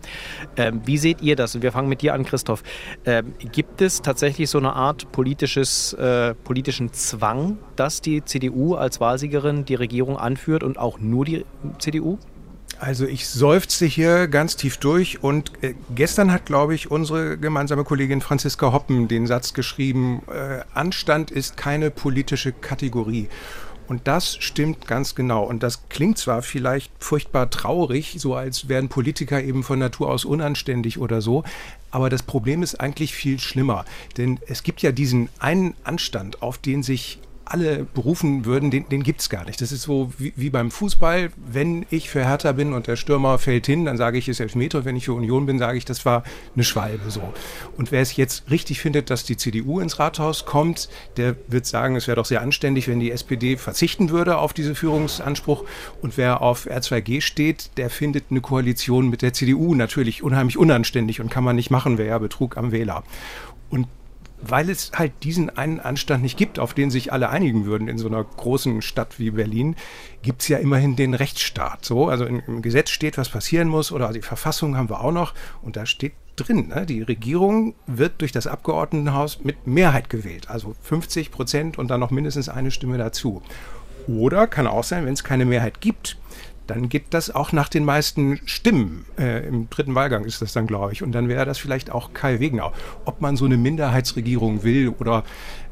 Ähm, 0.58 0.81
wie 0.86 0.98
seht 0.98 1.22
ihr 1.22 1.36
das? 1.36 1.55
Und 1.55 1.62
wir 1.62 1.72
fangen 1.72 1.89
mit 1.89 2.01
dir 2.01 2.13
an, 2.13 2.24
Christoph. 2.24 2.63
Ähm, 3.05 3.34
gibt 3.51 3.81
es 3.81 4.01
tatsächlich 4.01 4.50
so 4.50 4.58
eine 4.58 4.74
Art 4.74 5.12
politisches, 5.12 5.93
äh, 5.93 6.34
politischen 6.34 6.93
Zwang, 6.93 7.58
dass 7.75 8.01
die 8.01 8.24
CDU 8.24 8.75
als 8.75 9.00
Wahlsiegerin 9.00 9.65
die 9.65 9.75
Regierung 9.75 10.17
anführt 10.17 10.63
und 10.63 10.77
auch 10.77 11.00
nur 11.00 11.25
die 11.25 11.46
CDU? 11.79 12.17
Also 12.79 13.05
ich 13.05 13.27
seufze 13.27 13.86
hier 13.86 14.27
ganz 14.27 14.55
tief 14.55 14.77
durch 14.77 15.22
und 15.22 15.51
äh, 15.62 15.75
gestern 15.93 16.31
hat, 16.31 16.48
glaube 16.48 16.74
ich, 16.74 16.89
unsere 16.89 17.38
gemeinsame 17.38 17.84
Kollegin 17.84 18.22
Franziska 18.22 18.72
Hoppen 18.72 19.08
den 19.08 19.27
Satz 19.27 19.53
geschrieben, 19.53 20.24
äh, 20.27 20.63
Anstand 20.74 21.29
ist 21.29 21.58
keine 21.58 21.91
politische 21.91 22.51
Kategorie. 22.51 23.29
Und 23.91 24.07
das 24.07 24.38
stimmt 24.38 24.88
ganz 24.88 25.15
genau. 25.15 25.43
Und 25.43 25.63
das 25.63 25.89
klingt 25.89 26.17
zwar 26.17 26.43
vielleicht 26.43 26.93
furchtbar 27.03 27.50
traurig, 27.50 28.15
so 28.19 28.36
als 28.36 28.69
wären 28.69 28.88
Politiker 28.88 29.43
eben 29.43 29.63
von 29.63 29.79
Natur 29.79 30.10
aus 30.10 30.24
unanständig 30.24 30.98
oder 30.98 31.21
so, 31.21 31.43
aber 31.91 32.10
das 32.10 32.24
Problem 32.24 32.63
ist 32.63 32.79
eigentlich 32.79 33.13
viel 33.13 33.38
schlimmer. 33.38 33.83
Denn 34.15 34.39
es 34.48 34.63
gibt 34.63 34.81
ja 34.81 34.93
diesen 34.93 35.27
einen 35.39 35.74
Anstand, 35.83 36.41
auf 36.41 36.57
den 36.57 36.83
sich 36.83 37.19
alle 37.51 37.86
berufen 37.93 38.46
würden, 38.46 38.72
den, 38.72 38.88
den 38.88 39.03
gibt 39.03 39.22
es 39.22 39.29
gar 39.29 39.46
nicht. 39.46 39.62
Das 39.62 39.72
ist 39.72 39.84
so 39.84 40.12
wie, 40.17 40.34
wie, 40.36 40.50
beim 40.50 40.72
Fußball. 40.72 41.31
Wenn 41.36 41.86
ich 41.89 42.10
für 42.10 42.24
Hertha 42.24 42.51
bin 42.53 42.74
und 42.74 42.88
der 42.88 42.96
Stürmer 42.96 43.38
fällt 43.38 43.65
hin, 43.65 43.86
dann 43.86 43.98
sage 43.98 44.17
ich, 44.17 44.27
es 44.27 44.38
ist 44.38 44.39
Elfmeter. 44.39 44.86
Wenn 44.86 44.96
ich 44.96 45.05
für 45.05 45.13
Union 45.13 45.46
bin, 45.46 45.60
sage 45.60 45.77
ich, 45.77 45.86
das 45.86 46.05
war 46.05 46.24
eine 46.55 46.63
Schwalbe. 46.63 47.12
So. 47.12 47.22
Und 47.77 47.91
wer 47.91 48.01
es 48.01 48.15
jetzt 48.15 48.50
richtig 48.50 48.79
findet, 48.79 49.10
dass 49.10 49.24
die 49.24 49.38
CDU 49.38 49.79
ins 49.79 50.00
Rathaus 50.00 50.46
kommt, 50.46 50.89
der 51.17 51.36
wird 51.48 51.65
sagen, 51.65 51.96
es 51.96 52.08
wäre 52.08 52.15
doch 52.15 52.25
sehr 52.25 52.41
anständig, 52.41 52.88
wenn 52.88 53.00
die 53.00 53.12
SPD 53.12 53.58
verzichten 53.58 54.10
würde 54.10 54.38
auf 54.38 54.53
diesen 54.53 54.75
Führungsanspruch. 54.75 55.65
Und 56.01 56.17
wer 56.17 56.41
auf 56.41 56.67
R2G 56.67 57.22
steht, 57.22 57.77
der 57.77 57.89
findet 57.89 58.25
eine 58.29 58.41
Koalition 58.41 59.10
mit 59.10 59.22
der 59.22 59.34
CDU 59.34 59.75
natürlich 59.75 60.24
unheimlich 60.24 60.58
unanständig 60.58 61.20
und 61.20 61.29
kann 61.29 61.43
man 61.43 61.55
nicht 61.55 61.70
machen, 61.70 61.98
wäre 61.98 62.10
ja 62.10 62.17
Betrug 62.17 62.58
am 62.58 62.72
Wähler. 62.72 63.03
Und 63.70 63.88
weil 64.41 64.69
es 64.69 64.91
halt 64.95 65.12
diesen 65.24 65.50
einen 65.50 65.79
Anstand 65.79 66.24
nicht 66.24 66.38
gibt, 66.38 66.60
auf 66.60 66.74
den 66.74 66.89
sich 66.89 67.13
alle 67.13 67.29
einigen 67.29 67.65
würden 67.65 67.88
in 67.88 67.98
so 67.98 68.07
einer 68.07 68.24
großen 68.24 68.81
Stadt 68.81 69.19
wie 69.19 69.31
Berlin, 69.31 69.75
gibt 70.21 70.41
es 70.41 70.48
ja 70.48 70.57
immerhin 70.57 70.95
den 70.95 71.13
Rechtsstaat. 71.13 71.86
So, 71.86 72.07
also 72.07 72.25
im 72.25 72.62
Gesetz 72.62 72.89
steht, 72.89 73.17
was 73.17 73.30
passieren 73.30 73.67
muss, 73.67 73.91
oder 73.91 74.12
die 74.12 74.21
Verfassung 74.21 74.77
haben 74.77 74.89
wir 74.89 75.01
auch 75.01 75.12
noch, 75.12 75.34
und 75.62 75.75
da 75.75 75.86
steht 75.86 76.13
drin, 76.36 76.69
ne, 76.69 76.86
die 76.86 77.01
Regierung 77.01 77.75
wird 77.88 78.21
durch 78.21 78.32
das 78.32 78.47
Abgeordnetenhaus 78.47 79.43
mit 79.43 79.67
Mehrheit 79.67 80.10
gewählt, 80.10 80.49
also 80.49 80.75
50 80.82 81.32
Prozent 81.32 81.77
und 81.77 81.89
dann 81.89 81.99
noch 81.99 82.12
mindestens 82.12 82.49
eine 82.49 82.71
Stimme 82.71 82.97
dazu. 82.97 83.41
Oder 84.08 84.47
kann 84.47 84.67
auch 84.67 84.84
sein, 84.84 85.06
wenn 85.06 85.13
es 85.13 85.23
keine 85.23 85.45
Mehrheit 85.45 85.82
gibt, 85.82 86.17
dann 86.67 86.89
geht 86.89 87.13
das 87.13 87.34
auch 87.34 87.52
nach 87.52 87.69
den 87.69 87.86
meisten 87.86 88.39
Stimmen. 88.45 89.06
Äh, 89.17 89.47
Im 89.47 89.69
dritten 89.69 89.95
Wahlgang 89.95 90.26
ist 90.26 90.41
das 90.41 90.54
dann, 90.54 90.67
glaube 90.67 90.93
ich. 90.93 91.04
Und 91.04 91.12
dann 91.12 91.28
wäre 91.28 91.45
das 91.45 91.58
vielleicht 91.58 91.91
auch 91.91 92.13
Kai 92.13 92.39
Wegener. 92.39 92.71
Ob 93.06 93.21
man 93.21 93.36
so 93.36 93.45
eine 93.45 93.58
Minderheitsregierung 93.58 94.63
will 94.63 94.89
oder 94.89 95.24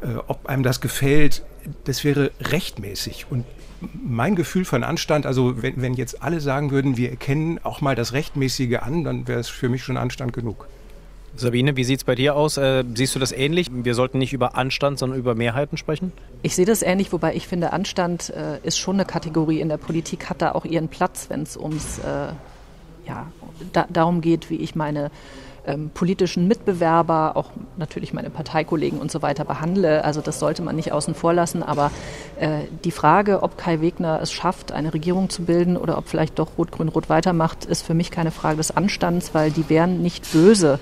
äh, 0.01 0.15
ob 0.27 0.47
einem 0.47 0.63
das 0.63 0.81
gefällt, 0.81 1.43
das 1.85 2.03
wäre 2.03 2.31
rechtmäßig. 2.41 3.27
Und 3.29 3.45
mein 3.93 4.35
Gefühl 4.35 4.65
von 4.65 4.83
Anstand, 4.83 5.25
also 5.25 5.61
wenn, 5.61 5.81
wenn 5.81 5.93
jetzt 5.93 6.21
alle 6.21 6.41
sagen 6.41 6.71
würden, 6.71 6.97
wir 6.97 7.11
erkennen 7.11 7.59
auch 7.63 7.81
mal 7.81 7.95
das 7.95 8.13
Rechtmäßige 8.13 8.79
an, 8.79 9.03
dann 9.03 9.27
wäre 9.27 9.39
es 9.39 9.47
für 9.47 9.69
mich 9.69 9.83
schon 9.83 9.97
Anstand 9.97 10.33
genug. 10.33 10.67
Sabine, 11.35 11.75
wie 11.75 11.83
sieht 11.83 11.99
es 11.99 12.03
bei 12.03 12.15
dir 12.15 12.35
aus? 12.35 12.57
Äh, 12.57 12.83
siehst 12.95 13.15
du 13.15 13.19
das 13.19 13.31
ähnlich? 13.31 13.69
Wir 13.71 13.95
sollten 13.95 14.17
nicht 14.17 14.33
über 14.33 14.55
Anstand, 14.57 14.99
sondern 14.99 15.17
über 15.19 15.35
Mehrheiten 15.35 15.77
sprechen? 15.77 16.11
Ich 16.41 16.55
sehe 16.55 16.65
das 16.65 16.81
ähnlich, 16.81 17.11
wobei 17.13 17.35
ich 17.35 17.47
finde, 17.47 17.73
Anstand 17.73 18.29
äh, 18.31 18.65
ist 18.65 18.77
schon 18.77 18.95
eine 18.95 19.05
Kategorie 19.05 19.59
in 19.59 19.69
der 19.69 19.77
Politik, 19.77 20.29
hat 20.29 20.41
da 20.41 20.51
auch 20.53 20.65
ihren 20.65 20.89
Platz, 20.89 21.27
wenn 21.29 21.43
es 21.43 21.55
ums 21.55 21.99
äh, 21.99 22.33
ja, 23.07 23.31
da, 23.73 23.87
darum 23.89 24.21
geht, 24.21 24.49
wie 24.49 24.57
ich 24.57 24.75
meine 24.75 25.11
ähm, 25.65 25.91
politischen 25.93 26.47
Mitbewerber, 26.47 27.35
auch 27.35 27.51
natürlich 27.77 28.13
meine 28.13 28.29
Parteikollegen 28.29 28.99
und 28.99 29.11
so 29.11 29.21
weiter 29.21 29.45
behandle. 29.45 30.03
Also 30.03 30.21
das 30.21 30.39
sollte 30.39 30.61
man 30.61 30.75
nicht 30.75 30.91
außen 30.91 31.15
vor 31.15 31.33
lassen. 31.33 31.63
Aber 31.63 31.91
äh, 32.39 32.61
die 32.83 32.91
Frage, 32.91 33.43
ob 33.43 33.57
Kai 33.57 33.81
Wegner 33.81 34.19
es 34.21 34.31
schafft, 34.31 34.71
eine 34.71 34.93
Regierung 34.93 35.29
zu 35.29 35.43
bilden 35.43 35.77
oder 35.77 35.97
ob 35.97 36.07
vielleicht 36.07 36.39
doch 36.39 36.57
Rot-Grün-Rot 36.57 37.09
weitermacht, 37.09 37.65
ist 37.65 37.85
für 37.85 37.93
mich 37.93 38.11
keine 38.11 38.31
Frage 38.31 38.57
des 38.57 38.71
Anstands, 38.71 39.33
weil 39.33 39.51
die 39.51 39.69
wären 39.69 40.01
nicht 40.01 40.31
böse 40.31 40.79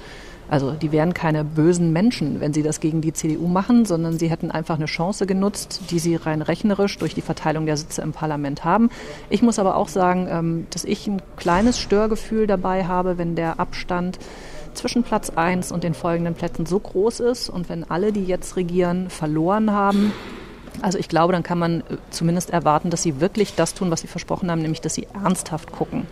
also 0.50 0.72
die 0.72 0.92
wären 0.92 1.14
keine 1.14 1.44
bösen 1.44 1.92
Menschen, 1.92 2.40
wenn 2.40 2.54
sie 2.54 2.64
das 2.64 2.80
gegen 2.80 3.02
die 3.02 3.14
CDU 3.14 3.48
machen, 3.48 3.86
sondern 3.86 4.18
sie 4.18 4.30
hätten 4.30 4.50
einfach 4.50 4.76
eine 4.76 4.86
Chance 4.86 5.26
genutzt, 5.26 5.82
die 5.90 6.00
sie 6.00 6.16
rein 6.16 6.42
rechnerisch 6.42 6.98
durch 6.98 7.14
die 7.14 7.22
Verteilung 7.22 7.66
der 7.66 7.78
Sitze 7.78 8.02
im 8.02 8.14
Parlament 8.14 8.64
haben. 8.64 8.90
Ich 9.30 9.42
muss 9.42 9.60
aber 9.60 9.76
auch 9.76 9.90
sagen, 9.90 10.28
ähm, 10.30 10.68
dass 10.70 10.86
ich 10.86 11.08
ein 11.08 11.22
kleines 11.36 11.80
Störgefühl 11.80 12.48
dabei 12.48 12.86
habe, 12.86 13.18
wenn 13.18 13.36
der 13.36 13.60
Abstand 13.60 14.20
zwischen 14.74 15.04
Platz 15.04 15.32
1 15.32 15.72
und 15.72 15.84
den 15.84 15.94
folgenden 15.94 16.36
Plätzen 16.36 16.66
so 16.66 16.80
groß 16.80 17.20
ist 17.22 17.50
und 17.50 17.68
wenn 17.68 17.84
alle, 17.90 18.12
die 18.12 18.24
jetzt 18.24 18.56
regieren, 18.56 19.10
verloren 19.10 19.72
haben, 19.72 20.14
also 20.82 21.00
ich 21.00 21.10
glaube, 21.10 21.34
dann 21.34 21.44
kann 21.44 21.60
man 21.60 21.82
äh, 21.82 21.98
zumindest 22.10 22.52
erwarten, 22.52 22.90
dass 22.90 23.04
sie 23.04 23.20
wirklich 23.20 23.56
das 23.56 23.74
tun, 23.74 23.92
was 23.92 24.02
sie 24.02 24.08
versprochen 24.08 24.50
haben, 24.50 24.62
nämlich 24.62 24.82
dass 24.82 24.94
sie 24.94 25.08
ernsthaft 25.14 25.72
gucken 25.72 26.08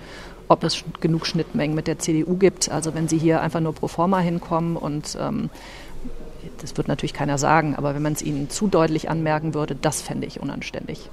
ob 0.47 0.63
es 0.63 0.83
genug 1.01 1.25
Schnittmengen 1.25 1.75
mit 1.75 1.87
der 1.87 1.99
CDU 1.99 2.35
gibt. 2.37 2.69
Also 2.69 2.93
wenn 2.93 3.07
Sie 3.07 3.17
hier 3.17 3.41
einfach 3.41 3.59
nur 3.59 3.73
pro 3.73 3.87
forma 3.87 4.19
hinkommen 4.19 4.77
und 4.77 5.17
ähm, 5.19 5.49
das 6.61 6.77
wird 6.77 6.87
natürlich 6.87 7.13
keiner 7.13 7.37
sagen, 7.37 7.75
aber 7.75 7.95
wenn 7.95 8.01
man 8.01 8.13
es 8.13 8.21
Ihnen 8.21 8.49
zu 8.49 8.67
deutlich 8.67 9.09
anmerken 9.09 9.53
würde, 9.53 9.75
das 9.75 10.01
fände 10.01 10.27
ich 10.27 10.39
unanständig. 10.39 11.09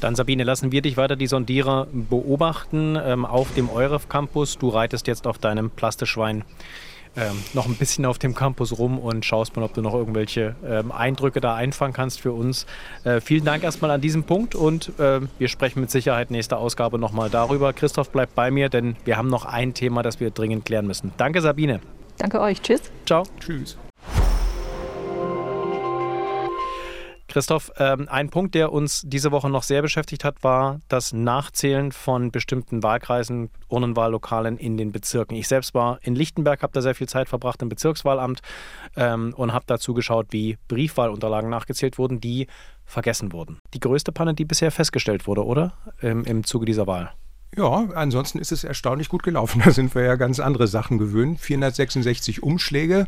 Dann 0.00 0.14
Sabine, 0.14 0.44
lassen 0.44 0.72
wir 0.72 0.82
dich 0.82 0.96
weiter 0.96 1.16
die 1.16 1.26
Sondierer 1.26 1.86
beobachten 1.92 2.98
ähm, 3.02 3.24
auf 3.24 3.52
dem 3.54 3.70
EUREF 3.70 4.08
Campus. 4.08 4.58
Du 4.58 4.68
reitest 4.68 5.06
jetzt 5.06 5.26
auf 5.26 5.38
deinem 5.38 5.70
Plastischwein 5.70 6.44
ähm, 7.16 7.42
noch 7.54 7.66
ein 7.66 7.74
bisschen 7.74 8.04
auf 8.04 8.18
dem 8.18 8.34
Campus 8.34 8.78
rum 8.78 8.98
und 8.98 9.24
schaust 9.24 9.56
mal, 9.56 9.62
ob 9.62 9.74
du 9.74 9.82
noch 9.82 9.94
irgendwelche 9.94 10.54
ähm, 10.64 10.92
Eindrücke 10.92 11.40
da 11.40 11.54
einfangen 11.54 11.94
kannst 11.94 12.20
für 12.20 12.32
uns. 12.32 12.66
Äh, 13.04 13.20
vielen 13.20 13.44
Dank 13.44 13.62
erstmal 13.64 13.90
an 13.90 14.00
diesem 14.00 14.24
Punkt 14.24 14.54
und 14.54 14.98
äh, 14.98 15.20
wir 15.38 15.48
sprechen 15.48 15.80
mit 15.80 15.90
Sicherheit 15.90 16.30
nächste 16.30 16.56
Ausgabe 16.56 16.98
nochmal 16.98 17.30
darüber. 17.30 17.72
Christoph 17.72 18.10
bleibt 18.10 18.34
bei 18.34 18.50
mir, 18.50 18.68
denn 18.68 18.96
wir 19.04 19.16
haben 19.16 19.28
noch 19.28 19.44
ein 19.44 19.74
Thema, 19.74 20.02
das 20.02 20.20
wir 20.20 20.30
dringend 20.30 20.64
klären 20.64 20.86
müssen. 20.86 21.12
Danke, 21.16 21.40
Sabine. 21.40 21.80
Danke 22.18 22.40
euch. 22.40 22.60
Tschüss. 22.62 22.82
Ciao. 23.04 23.24
Tschüss. 23.40 23.76
Christoph, 27.36 27.70
ähm, 27.76 28.08
ein 28.10 28.30
Punkt, 28.30 28.54
der 28.54 28.72
uns 28.72 29.02
diese 29.04 29.30
Woche 29.30 29.50
noch 29.50 29.62
sehr 29.62 29.82
beschäftigt 29.82 30.24
hat, 30.24 30.42
war 30.42 30.80
das 30.88 31.12
Nachzählen 31.12 31.92
von 31.92 32.30
bestimmten 32.30 32.82
Wahlkreisen, 32.82 33.50
Urnenwahllokalen 33.68 34.56
in 34.56 34.78
den 34.78 34.90
Bezirken. 34.90 35.36
Ich 35.36 35.46
selbst 35.46 35.74
war 35.74 35.98
in 36.00 36.14
Lichtenberg, 36.14 36.62
habe 36.62 36.72
da 36.72 36.80
sehr 36.80 36.94
viel 36.94 37.10
Zeit 37.10 37.28
verbracht 37.28 37.60
im 37.60 37.68
Bezirkswahlamt 37.68 38.40
ähm, 38.96 39.34
und 39.36 39.52
habe 39.52 39.66
dazu 39.66 39.92
geschaut, 39.92 40.28
wie 40.30 40.56
Briefwahlunterlagen 40.68 41.50
nachgezählt 41.50 41.98
wurden, 41.98 42.22
die 42.22 42.46
vergessen 42.86 43.34
wurden. 43.34 43.58
Die 43.74 43.80
größte 43.80 44.12
Panne, 44.12 44.32
die 44.32 44.46
bisher 44.46 44.70
festgestellt 44.70 45.26
wurde, 45.26 45.44
oder? 45.44 45.74
Im, 46.00 46.24
im 46.24 46.42
Zuge 46.42 46.64
dieser 46.64 46.86
Wahl. 46.86 47.12
Ja, 47.54 47.88
ansonsten 47.94 48.38
ist 48.38 48.52
es 48.52 48.64
erstaunlich 48.64 49.08
gut 49.08 49.22
gelaufen. 49.22 49.62
Da 49.66 49.72
sind 49.72 49.94
wir 49.94 50.02
ja 50.02 50.16
ganz 50.16 50.40
andere 50.40 50.68
Sachen 50.68 50.98
gewöhnt. 50.98 51.40
466 51.40 52.42
Umschläge, 52.42 53.06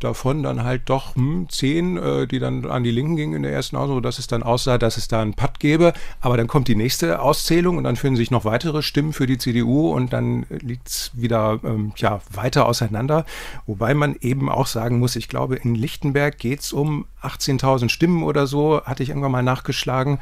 davon 0.00 0.42
dann 0.42 0.64
halt 0.64 0.82
doch 0.86 1.14
hm, 1.14 1.48
10, 1.48 1.96
äh, 1.96 2.26
die 2.26 2.38
dann 2.38 2.66
an 2.66 2.82
die 2.82 2.90
Linken 2.90 3.16
gingen 3.16 3.34
in 3.34 3.42
der 3.42 3.52
ersten 3.52 3.76
Aussage, 3.76 4.00
dass 4.02 4.18
es 4.18 4.26
dann 4.26 4.42
aussah, 4.42 4.78
dass 4.78 4.96
es 4.96 5.08
da 5.08 5.20
einen 5.20 5.34
Patt 5.34 5.60
gäbe. 5.60 5.92
Aber 6.20 6.36
dann 6.36 6.46
kommt 6.46 6.68
die 6.68 6.74
nächste 6.74 7.20
Auszählung 7.20 7.76
und 7.76 7.84
dann 7.84 7.96
finden 7.96 8.16
sich 8.16 8.30
noch 8.30 8.44
weitere 8.44 8.82
Stimmen 8.82 9.12
für 9.12 9.26
die 9.26 9.38
CDU 9.38 9.92
und 9.92 10.12
dann 10.12 10.46
liegt 10.48 10.88
es 10.88 11.10
wieder 11.14 11.60
ähm, 11.62 11.92
ja, 11.96 12.20
weiter 12.32 12.66
auseinander. 12.66 13.26
Wobei 13.66 13.94
man 13.94 14.16
eben 14.20 14.48
auch 14.48 14.66
sagen 14.66 14.98
muss, 14.98 15.14
ich 15.16 15.28
glaube, 15.28 15.56
in 15.56 15.74
Lichtenberg 15.74 16.38
geht 16.38 16.60
es 16.60 16.72
um 16.72 17.06
18.000 17.22 17.90
Stimmen 17.90 18.22
oder 18.22 18.46
so, 18.46 18.82
hatte 18.84 19.02
ich 19.02 19.10
irgendwann 19.10 19.32
mal 19.32 19.42
nachgeschlagen. 19.42 20.18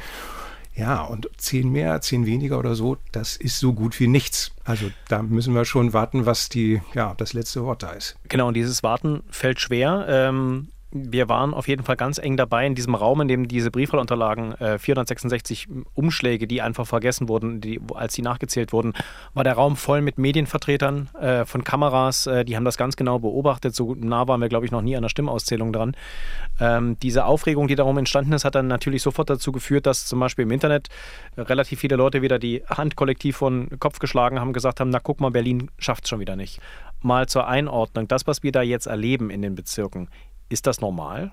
Ja, 0.78 1.02
und 1.02 1.28
zehn 1.36 1.70
mehr, 1.70 2.00
zehn 2.00 2.24
weniger 2.24 2.56
oder 2.56 2.76
so, 2.76 2.98
das 3.10 3.36
ist 3.36 3.58
so 3.58 3.72
gut 3.72 3.98
wie 3.98 4.06
nichts. 4.06 4.52
Also 4.64 4.90
da 5.08 5.22
müssen 5.22 5.52
wir 5.54 5.64
schon 5.64 5.92
warten, 5.92 6.24
was 6.24 6.48
die, 6.48 6.80
ja, 6.94 7.14
das 7.16 7.32
letzte 7.32 7.64
Wort 7.64 7.82
da 7.82 7.90
ist. 7.90 8.16
Genau, 8.28 8.48
und 8.48 8.54
dieses 8.54 8.84
Warten 8.84 9.24
fällt 9.28 9.58
schwer. 9.58 10.06
Ähm, 10.08 10.68
wir 10.90 11.29
waren 11.29 11.53
auf 11.53 11.68
jeden 11.68 11.83
Fall 11.83 11.96
ganz 11.96 12.18
eng 12.18 12.38
dabei 12.38 12.66
in 12.66 12.74
diesem 12.74 12.94
Raum, 12.94 13.20
in 13.20 13.29
dem 13.29 13.46
diese 13.46 13.70
Briefwahlunterlagen, 13.70 14.55
äh, 14.55 14.79
466 14.79 15.68
Umschläge, 15.94 16.46
die 16.46 16.62
einfach 16.62 16.87
vergessen 16.87 17.29
wurden, 17.29 17.61
die, 17.61 17.79
als 17.94 18.14
sie 18.14 18.22
nachgezählt 18.22 18.72
wurden, 18.72 18.94
war 19.35 19.44
der 19.44 19.53
Raum 19.53 19.77
voll 19.77 20.01
mit 20.01 20.16
Medienvertretern 20.16 21.11
äh, 21.20 21.44
von 21.44 21.62
Kameras. 21.62 22.27
Äh, 22.27 22.46
die 22.46 22.57
haben 22.57 22.64
das 22.64 22.79
ganz 22.79 22.96
genau 22.96 23.18
beobachtet. 23.18 23.74
So 23.74 23.94
nah 23.94 24.27
waren 24.29 24.40
wir, 24.40 24.48
glaube 24.48 24.64
ich, 24.64 24.72
noch 24.72 24.81
nie 24.81 24.96
an 24.96 25.03
der 25.03 25.11
Stimmauszählung 25.11 25.74
dran. 25.74 25.94
Ähm, 26.59 26.98
diese 27.01 27.27
Aufregung, 27.27 27.68
die 27.68 27.74
darum 27.74 27.98
entstanden 27.98 28.33
ist, 28.33 28.46
hat 28.46 28.55
dann 28.55 28.66
natürlich 28.66 29.03
sofort 29.03 29.29
dazu 29.29 29.53
geführt, 29.53 29.85
dass 29.85 30.07
zum 30.07 30.20
Beispiel 30.20 30.44
im 30.44 30.51
Internet 30.51 30.88
relativ 31.37 31.81
viele 31.81 31.96
Leute 31.96 32.22
wieder 32.22 32.38
die 32.38 32.62
Hand 32.66 32.96
kollektiv 32.96 33.37
von 33.37 33.68
Kopf 33.79 33.98
geschlagen 33.98 34.40
haben, 34.40 34.55
gesagt 34.55 34.81
haben, 34.81 34.88
na 34.88 35.01
guck 35.01 35.20
mal, 35.20 35.31
Berlin 35.31 35.70
schafft 35.79 36.05
es 36.05 36.11
schon 36.11 36.20
wieder 36.20 36.35
nicht. 36.35 36.61
Mal 37.01 37.29
zur 37.29 37.46
Einordnung, 37.46 38.09
das, 38.09 38.27
was 38.27 38.42
wir 38.42 38.53
da 38.53 38.62
jetzt 38.62 38.87
erleben 38.87 39.31
in 39.31 39.42
den 39.42 39.55
Bezirken, 39.55 40.09
ist 40.48 40.66
das 40.66 40.80
normal? 40.80 41.32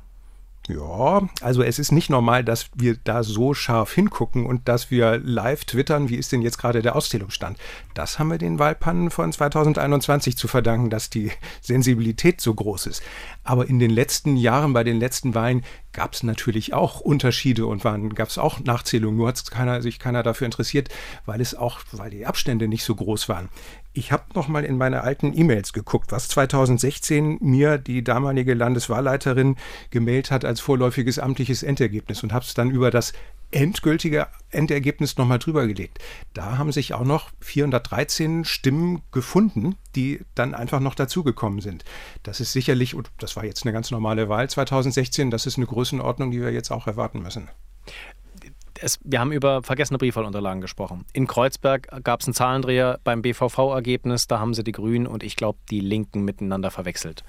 Ja, 0.68 1.22
also 1.42 1.62
es 1.62 1.78
ist 1.78 1.92
nicht 1.92 2.10
normal, 2.10 2.44
dass 2.44 2.70
wir 2.74 2.98
da 3.04 3.22
so 3.22 3.54
scharf 3.54 3.94
hingucken 3.94 4.48
und 4.48 4.68
dass 4.68 4.90
wir 4.90 5.20
live 5.20 5.64
twittern, 5.66 6.10
wie 6.10 6.16
ist 6.16 6.32
denn 6.32 6.42
jetzt 6.42 6.58
gerade 6.58 6.82
der 6.82 6.96
Auszählungsstand. 6.96 7.60
Das 7.94 8.18
haben 8.18 8.32
wir 8.32 8.40
den 8.40 8.58
Wahlpannen 8.58 9.12
von 9.12 9.32
2021 9.32 10.36
zu 10.36 10.48
verdanken, 10.48 10.90
dass 10.90 11.12
die 11.12 11.32
Sensibilität 11.62 12.42
so 12.42 12.56
groß 12.56 12.88
ist. 12.88 13.04
Aber 13.44 13.68
in 13.70 13.78
den 13.78 13.92
letzten 13.92 14.38
Jahren, 14.38 14.74
bei 14.74 14.84
den 14.84 15.00
letzten 15.00 15.36
Wahlen, 15.36 15.64
gab 15.94 16.14
es 16.14 16.24
natürlich 16.24 16.74
auch 16.74 17.00
Unterschiede 17.00 17.68
und 17.68 17.84
gab 17.84 18.30
es 18.30 18.40
auch 18.40 18.60
Nachzählungen. 18.60 19.18
Nur 19.18 19.28
hat 19.28 19.52
keiner, 19.52 19.84
sich 19.84 20.00
keiner 20.00 20.24
dafür 20.24 20.46
interessiert, 20.46 20.90
weil 21.28 21.42
es 21.42 21.54
auch, 21.54 21.82
weil 21.92 22.10
die 22.10 22.26
Abstände 22.26 22.68
nicht 22.68 22.84
so 22.84 22.96
groß 22.96 23.30
waren. 23.30 23.50
Ich 23.98 24.12
habe 24.12 24.26
noch 24.34 24.50
mal 24.50 24.66
in 24.66 24.78
meine 24.78 25.04
alten 25.04 25.32
E-Mails 25.34 25.72
geguckt, 25.72 26.12
was 26.12 26.28
2016 26.28 27.38
mir 27.40 27.78
die 27.78 28.04
damalige 28.04 28.54
Landeswahlleiterin 28.54 29.56
gemeldet 29.90 30.32
hat 30.32 30.44
als 30.44 30.60
vorläufiges 30.60 31.18
amtliches 31.18 31.64
Endergebnis 31.64 32.22
und 32.22 32.34
habe 32.34 32.44
es 32.44 32.54
dann 32.54 32.72
über 32.72 32.92
das 32.92 33.14
endgültige 33.52 34.28
Endergebnis 34.50 35.16
nochmal 35.16 35.40
drüber 35.40 35.66
gelegt. 35.66 36.00
Da 36.34 36.58
haben 36.58 36.74
sich 36.74 36.94
auch 36.94 37.06
noch 37.06 37.30
413 37.40 38.44
Stimmen 38.44 39.02
gefunden, 39.14 39.78
die 39.96 40.26
dann 40.36 40.54
einfach 40.54 40.82
noch 40.82 40.96
dazugekommen 40.96 41.62
sind. 41.62 41.86
Das 42.22 42.42
ist 42.42 42.52
sicherlich, 42.52 42.96
und 42.96 43.10
das 43.20 43.38
war 43.38 43.46
jetzt 43.46 43.64
eine 43.64 43.72
ganz 43.72 43.92
normale 43.92 44.28
Wahl 44.28 44.50
2016, 44.50 45.32
das 45.32 45.46
ist 45.46 45.56
eine 45.56 45.68
Größenordnung, 45.68 46.32
die 46.32 46.42
wir 46.42 46.52
jetzt 46.52 46.70
auch 46.70 46.88
erwarten 46.88 47.22
müssen 47.22 47.48
es, 48.82 49.00
wir 49.04 49.20
haben 49.20 49.32
über 49.32 49.64
vergessene 49.64 49.98
Briefwahlunterlagen 49.98 50.62
gesprochen. 50.62 51.06
In 51.14 51.28
Kreuzberg 51.28 52.04
gab 52.04 52.22
es 52.22 52.28
einen 52.28 52.34
Zahlendreher 52.34 53.00
beim 53.04 53.22
BVV-Ergebnis, 53.22 54.28
da 54.28 54.40
haben 54.40 54.54
sie 54.54 54.64
die 54.64 54.72
Grünen 54.72 55.08
und 55.08 55.24
ich 55.24 55.36
glaube 55.36 55.60
die 55.70 55.80
Linken 55.80 56.24
miteinander 56.24 56.72
verwechselt. 56.72 57.24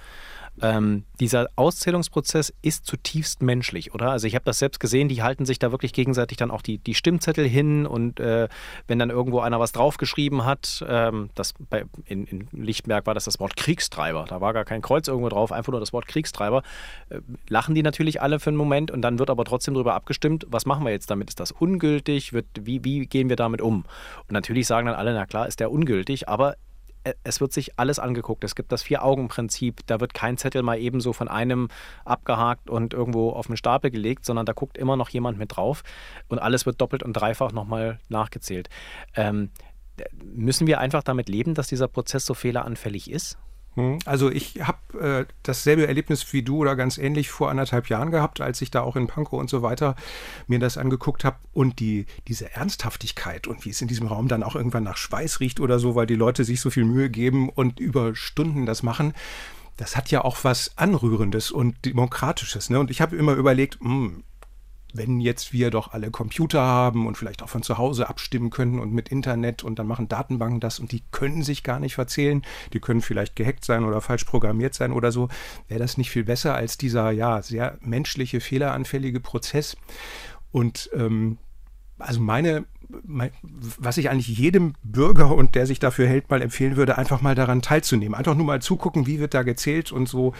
Ähm, 0.62 1.05
dieser 1.21 1.49
Auszählungsprozess 1.57 2.53
ist 2.62 2.87
zutiefst 2.87 3.42
menschlich, 3.42 3.95
oder? 3.95 4.11
Also 4.11 4.27
ich 4.27 4.35
habe 4.35 4.45
das 4.45 4.59
selbst 4.59 4.81
gesehen, 4.81 5.09
die 5.09 5.23
halten 5.23 5.45
sich 5.45 5.59
da 5.59 5.71
wirklich 5.71 5.92
gegenseitig 5.92 6.38
dann 6.38 6.51
auch 6.51 6.62
die, 6.62 6.79
die 6.79 6.95
Stimmzettel 6.95 7.47
hin 7.47 7.87
und 7.87 8.21
äh, 8.21 8.49
wenn 8.88 8.99
dann 8.99 9.11
irgendwo 9.11 9.40
einer 9.40 9.61
was 9.61 9.73
draufgeschrieben 9.73 10.45
hat, 10.45 10.85
ähm, 10.88 11.31
das 11.35 11.55
bei, 11.71 11.85
in, 12.05 12.25
in 12.27 12.49
Lichtenberg 12.53 13.07
war 13.07 13.14
das 13.14 13.25
das 13.25 13.38
Wort 13.38 13.57
Kriegstreiber, 13.57 14.25
da 14.29 14.40
war 14.40 14.53
gar 14.53 14.64
kein 14.64 14.83
Kreuz 14.83 15.09
irgendwo 15.09 15.29
drauf, 15.29 15.53
einfach 15.53 15.73
nur 15.73 15.81
das 15.81 15.92
Wort 15.92 16.07
Kriegstreiber, 16.07 16.62
äh, 17.11 17.21
lachen 17.49 17.75
die 17.75 17.83
natürlich 17.83 18.23
alle 18.23 18.40
für 18.40 18.51
einen 18.51 18.57
Moment 18.57 18.90
und 18.90 19.03
dann 19.03 19.19
wird 19.19 19.31
aber 19.31 19.45
trotzdem 19.45 19.75
darüber 19.75 19.95
abgestimmt, 19.95 20.47
was 20.49 20.64
machen 20.64 20.85
wir 20.85 20.92
jetzt 20.92 21.11
damit? 21.11 21.29
Ist 21.29 21.40
das 21.40 21.53
ungültig? 21.53 22.33
Wird, 22.33 22.47
wie, 22.61 22.85
wie 22.85 23.07
gehen 23.07 23.29
wir 23.29 23.37
damit 23.37 23.61
um? 23.61 23.85
Und 24.21 24.33
natürlich 24.33 24.66
sagen 24.66 24.87
dann 24.87 24.97
alle, 24.97 25.12
na 25.12 25.27
klar, 25.27 25.47
ist 25.47 25.61
der 25.61 25.71
ungültig, 25.71 26.29
aber 26.29 26.57
es 27.25 27.40
wird 27.40 27.53
sich 27.53 27.79
alles 27.79 27.99
angeguckt. 27.99 28.45
Es 28.45 28.55
gibt 28.55 28.73
das 28.73 28.83
Vier-Augen-Prinzip. 28.83 29.87
Da 29.87 30.01
wird 30.01 30.14
kein 30.14 30.37
Zettel 30.37 30.62
mal 30.62 30.79
ebenso 30.79 31.12
von 31.12 31.29
einem 31.29 31.69
abgehakt 32.05 32.71
und 32.71 32.95
irgendwo 32.95 33.31
auf 33.31 33.47
den 33.47 33.57
Stapel 33.57 33.90
gelegt, 33.90 34.25
sondern 34.25 34.47
da 34.47 34.53
guckt 34.53 34.79
immer 34.79 34.97
noch 34.97 35.09
jemand 35.09 35.38
mit 35.38 35.57
drauf 35.57 35.83
und 36.29 36.38
alles 36.38 36.66
wird 36.66 36.81
doppelt 36.81 37.03
und 37.03 37.12
dreifach 37.12 37.53
nochmal 37.53 37.99
nachgezählt. 38.09 38.69
Ähm, 39.14 39.51
müssen 40.23 40.66
wir 40.66 40.81
einfach 40.81 41.03
damit 41.03 41.29
leben, 41.29 41.55
dass 41.55 41.69
dieser 41.69 41.88
Prozess 41.88 42.27
so 42.27 42.35
fehleranfällig 42.35 43.11
ist? 43.11 43.38
Hm? 43.77 43.99
Also 44.07 44.31
ich 44.31 44.61
habe 44.62 44.99
äh, 44.99 45.33
dasselbe 45.43 45.87
Erlebnis 45.87 46.33
wie 46.33 46.43
du 46.43 46.59
oder 46.59 46.77
ganz 46.77 46.99
ähnlich 46.99 47.31
vor 47.31 47.51
anderthalb 47.51 47.89
Jahren 47.89 48.11
gehabt, 48.11 48.41
als 48.41 48.61
ich 48.62 48.71
da 48.71 48.81
auch 48.81 48.97
in 48.97 49.07
Pankow 49.07 49.39
und 49.39 49.51
so 49.51 49.62
weiter 49.62 49.95
mir 50.47 50.59
das 50.59 50.79
angeguckt 50.79 51.25
habe 51.25 51.37
und 51.53 51.79
die, 51.79 52.07
diese 52.27 52.53
Ernsthaftigkeit 52.55 53.47
und 53.47 53.65
wie 53.65 53.71
es 53.71 53.81
in 53.83 53.89
diesem 53.89 54.07
Raum 54.07 54.29
dann 54.29 54.43
auch 54.43 54.57
irgendwann 54.57 54.85
nach 54.85 54.97
Schweiß 54.97 55.41
riecht 55.41 55.61
oder 55.61 55.79
so, 55.79 55.95
weil 55.95 56.07
die 56.07 56.15
Leute 56.15 56.45
sich 56.45 56.61
so 56.61 56.71
viel 56.71 56.85
Mühe 56.85 57.11
geben 57.11 57.51
und 57.51 57.79
über 57.79 58.15
Stunden 58.17 58.65
das 58.65 58.83
machen. 58.83 59.12
Das 59.77 59.95
hat 59.95 60.11
ja 60.11 60.25
auch 60.25 60.39
was 60.43 60.73
Anrührendes 60.77 61.51
und 61.51 61.85
Demokratisches. 61.85 62.71
Ne? 62.71 62.81
Und 62.81 62.91
ich 62.91 63.03
habe 63.03 63.15
immer 63.15 63.35
überlegt, 63.35 63.83
mh, 63.83 63.91
hm, 63.91 64.25
wenn 64.96 65.20
jetzt 65.20 65.52
wir 65.52 65.70
doch 65.70 65.92
alle 65.92 66.11
Computer 66.11 66.61
haben 66.61 67.06
und 67.06 67.16
vielleicht 67.16 67.42
auch 67.42 67.48
von 67.48 67.62
zu 67.62 67.78
Hause 67.78 68.09
abstimmen 68.09 68.50
können 68.50 68.78
und 68.78 68.92
mit 68.92 69.09
Internet 69.09 69.64
und 69.64 69.78
dann 69.78 69.87
machen 69.87 70.09
Datenbanken 70.09 70.61
das 70.61 70.78
und 70.78 70.92
die 70.92 71.02
können 71.11 71.42
sich 71.42 71.62
gar 71.62 71.80
nicht 71.80 71.94
verzählen, 71.94 72.42
die 72.72 72.80
können 72.80 73.00
vielleicht 73.00 73.37
gehackt 73.37 73.64
sein 73.64 73.85
oder 73.85 74.00
falsch 74.00 74.24
programmiert 74.24 74.74
sein 74.74 74.92
oder 74.92 75.12
so, 75.12 75.28
wäre 75.68 75.80
das 75.80 75.96
nicht 75.96 76.11
viel 76.11 76.24
besser 76.24 76.54
als 76.54 76.78
dieser 76.78 77.11
ja 77.11 77.42
sehr 77.42 77.78
menschliche, 77.80 78.40
fehleranfällige 78.40 79.20
Prozess. 79.20 79.76
Und 80.52 80.90
ähm, 80.94 81.38
also 81.98 82.20
meine 82.20 82.66
was 82.88 83.96
ich 83.99 84.11
eigentlich 84.11 84.29
jedem 84.29 84.75
Bürger 84.83 85.35
und 85.35 85.55
der 85.55 85.66
sich 85.66 85.79
dafür 85.79 86.07
hält, 86.07 86.31
mal 86.31 86.42
empfehlen 86.42 86.77
würde, 86.77 86.99
einfach 86.99 87.22
mal 87.22 87.35
daran 87.35 87.62
teilzunehmen. 87.62 88.14
Einfach 88.14 88.35
nur 88.35 88.46
mal 88.46 88.61
zugucken, 88.61 89.07
wie 89.07 89.20
wird 89.20 89.35
da 89.35 89.42
gezählt 89.42 89.92
und 89.92 90.09
so 90.09 90.35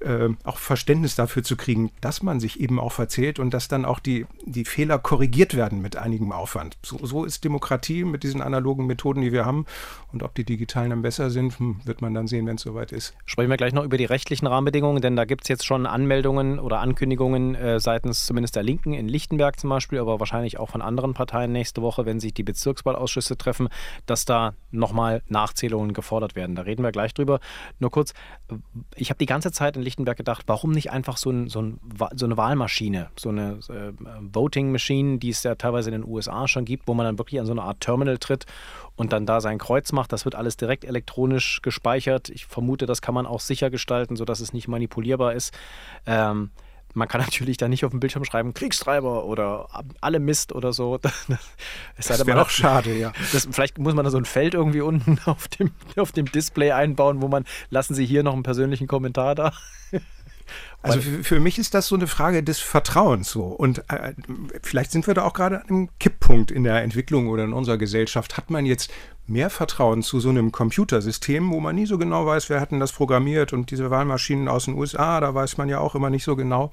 äh, 0.00 0.28
auch 0.44 0.58
Verständnis 0.58 1.14
dafür 1.14 1.42
zu 1.42 1.56
kriegen, 1.56 1.90
dass 2.00 2.22
man 2.22 2.40
sich 2.40 2.60
eben 2.60 2.78
auch 2.78 2.92
verzählt 2.92 3.38
und 3.38 3.52
dass 3.52 3.68
dann 3.68 3.84
auch 3.84 3.98
die, 3.98 4.26
die 4.44 4.64
Fehler 4.64 4.98
korrigiert 4.98 5.56
werden 5.56 5.82
mit 5.82 5.96
einigem 5.96 6.32
Aufwand. 6.32 6.76
So, 6.82 6.98
so 7.04 7.24
ist 7.24 7.44
Demokratie 7.44 8.04
mit 8.04 8.22
diesen 8.22 8.40
analogen 8.40 8.86
Methoden, 8.86 9.20
die 9.20 9.32
wir 9.32 9.44
haben. 9.44 9.66
Und 10.12 10.22
ob 10.22 10.34
die 10.34 10.44
digitalen 10.44 10.90
dann 10.90 11.02
besser 11.02 11.30
sind, 11.30 11.58
hm, 11.58 11.80
wird 11.84 12.02
man 12.02 12.14
dann 12.14 12.26
sehen, 12.26 12.46
wenn 12.46 12.56
es 12.56 12.62
soweit 12.62 12.92
ist. 12.92 13.14
Sprechen 13.24 13.50
wir 13.50 13.56
gleich 13.56 13.72
noch 13.72 13.84
über 13.84 13.96
die 13.96 14.04
rechtlichen 14.04 14.46
Rahmenbedingungen, 14.46 15.02
denn 15.02 15.16
da 15.16 15.24
gibt 15.24 15.44
es 15.44 15.48
jetzt 15.48 15.64
schon 15.64 15.86
Anmeldungen 15.86 16.58
oder 16.58 16.80
Ankündigungen 16.80 17.54
äh, 17.54 17.80
seitens 17.80 18.26
zumindest 18.26 18.56
der 18.56 18.62
Linken 18.62 18.92
in 18.92 19.08
Lichtenberg 19.08 19.58
zum 19.58 19.70
Beispiel, 19.70 19.98
aber 19.98 20.20
wahrscheinlich 20.20 20.58
auch 20.58 20.68
von 20.68 20.82
anderen 20.82 21.14
Parteien 21.14 21.52
nächste 21.52 21.82
Woche 21.82 21.91
Woche, 21.92 22.06
wenn 22.06 22.20
sich 22.20 22.32
die 22.32 22.42
Bezirkswahlausschüsse 22.42 23.36
treffen, 23.36 23.68
dass 24.06 24.24
da 24.24 24.54
nochmal 24.70 25.22
Nachzählungen 25.28 25.92
gefordert 25.92 26.34
werden. 26.34 26.56
Da 26.56 26.62
reden 26.62 26.82
wir 26.82 26.92
gleich 26.92 27.12
drüber. 27.12 27.40
Nur 27.78 27.90
kurz, 27.90 28.14
ich 28.96 29.10
habe 29.10 29.18
die 29.18 29.26
ganze 29.26 29.52
Zeit 29.52 29.76
in 29.76 29.82
Lichtenberg 29.82 30.16
gedacht, 30.16 30.44
warum 30.46 30.72
nicht 30.72 30.90
einfach 30.90 31.16
so, 31.16 31.30
ein, 31.30 31.48
so, 31.48 31.60
ein, 31.60 31.80
so 32.14 32.24
eine 32.24 32.36
Wahlmaschine, 32.36 33.10
so 33.18 33.28
eine 33.28 33.58
äh, 33.68 33.92
Voting 34.32 34.72
Machine, 34.72 35.18
die 35.18 35.28
es 35.28 35.42
ja 35.42 35.54
teilweise 35.54 35.90
in 35.90 36.00
den 36.00 36.10
USA 36.10 36.48
schon 36.48 36.64
gibt, 36.64 36.88
wo 36.88 36.94
man 36.94 37.04
dann 37.04 37.18
wirklich 37.18 37.38
an 37.40 37.46
so 37.46 37.52
eine 37.52 37.62
Art 37.62 37.80
Terminal 37.80 38.18
tritt 38.18 38.46
und 38.96 39.12
dann 39.12 39.26
da 39.26 39.40
sein 39.40 39.58
Kreuz 39.58 39.92
macht. 39.92 40.12
Das 40.12 40.24
wird 40.24 40.34
alles 40.34 40.56
direkt 40.56 40.84
elektronisch 40.84 41.60
gespeichert. 41.62 42.30
Ich 42.30 42.46
vermute, 42.46 42.86
das 42.86 43.02
kann 43.02 43.14
man 43.14 43.26
auch 43.26 43.40
sicher 43.40 43.70
gestalten, 43.70 44.16
sodass 44.16 44.40
es 44.40 44.52
nicht 44.52 44.68
manipulierbar 44.68 45.34
ist. 45.34 45.52
Ähm, 46.06 46.50
man 46.94 47.08
kann 47.08 47.20
natürlich 47.20 47.56
da 47.56 47.68
nicht 47.68 47.84
auf 47.84 47.90
dem 47.90 48.00
Bildschirm 48.00 48.24
schreiben, 48.24 48.54
Kriegstreiber 48.54 49.24
oder 49.24 49.68
alle 50.00 50.20
Mist 50.20 50.52
oder 50.52 50.72
so. 50.72 50.98
Das, 51.96 52.08
das 52.08 52.26
wäre 52.26 52.38
doch 52.38 52.50
schade, 52.50 52.94
ja. 52.96 53.12
Das, 53.32 53.46
vielleicht 53.50 53.78
muss 53.78 53.94
man 53.94 54.04
da 54.04 54.10
so 54.10 54.18
ein 54.18 54.24
Feld 54.24 54.54
irgendwie 54.54 54.80
unten 54.80 55.18
auf 55.26 55.48
dem, 55.48 55.70
auf 55.96 56.12
dem 56.12 56.26
Display 56.26 56.72
einbauen, 56.72 57.22
wo 57.22 57.28
man, 57.28 57.44
lassen 57.70 57.94
Sie 57.94 58.04
hier 58.04 58.22
noch 58.22 58.32
einen 58.32 58.42
persönlichen 58.42 58.86
Kommentar 58.86 59.34
da. 59.34 59.52
Also 60.82 61.00
für, 61.00 61.22
für, 61.22 61.40
mich 61.40 61.58
ist 61.58 61.74
das 61.74 61.86
so 61.86 61.94
eine 61.94 62.08
Frage 62.08 62.42
des 62.42 62.58
Vertrauens 62.58 63.30
so. 63.30 63.44
Und 63.44 63.88
äh, 63.88 64.14
vielleicht 64.62 64.90
sind 64.90 65.06
wir 65.06 65.14
da 65.14 65.22
auch 65.22 65.32
gerade 65.32 65.62
an 65.62 65.68
einem 65.68 65.88
Kipppunkt 66.00 66.50
in 66.50 66.64
der 66.64 66.82
Entwicklung 66.82 67.28
oder 67.28 67.44
in 67.44 67.52
unserer 67.52 67.78
Gesellschaft. 67.78 68.36
Hat 68.36 68.50
man 68.50 68.66
jetzt 68.66 68.90
mehr 69.26 69.50
Vertrauen 69.50 70.02
zu 70.02 70.20
so 70.20 70.28
einem 70.28 70.52
Computersystem, 70.52 71.50
wo 71.50 71.60
man 71.60 71.76
nie 71.76 71.86
so 71.86 71.98
genau 71.98 72.26
weiß, 72.26 72.50
wer 72.50 72.60
hat 72.60 72.72
das 72.72 72.92
programmiert 72.92 73.52
und 73.52 73.70
diese 73.70 73.90
Wahlmaschinen 73.90 74.48
aus 74.48 74.64
den 74.64 74.74
USA, 74.74 75.20
da 75.20 75.34
weiß 75.34 75.58
man 75.58 75.68
ja 75.68 75.78
auch 75.78 75.94
immer 75.94 76.10
nicht 76.10 76.24
so 76.24 76.36
genau. 76.36 76.70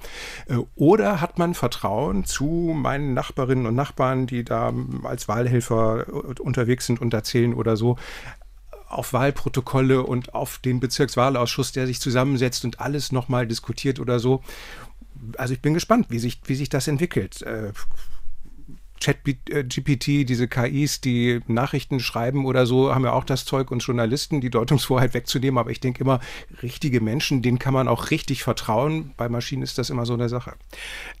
Äh, 0.48 0.56
oder 0.76 1.20
hat 1.20 1.38
man 1.38 1.54
Vertrauen 1.54 2.24
zu 2.24 2.74
meinen 2.74 3.14
Nachbarinnen 3.14 3.66
und 3.66 3.74
Nachbarn, 3.74 4.26
die 4.26 4.44
da 4.44 4.72
als 5.04 5.28
Wahlhelfer 5.28 6.06
äh, 6.08 6.40
unterwegs 6.40 6.86
sind 6.86 7.00
und 7.00 7.14
erzählen 7.14 7.54
oder 7.54 7.76
so, 7.76 7.96
auf 8.88 9.12
Wahlprotokolle 9.12 10.02
und 10.02 10.34
auf 10.34 10.58
den 10.58 10.80
Bezirkswahlausschuss, 10.80 11.70
der 11.70 11.86
sich 11.86 12.00
zusammensetzt 12.00 12.64
und 12.64 12.80
alles 12.80 13.12
nochmal 13.12 13.46
diskutiert 13.46 14.00
oder 14.00 14.18
so. 14.18 14.42
Also 15.36 15.54
ich 15.54 15.62
bin 15.62 15.74
gespannt, 15.74 16.06
wie 16.08 16.18
sich, 16.18 16.40
wie 16.44 16.56
sich 16.56 16.68
das 16.70 16.88
entwickelt. 16.88 17.44
Äh, 19.06 19.14
ChatGPT, 19.14 20.28
diese 20.28 20.48
KIs, 20.48 21.00
die 21.00 21.40
Nachrichten 21.46 22.00
schreiben 22.00 22.44
oder 22.44 22.66
so, 22.66 22.94
haben 22.94 23.04
ja 23.04 23.12
auch 23.12 23.24
das 23.24 23.44
Zeug 23.44 23.70
und 23.70 23.80
Journalisten 23.80 24.40
die 24.40 24.50
Deutungsvorheit 24.50 25.14
wegzunehmen. 25.14 25.58
Aber 25.58 25.70
ich 25.70 25.80
denke 25.80 26.02
immer, 26.02 26.20
richtige 26.62 27.00
Menschen, 27.00 27.42
denen 27.42 27.58
kann 27.58 27.72
man 27.72 27.88
auch 27.88 28.10
richtig 28.10 28.42
vertrauen. 28.42 29.12
Bei 29.16 29.28
Maschinen 29.28 29.62
ist 29.62 29.78
das 29.78 29.90
immer 29.90 30.04
so 30.04 30.14
eine 30.14 30.28
Sache. 30.28 30.54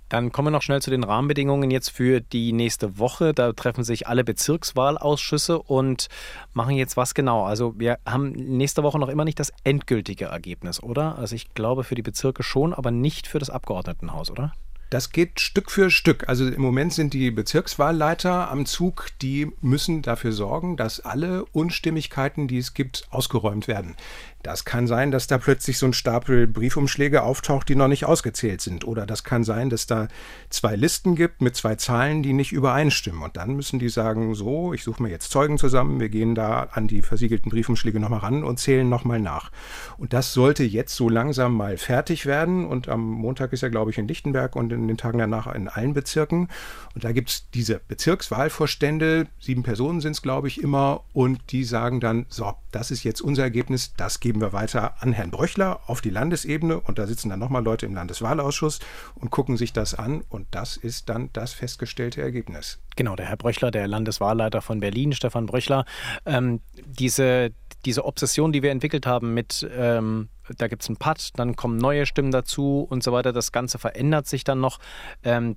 Dann 0.08 0.32
kommen 0.32 0.48
wir 0.48 0.50
noch 0.50 0.62
schnell 0.62 0.82
zu 0.82 0.90
den 0.90 1.04
Rahmenbedingungen 1.04 1.70
jetzt 1.70 1.90
für 1.90 2.20
die 2.20 2.52
nächste 2.52 2.98
Woche. 2.98 3.32
Da 3.32 3.52
treffen 3.52 3.84
sich 3.84 4.08
alle 4.08 4.24
Bezirkswahlausschüsse 4.24 5.58
und 5.60 6.08
machen 6.52 6.74
jetzt 6.76 6.96
was 6.96 7.14
genau. 7.14 7.44
Also 7.44 7.78
wir 7.78 7.98
haben 8.04 8.32
nächste 8.32 8.82
Woche 8.82 8.98
noch 8.98 9.08
immer 9.08 9.24
nicht 9.24 9.38
das 9.38 9.52
endgültige 9.64 10.26
Ergebnis, 10.26 10.82
oder? 10.82 11.16
Also 11.16 11.36
ich 11.36 11.54
glaube 11.54 11.84
für 11.84 11.94
die 11.94 12.02
Bezirke 12.02 12.42
schon, 12.42 12.74
aber 12.74 12.90
nicht 12.90 13.26
für 13.26 13.38
das 13.38 13.50
Abgeordnetenhaus, 13.50 14.30
oder? 14.30 14.52
Das 14.90 15.10
geht 15.10 15.38
Stück 15.38 15.70
für 15.70 15.88
Stück. 15.88 16.28
Also 16.28 16.48
im 16.48 16.60
Moment 16.60 16.92
sind 16.92 17.14
die 17.14 17.30
Bezirkswahlleiter 17.30 18.50
am 18.50 18.66
Zug, 18.66 19.06
die 19.22 19.52
müssen 19.60 20.02
dafür 20.02 20.32
sorgen, 20.32 20.76
dass 20.76 20.98
alle 20.98 21.44
Unstimmigkeiten, 21.52 22.48
die 22.48 22.58
es 22.58 22.74
gibt, 22.74 23.06
ausgeräumt 23.10 23.68
werden. 23.68 23.94
Das 24.42 24.64
kann 24.64 24.86
sein, 24.86 25.10
dass 25.10 25.26
da 25.26 25.36
plötzlich 25.36 25.76
so 25.76 25.84
ein 25.84 25.92
Stapel 25.92 26.46
Briefumschläge 26.46 27.22
auftaucht, 27.22 27.68
die 27.68 27.74
noch 27.74 27.88
nicht 27.88 28.06
ausgezählt 28.06 28.62
sind. 28.62 28.86
Oder 28.86 29.04
das 29.04 29.22
kann 29.22 29.44
sein, 29.44 29.68
dass 29.68 29.86
da 29.86 30.08
zwei 30.48 30.76
Listen 30.76 31.14
gibt 31.14 31.42
mit 31.42 31.56
zwei 31.56 31.74
Zahlen, 31.74 32.22
die 32.22 32.32
nicht 32.32 32.50
übereinstimmen. 32.50 33.22
Und 33.22 33.36
dann 33.36 33.54
müssen 33.54 33.78
die 33.78 33.90
sagen, 33.90 34.34
so, 34.34 34.72
ich 34.72 34.82
suche 34.82 35.02
mir 35.02 35.10
jetzt 35.10 35.30
Zeugen 35.30 35.58
zusammen, 35.58 36.00
wir 36.00 36.08
gehen 36.08 36.34
da 36.34 36.68
an 36.72 36.88
die 36.88 37.02
versiegelten 37.02 37.50
Briefumschläge 37.50 38.00
nochmal 38.00 38.20
ran 38.20 38.42
und 38.42 38.58
zählen 38.58 38.88
nochmal 38.88 39.20
nach. 39.20 39.50
Und 39.98 40.14
das 40.14 40.32
sollte 40.32 40.64
jetzt 40.64 40.96
so 40.96 41.10
langsam 41.10 41.54
mal 41.54 41.76
fertig 41.76 42.24
werden. 42.24 42.64
Und 42.64 42.88
am 42.88 43.10
Montag 43.10 43.52
ist 43.52 43.62
er, 43.62 43.68
glaube 43.68 43.90
ich, 43.90 43.98
in 43.98 44.08
Lichtenberg 44.08 44.56
und 44.56 44.72
in 44.72 44.88
den 44.88 44.96
Tagen 44.96 45.18
danach 45.18 45.54
in 45.54 45.68
allen 45.68 45.92
Bezirken. 45.92 46.48
Und 46.94 47.04
da 47.04 47.12
gibt 47.12 47.28
es 47.28 47.50
diese 47.50 47.78
Bezirkswahlvorstände, 47.88 49.26
sieben 49.38 49.64
Personen 49.64 50.00
sind 50.00 50.12
es, 50.12 50.22
glaube 50.22 50.48
ich, 50.48 50.62
immer. 50.62 51.02
Und 51.12 51.52
die 51.52 51.64
sagen 51.64 52.00
dann, 52.00 52.24
so, 52.30 52.54
das 52.72 52.90
ist 52.90 53.04
jetzt 53.04 53.20
unser 53.20 53.42
Ergebnis, 53.42 53.92
das 53.98 54.18
geht 54.20 54.29
geben 54.30 54.40
wir 54.40 54.52
weiter 54.52 54.94
an 55.00 55.12
Herrn 55.12 55.32
Bröchler 55.32 55.80
auf 55.88 56.00
die 56.00 56.10
Landesebene 56.10 56.78
und 56.78 57.00
da 57.00 57.08
sitzen 57.08 57.30
dann 57.30 57.40
nochmal 57.40 57.64
Leute 57.64 57.84
im 57.84 57.96
Landeswahlausschuss 57.96 58.78
und 59.16 59.32
gucken 59.32 59.56
sich 59.56 59.72
das 59.72 59.92
an 59.96 60.22
und 60.28 60.46
das 60.52 60.76
ist 60.76 61.08
dann 61.08 61.30
das 61.32 61.52
festgestellte 61.52 62.22
Ergebnis. 62.22 62.78
Genau, 62.94 63.16
der 63.16 63.26
Herr 63.26 63.36
Bröchler, 63.36 63.72
der 63.72 63.88
Landeswahlleiter 63.88 64.62
von 64.62 64.78
Berlin, 64.78 65.12
Stefan 65.12 65.46
Bröchler, 65.46 65.84
ähm, 66.26 66.60
diese, 66.86 67.50
diese 67.84 68.04
Obsession, 68.04 68.52
die 68.52 68.62
wir 68.62 68.70
entwickelt 68.70 69.04
haben 69.04 69.34
mit 69.34 69.68
ähm, 69.76 70.28
da 70.58 70.68
gibt 70.68 70.82
es 70.82 70.88
einen 70.88 70.96
Pad, 70.96 71.30
dann 71.36 71.56
kommen 71.56 71.76
neue 71.76 72.06
Stimmen 72.06 72.30
dazu 72.30 72.86
und 72.88 73.02
so 73.02 73.12
weiter. 73.12 73.32
Das 73.32 73.52
Ganze 73.52 73.78
verändert 73.78 74.26
sich 74.26 74.44
dann 74.44 74.60
noch. 74.60 74.78
Ähm, 75.22 75.56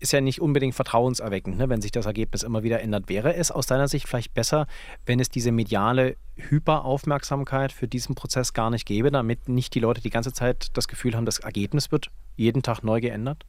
ist 0.00 0.12
ja 0.12 0.20
nicht 0.20 0.40
unbedingt 0.40 0.74
vertrauenserweckend, 0.74 1.58
ne, 1.58 1.68
wenn 1.68 1.82
sich 1.82 1.92
das 1.92 2.06
Ergebnis 2.06 2.42
immer 2.42 2.62
wieder 2.62 2.80
ändert. 2.80 3.08
Wäre 3.08 3.34
es 3.34 3.50
aus 3.50 3.66
deiner 3.66 3.88
Sicht 3.88 4.08
vielleicht 4.08 4.34
besser, 4.34 4.66
wenn 5.04 5.20
es 5.20 5.28
diese 5.28 5.52
mediale 5.52 6.16
Hyperaufmerksamkeit 6.36 7.72
für 7.72 7.88
diesen 7.88 8.14
Prozess 8.14 8.52
gar 8.52 8.70
nicht 8.70 8.86
gäbe, 8.86 9.10
damit 9.10 9.48
nicht 9.48 9.74
die 9.74 9.80
Leute 9.80 10.00
die 10.00 10.10
ganze 10.10 10.32
Zeit 10.32 10.68
das 10.74 10.88
Gefühl 10.88 11.14
haben, 11.14 11.26
das 11.26 11.38
Ergebnis 11.38 11.92
wird 11.92 12.10
jeden 12.36 12.62
Tag 12.62 12.82
neu 12.82 13.00
geändert? 13.00 13.44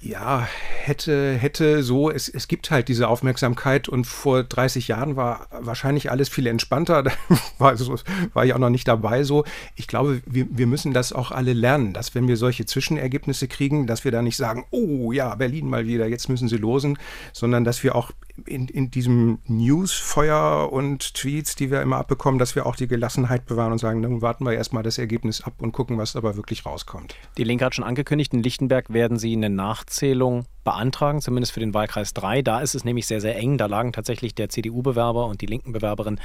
Ja, 0.00 0.46
hätte, 0.84 1.34
hätte 1.34 1.82
so, 1.82 2.08
es, 2.08 2.28
es 2.28 2.46
gibt 2.46 2.70
halt 2.70 2.86
diese 2.86 3.08
Aufmerksamkeit 3.08 3.88
und 3.88 4.06
vor 4.06 4.44
30 4.44 4.86
Jahren 4.86 5.16
war 5.16 5.48
wahrscheinlich 5.50 6.12
alles 6.12 6.28
viel 6.28 6.46
entspannter, 6.46 7.02
da 7.04 7.10
war, 7.58 7.76
so, 7.76 7.96
war 8.32 8.46
ich 8.46 8.54
auch 8.54 8.58
noch 8.58 8.70
nicht 8.70 8.86
dabei 8.86 9.24
so. 9.24 9.44
Ich 9.74 9.88
glaube, 9.88 10.22
wir, 10.24 10.46
wir 10.50 10.68
müssen 10.68 10.92
das 10.92 11.12
auch 11.12 11.32
alle 11.32 11.52
lernen, 11.52 11.94
dass 11.94 12.14
wenn 12.14 12.28
wir 12.28 12.36
solche 12.36 12.64
Zwischenergebnisse 12.64 13.48
kriegen, 13.48 13.88
dass 13.88 14.04
wir 14.04 14.12
da 14.12 14.22
nicht 14.22 14.36
sagen, 14.36 14.66
oh 14.70 15.10
ja, 15.10 15.34
Berlin 15.34 15.68
mal 15.68 15.88
wieder, 15.88 16.06
jetzt 16.06 16.28
müssen 16.28 16.48
sie 16.48 16.58
losen, 16.58 16.96
sondern 17.32 17.64
dass 17.64 17.82
wir 17.82 17.96
auch 17.96 18.12
in, 18.46 18.68
in 18.68 18.90
diesem 18.90 19.38
Newsfeuer 19.46 20.72
und 20.72 21.14
Tweets, 21.14 21.56
die 21.56 21.70
wir 21.70 21.82
immer 21.82 21.96
abbekommen, 21.96 22.38
dass 22.38 22.54
wir 22.54 22.66
auch 22.66 22.76
die 22.76 22.88
Gelassenheit 22.88 23.46
bewahren 23.46 23.72
und 23.72 23.78
sagen, 23.78 24.02
dann 24.02 24.22
warten 24.22 24.44
wir 24.44 24.52
erstmal 24.52 24.82
das 24.82 24.98
Ergebnis 24.98 25.42
ab 25.42 25.54
und 25.58 25.72
gucken, 25.72 25.98
was 25.98 26.12
dabei 26.12 26.36
wirklich 26.36 26.66
rauskommt. 26.66 27.14
Die 27.36 27.44
Linke 27.44 27.64
hat 27.64 27.74
schon 27.74 27.84
angekündigt, 27.84 28.32
in 28.34 28.42
Lichtenberg 28.42 28.92
werden 28.92 29.18
sie 29.18 29.32
eine 29.32 29.50
Nachzählung 29.50 30.46
beantragen, 30.64 31.22
zumindest 31.22 31.52
für 31.52 31.60
den 31.60 31.72
Wahlkreis 31.72 32.12
3. 32.12 32.42
Da 32.42 32.60
ist 32.60 32.74
es 32.74 32.84
nämlich 32.84 33.06
sehr, 33.06 33.20
sehr 33.20 33.36
eng. 33.36 33.56
Da 33.56 33.66
lagen 33.66 33.92
tatsächlich 33.92 34.34
der 34.34 34.50
CDU-Bewerber 34.50 35.26
und 35.26 35.40
die 35.40 35.46
linken 35.46 35.72
Bewerberin, 35.72 36.20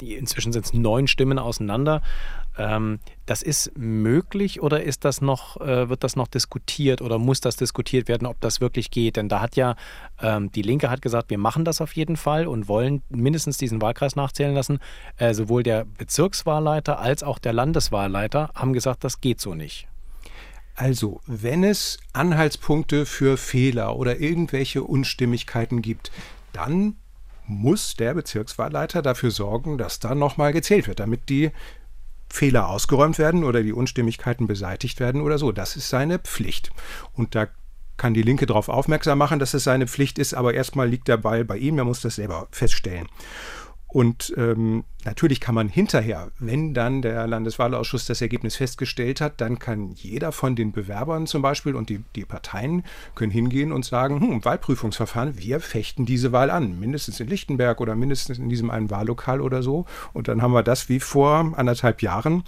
inzwischen 0.00 0.52
sind 0.52 0.66
es 0.66 0.74
neun 0.74 1.06
Stimmen 1.06 1.38
auseinander. 1.38 2.02
Ähm, 2.60 3.00
das 3.24 3.42
ist 3.42 3.72
möglich 3.78 4.60
oder 4.60 4.82
ist 4.82 5.06
das 5.06 5.22
noch, 5.22 5.58
äh, 5.60 5.88
wird 5.88 6.04
das 6.04 6.14
noch 6.14 6.28
diskutiert 6.28 7.00
oder 7.00 7.18
muss 7.18 7.40
das 7.40 7.56
diskutiert 7.56 8.06
werden, 8.06 8.26
ob 8.26 8.38
das 8.40 8.60
wirklich 8.60 8.90
geht? 8.90 9.16
Denn 9.16 9.30
da 9.30 9.40
hat 9.40 9.56
ja 9.56 9.76
ähm, 10.20 10.52
die 10.52 10.60
Linke 10.60 10.90
hat 10.90 11.00
gesagt, 11.00 11.30
wir 11.30 11.38
machen 11.38 11.64
das 11.64 11.80
auf 11.80 11.96
jeden 11.96 12.16
Fall 12.16 12.46
und 12.46 12.68
wollen 12.68 13.02
mindestens 13.08 13.56
diesen 13.56 13.80
Wahlkreis 13.80 14.14
nachzählen 14.14 14.54
lassen. 14.54 14.78
Äh, 15.16 15.32
sowohl 15.32 15.62
der 15.62 15.86
Bezirkswahlleiter 15.86 16.98
als 16.98 17.22
auch 17.22 17.38
der 17.38 17.54
Landeswahlleiter 17.54 18.50
haben 18.54 18.74
gesagt, 18.74 19.04
das 19.04 19.22
geht 19.22 19.40
so 19.40 19.54
nicht. 19.54 19.88
Also, 20.74 21.20
wenn 21.26 21.64
es 21.64 21.98
Anhaltspunkte 22.12 23.06
für 23.06 23.36
Fehler 23.36 23.96
oder 23.96 24.20
irgendwelche 24.20 24.82
Unstimmigkeiten 24.82 25.82
gibt, 25.82 26.10
dann 26.52 26.96
muss 27.46 27.96
der 27.96 28.14
Bezirkswahlleiter 28.14 29.02
dafür 29.02 29.30
sorgen, 29.30 29.76
dass 29.76 29.98
da 29.98 30.14
nochmal 30.14 30.52
gezählt 30.52 30.86
wird, 30.86 31.00
damit 31.00 31.28
die 31.28 31.50
Fehler 32.30 32.68
ausgeräumt 32.68 33.18
werden 33.18 33.44
oder 33.44 33.62
die 33.62 33.72
Unstimmigkeiten 33.72 34.46
beseitigt 34.46 35.00
werden 35.00 35.20
oder 35.20 35.36
so. 35.36 35.52
Das 35.52 35.76
ist 35.76 35.88
seine 35.90 36.18
Pflicht. 36.18 36.70
Und 37.12 37.34
da 37.34 37.48
kann 37.96 38.14
die 38.14 38.22
Linke 38.22 38.46
darauf 38.46 38.70
aufmerksam 38.70 39.18
machen, 39.18 39.38
dass 39.38 39.52
es 39.52 39.64
seine 39.64 39.86
Pflicht 39.86 40.18
ist, 40.18 40.32
aber 40.32 40.54
erstmal 40.54 40.88
liegt 40.88 41.08
der 41.08 41.18
Ball 41.18 41.44
bei 41.44 41.58
ihm, 41.58 41.76
er 41.76 41.84
muss 41.84 42.00
das 42.00 42.16
selber 42.16 42.48
feststellen. 42.50 43.08
Und 43.92 44.32
ähm, 44.36 44.84
natürlich 45.04 45.40
kann 45.40 45.56
man 45.56 45.68
hinterher, 45.68 46.30
wenn 46.38 46.74
dann 46.74 47.02
der 47.02 47.26
Landeswahlausschuss 47.26 48.06
das 48.06 48.20
Ergebnis 48.20 48.54
festgestellt 48.54 49.20
hat, 49.20 49.40
dann 49.40 49.58
kann 49.58 49.90
jeder 49.96 50.30
von 50.30 50.54
den 50.54 50.70
Bewerbern 50.70 51.26
zum 51.26 51.42
Beispiel 51.42 51.74
und 51.74 51.88
die, 51.88 52.04
die 52.14 52.24
Parteien 52.24 52.84
können 53.16 53.32
hingehen 53.32 53.72
und 53.72 53.84
sagen, 53.84 54.20
hm, 54.20 54.44
Wahlprüfungsverfahren, 54.44 55.38
wir 55.38 55.58
fechten 55.58 56.06
diese 56.06 56.30
Wahl 56.30 56.50
an, 56.50 56.78
mindestens 56.78 57.18
in 57.18 57.26
Lichtenberg 57.26 57.80
oder 57.80 57.96
mindestens 57.96 58.38
in 58.38 58.48
diesem 58.48 58.70
einen 58.70 58.90
Wahllokal 58.90 59.40
oder 59.40 59.60
so. 59.60 59.86
Und 60.12 60.28
dann 60.28 60.40
haben 60.40 60.52
wir 60.52 60.62
das 60.62 60.88
wie 60.88 61.00
vor 61.00 61.52
anderthalb 61.56 62.00
Jahren, 62.00 62.44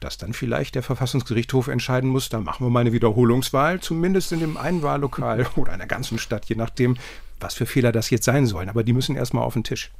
dass 0.00 0.16
dann 0.16 0.32
vielleicht 0.32 0.76
der 0.76 0.82
Verfassungsgerichtshof 0.82 1.68
entscheiden 1.68 2.08
muss, 2.08 2.30
da 2.30 2.40
machen 2.40 2.64
wir 2.64 2.70
mal 2.70 2.80
eine 2.80 2.94
Wiederholungswahl, 2.94 3.80
zumindest 3.80 4.32
in 4.32 4.40
dem 4.40 4.56
einen 4.56 4.82
Wahllokal 4.82 5.46
oder 5.56 5.74
in 5.74 5.78
der 5.78 5.88
ganzen 5.88 6.18
Stadt, 6.18 6.46
je 6.46 6.56
nachdem, 6.56 6.96
was 7.38 7.52
für 7.52 7.66
Fehler 7.66 7.92
das 7.92 8.08
jetzt 8.08 8.24
sein 8.24 8.46
sollen. 8.46 8.70
Aber 8.70 8.82
die 8.82 8.94
müssen 8.94 9.16
erstmal 9.16 9.44
auf 9.44 9.52
den 9.52 9.64
Tisch. 9.64 9.90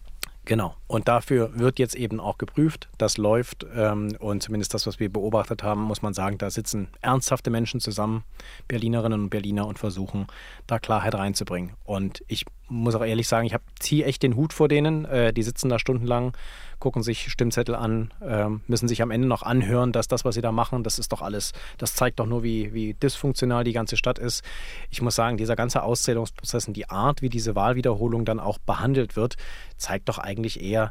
Genau. 0.47 0.75
Und 0.87 1.07
dafür 1.07 1.59
wird 1.59 1.79
jetzt 1.79 1.95
eben 1.95 2.19
auch 2.19 2.39
geprüft. 2.39 2.89
Das 2.99 3.19
läuft. 3.19 3.67
Ähm, 3.75 4.17
und 4.19 4.43
zumindest 4.43 4.75
das, 4.75 4.87
was 4.87 4.99
wir 4.99 5.13
beobachtet 5.13 5.63
haben, 5.63 5.83
muss 5.83 6.03
man 6.03 6.15
sagen, 6.15 6.39
da 6.39 6.51
sitzen 6.51 6.89
ernsthafte 7.03 7.51
Menschen 7.51 7.81
zusammen, 7.81 8.25
Berlinerinnen 8.67 9.25
und 9.25 9.31
Berliner, 9.31 9.67
und 9.67 9.79
versuchen, 9.79 10.27
da 10.67 10.79
Klarheit 10.79 11.15
reinzubringen. 11.15 11.75
Und 11.85 12.25
ich 12.27 12.47
muss 12.71 12.95
auch 12.95 13.05
ehrlich 13.05 13.29
sagen, 13.29 13.47
ich 13.47 13.55
ziehe 13.79 14.05
echt 14.05 14.23
den 14.23 14.37
Hut 14.37 14.53
vor 14.53 14.69
denen. 14.69 15.05
Äh, 15.05 15.33
die 15.33 15.43
sitzen 15.43 15.69
da 15.69 15.79
stundenlang 15.79 16.33
gucken 16.81 17.03
sich 17.03 17.31
Stimmzettel 17.31 17.77
an, 17.77 18.13
ähm, 18.23 18.63
müssen 18.67 18.89
sich 18.89 19.03
am 19.03 19.11
Ende 19.11 19.29
noch 19.29 19.43
anhören, 19.43 19.93
dass 19.93 20.09
das, 20.09 20.25
was 20.25 20.35
sie 20.35 20.41
da 20.41 20.51
machen, 20.51 20.83
das 20.83 20.99
ist 20.99 21.13
doch 21.13 21.23
alles, 21.23 21.53
das 21.79 21.95
zeigt 21.95 22.19
doch 22.19 22.27
nur, 22.27 22.43
wie, 22.43 22.73
wie 22.75 22.95
dysfunktional 22.95 23.63
die 23.63 23.75
ganze 23.75 23.97
Stadt 23.97 24.19
ist. 24.19 24.43
Ich 24.89 25.01
muss 25.01 25.15
sagen, 25.15 25.37
dieser 25.37 25.55
ganze 25.55 25.83
Auszählungsprozess 25.83 26.67
und 26.67 26.77
die 26.77 26.89
Art, 26.89 27.23
wie 27.23 27.29
diese 27.29 27.55
Wahlwiederholung 27.55 28.25
dann 28.25 28.41
auch 28.41 28.59
behandelt 28.59 29.15
wird, 29.15 29.37
zeigt 29.77 30.09
doch 30.09 30.19
eigentlich 30.19 30.61
eher, 30.61 30.91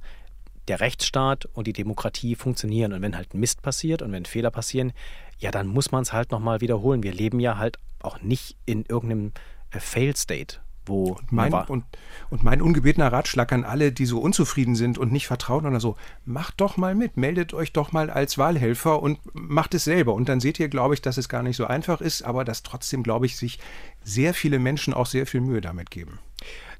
der 0.67 0.81
Rechtsstaat 0.81 1.47
und 1.53 1.65
die 1.65 1.73
Demokratie 1.73 2.35
funktionieren. 2.35 2.93
Und 2.93 3.01
wenn 3.01 3.17
halt 3.17 3.33
Mist 3.33 3.63
passiert 3.63 4.03
und 4.03 4.11
wenn 4.11 4.25
Fehler 4.25 4.51
passieren, 4.51 4.93
ja, 5.39 5.49
dann 5.49 5.65
muss 5.65 5.91
man 5.91 6.03
es 6.03 6.13
halt 6.13 6.29
nochmal 6.29 6.61
wiederholen. 6.61 7.01
Wir 7.01 7.11
leben 7.11 7.39
ja 7.39 7.57
halt 7.57 7.79
auch 8.03 8.21
nicht 8.21 8.55
in 8.67 8.85
irgendeinem 8.85 9.31
äh, 9.71 9.79
Fail 9.79 10.15
State 10.15 10.59
wo 10.89 11.11
und 11.13 11.31
mein, 11.31 11.53
und, 11.53 11.85
und 12.29 12.43
mein 12.43 12.61
ungebetener 12.61 13.11
Ratschlag 13.11 13.53
an 13.53 13.63
alle, 13.63 13.91
die 13.91 14.05
so 14.05 14.19
unzufrieden 14.19 14.75
sind 14.75 14.97
und 14.97 15.11
nicht 15.11 15.27
vertrauen 15.27 15.65
oder 15.65 15.79
so, 15.79 15.95
macht 16.25 16.59
doch 16.59 16.77
mal 16.77 16.95
mit, 16.95 17.15
meldet 17.15 17.53
euch 17.53 17.71
doch 17.71 17.91
mal 17.91 18.09
als 18.09 18.37
Wahlhelfer 18.37 19.01
und 19.01 19.19
macht 19.33 19.73
es 19.73 19.83
selber. 19.85 20.13
Und 20.13 20.27
dann 20.27 20.39
seht 20.39 20.59
ihr, 20.59 20.67
glaube 20.67 20.93
ich, 20.93 21.01
dass 21.01 21.17
es 21.17 21.29
gar 21.29 21.43
nicht 21.43 21.55
so 21.55 21.65
einfach 21.65 22.01
ist, 22.01 22.23
aber 22.23 22.43
dass 22.43 22.63
trotzdem, 22.63 23.03
glaube 23.03 23.25
ich, 23.25 23.37
sich 23.37 23.59
sehr 24.03 24.33
viele 24.33 24.59
Menschen 24.59 24.93
auch 24.93 25.05
sehr 25.05 25.25
viel 25.25 25.41
Mühe 25.41 25.61
damit 25.61 25.91
geben. 25.91 26.19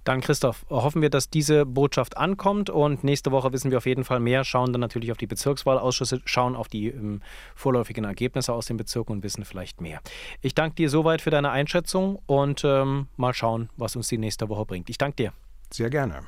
Dann, 0.10 0.22
Christoph, 0.22 0.66
hoffen 0.72 1.04
wir, 1.04 1.12
dass 1.12 1.30
diese 1.30 1.68
Botschaft 1.68 2.18
ankommt 2.18 2.72
und 2.72 3.04
nächste 3.04 3.32
Woche 3.32 3.54
wissen 3.54 3.70
wir 3.70 3.78
auf 3.78 3.86
jeden 3.86 4.04
Fall 4.04 4.20
mehr, 4.20 4.44
schauen 4.44 4.74
dann 4.74 4.80
natürlich 4.80 5.12
auf 5.12 5.20
die 5.20 5.28
Bezirkswahlausschüsse, 5.28 6.22
schauen 6.26 6.56
auf 6.56 6.68
die 6.68 6.88
ähm, 6.88 7.22
vorläufigen 7.54 8.06
Ergebnisse 8.06 8.54
aus 8.54 8.66
den 8.66 8.78
Bezirken 8.78 9.18
und 9.18 9.24
wissen 9.24 9.46
vielleicht 9.46 9.82
mehr. 9.82 10.02
Ich 10.42 10.56
danke 10.56 10.78
dir 10.78 10.90
soweit 10.90 11.22
für 11.22 11.30
deine 11.30 11.52
Einschätzung 11.52 12.18
und 12.26 12.64
ähm, 12.66 13.06
mal 13.18 13.36
schauen, 13.36 13.70
was 13.78 13.96
uns 13.96 14.08
die 14.08 14.18
nächste 14.18 14.50
Woche 14.50 14.66
bringt. 14.66 14.90
Ich 14.90 14.98
danke 14.98 15.16
dir. 15.18 15.34
Sehr 15.70 15.92
gerne. 15.92 16.24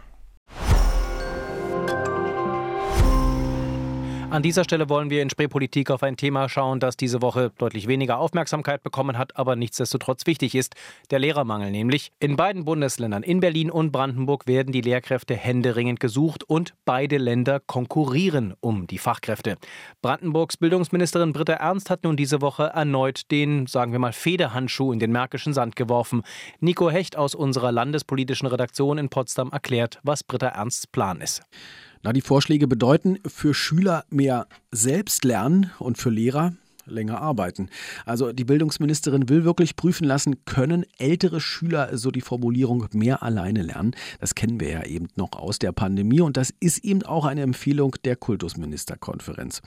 An 4.31 4.43
dieser 4.43 4.63
Stelle 4.63 4.87
wollen 4.87 5.09
wir 5.09 5.21
in 5.21 5.29
Spreepolitik 5.29 5.91
auf 5.91 6.03
ein 6.03 6.15
Thema 6.15 6.47
schauen, 6.47 6.79
das 6.79 6.95
diese 6.95 7.21
Woche 7.21 7.51
deutlich 7.57 7.89
weniger 7.89 8.17
Aufmerksamkeit 8.17 8.81
bekommen 8.81 9.17
hat, 9.17 9.35
aber 9.35 9.57
nichtsdestotrotz 9.57 10.25
wichtig 10.25 10.55
ist. 10.55 10.73
Der 11.09 11.19
Lehrermangel 11.19 11.69
nämlich. 11.69 12.13
In 12.21 12.37
beiden 12.37 12.63
Bundesländern, 12.63 13.23
in 13.23 13.41
Berlin 13.41 13.69
und 13.69 13.91
Brandenburg, 13.91 14.47
werden 14.47 14.71
die 14.71 14.79
Lehrkräfte 14.79 15.35
händeringend 15.35 15.99
gesucht 15.99 16.45
und 16.45 16.73
beide 16.85 17.17
Länder 17.17 17.59
konkurrieren 17.59 18.53
um 18.61 18.87
die 18.87 18.99
Fachkräfte. 18.99 19.57
Brandenburgs 20.01 20.55
Bildungsministerin 20.55 21.33
Britta 21.33 21.53
Ernst 21.55 21.89
hat 21.89 22.05
nun 22.05 22.15
diese 22.15 22.39
Woche 22.39 22.67
erneut 22.73 23.29
den, 23.31 23.67
sagen 23.67 23.91
wir 23.91 23.99
mal, 23.99 24.13
Federhandschuh 24.13 24.93
in 24.93 24.99
den 24.99 25.11
märkischen 25.11 25.53
Sand 25.53 25.75
geworfen. 25.75 26.21
Nico 26.61 26.89
Hecht 26.89 27.17
aus 27.17 27.35
unserer 27.35 27.73
landespolitischen 27.73 28.47
Redaktion 28.47 28.97
in 28.97 29.09
Potsdam 29.09 29.51
erklärt, 29.51 29.99
was 30.03 30.23
Britta 30.23 30.47
Ernsts 30.47 30.87
Plan 30.87 31.19
ist. 31.19 31.43
Na, 32.03 32.13
die 32.13 32.21
Vorschläge 32.21 32.67
bedeuten 32.67 33.19
für 33.27 33.53
Schüler 33.53 34.05
mehr 34.09 34.47
Selbstlernen 34.71 35.69
und 35.77 35.99
für 35.99 36.09
Lehrer 36.09 36.53
länger 36.85 37.21
arbeiten. 37.21 37.69
Also 38.05 38.31
die 38.31 38.45
Bildungsministerin 38.45 39.29
will 39.29 39.43
wirklich 39.43 39.75
prüfen 39.75 40.05
lassen, 40.05 40.45
können 40.45 40.85
ältere 40.97 41.41
Schüler, 41.41 41.97
so 41.97 42.11
die 42.11 42.21
Formulierung, 42.21 42.87
mehr 42.93 43.23
alleine 43.23 43.61
lernen. 43.61 43.95
Das 44.19 44.35
kennen 44.35 44.59
wir 44.59 44.69
ja 44.69 44.83
eben 44.85 45.07
noch 45.15 45.33
aus 45.33 45.59
der 45.59 45.71
Pandemie 45.71 46.21
und 46.21 46.37
das 46.37 46.53
ist 46.59 46.83
eben 46.83 47.03
auch 47.03 47.25
eine 47.25 47.41
Empfehlung 47.41 47.95
der 48.05 48.15
Kultusministerkonferenz. 48.15 49.61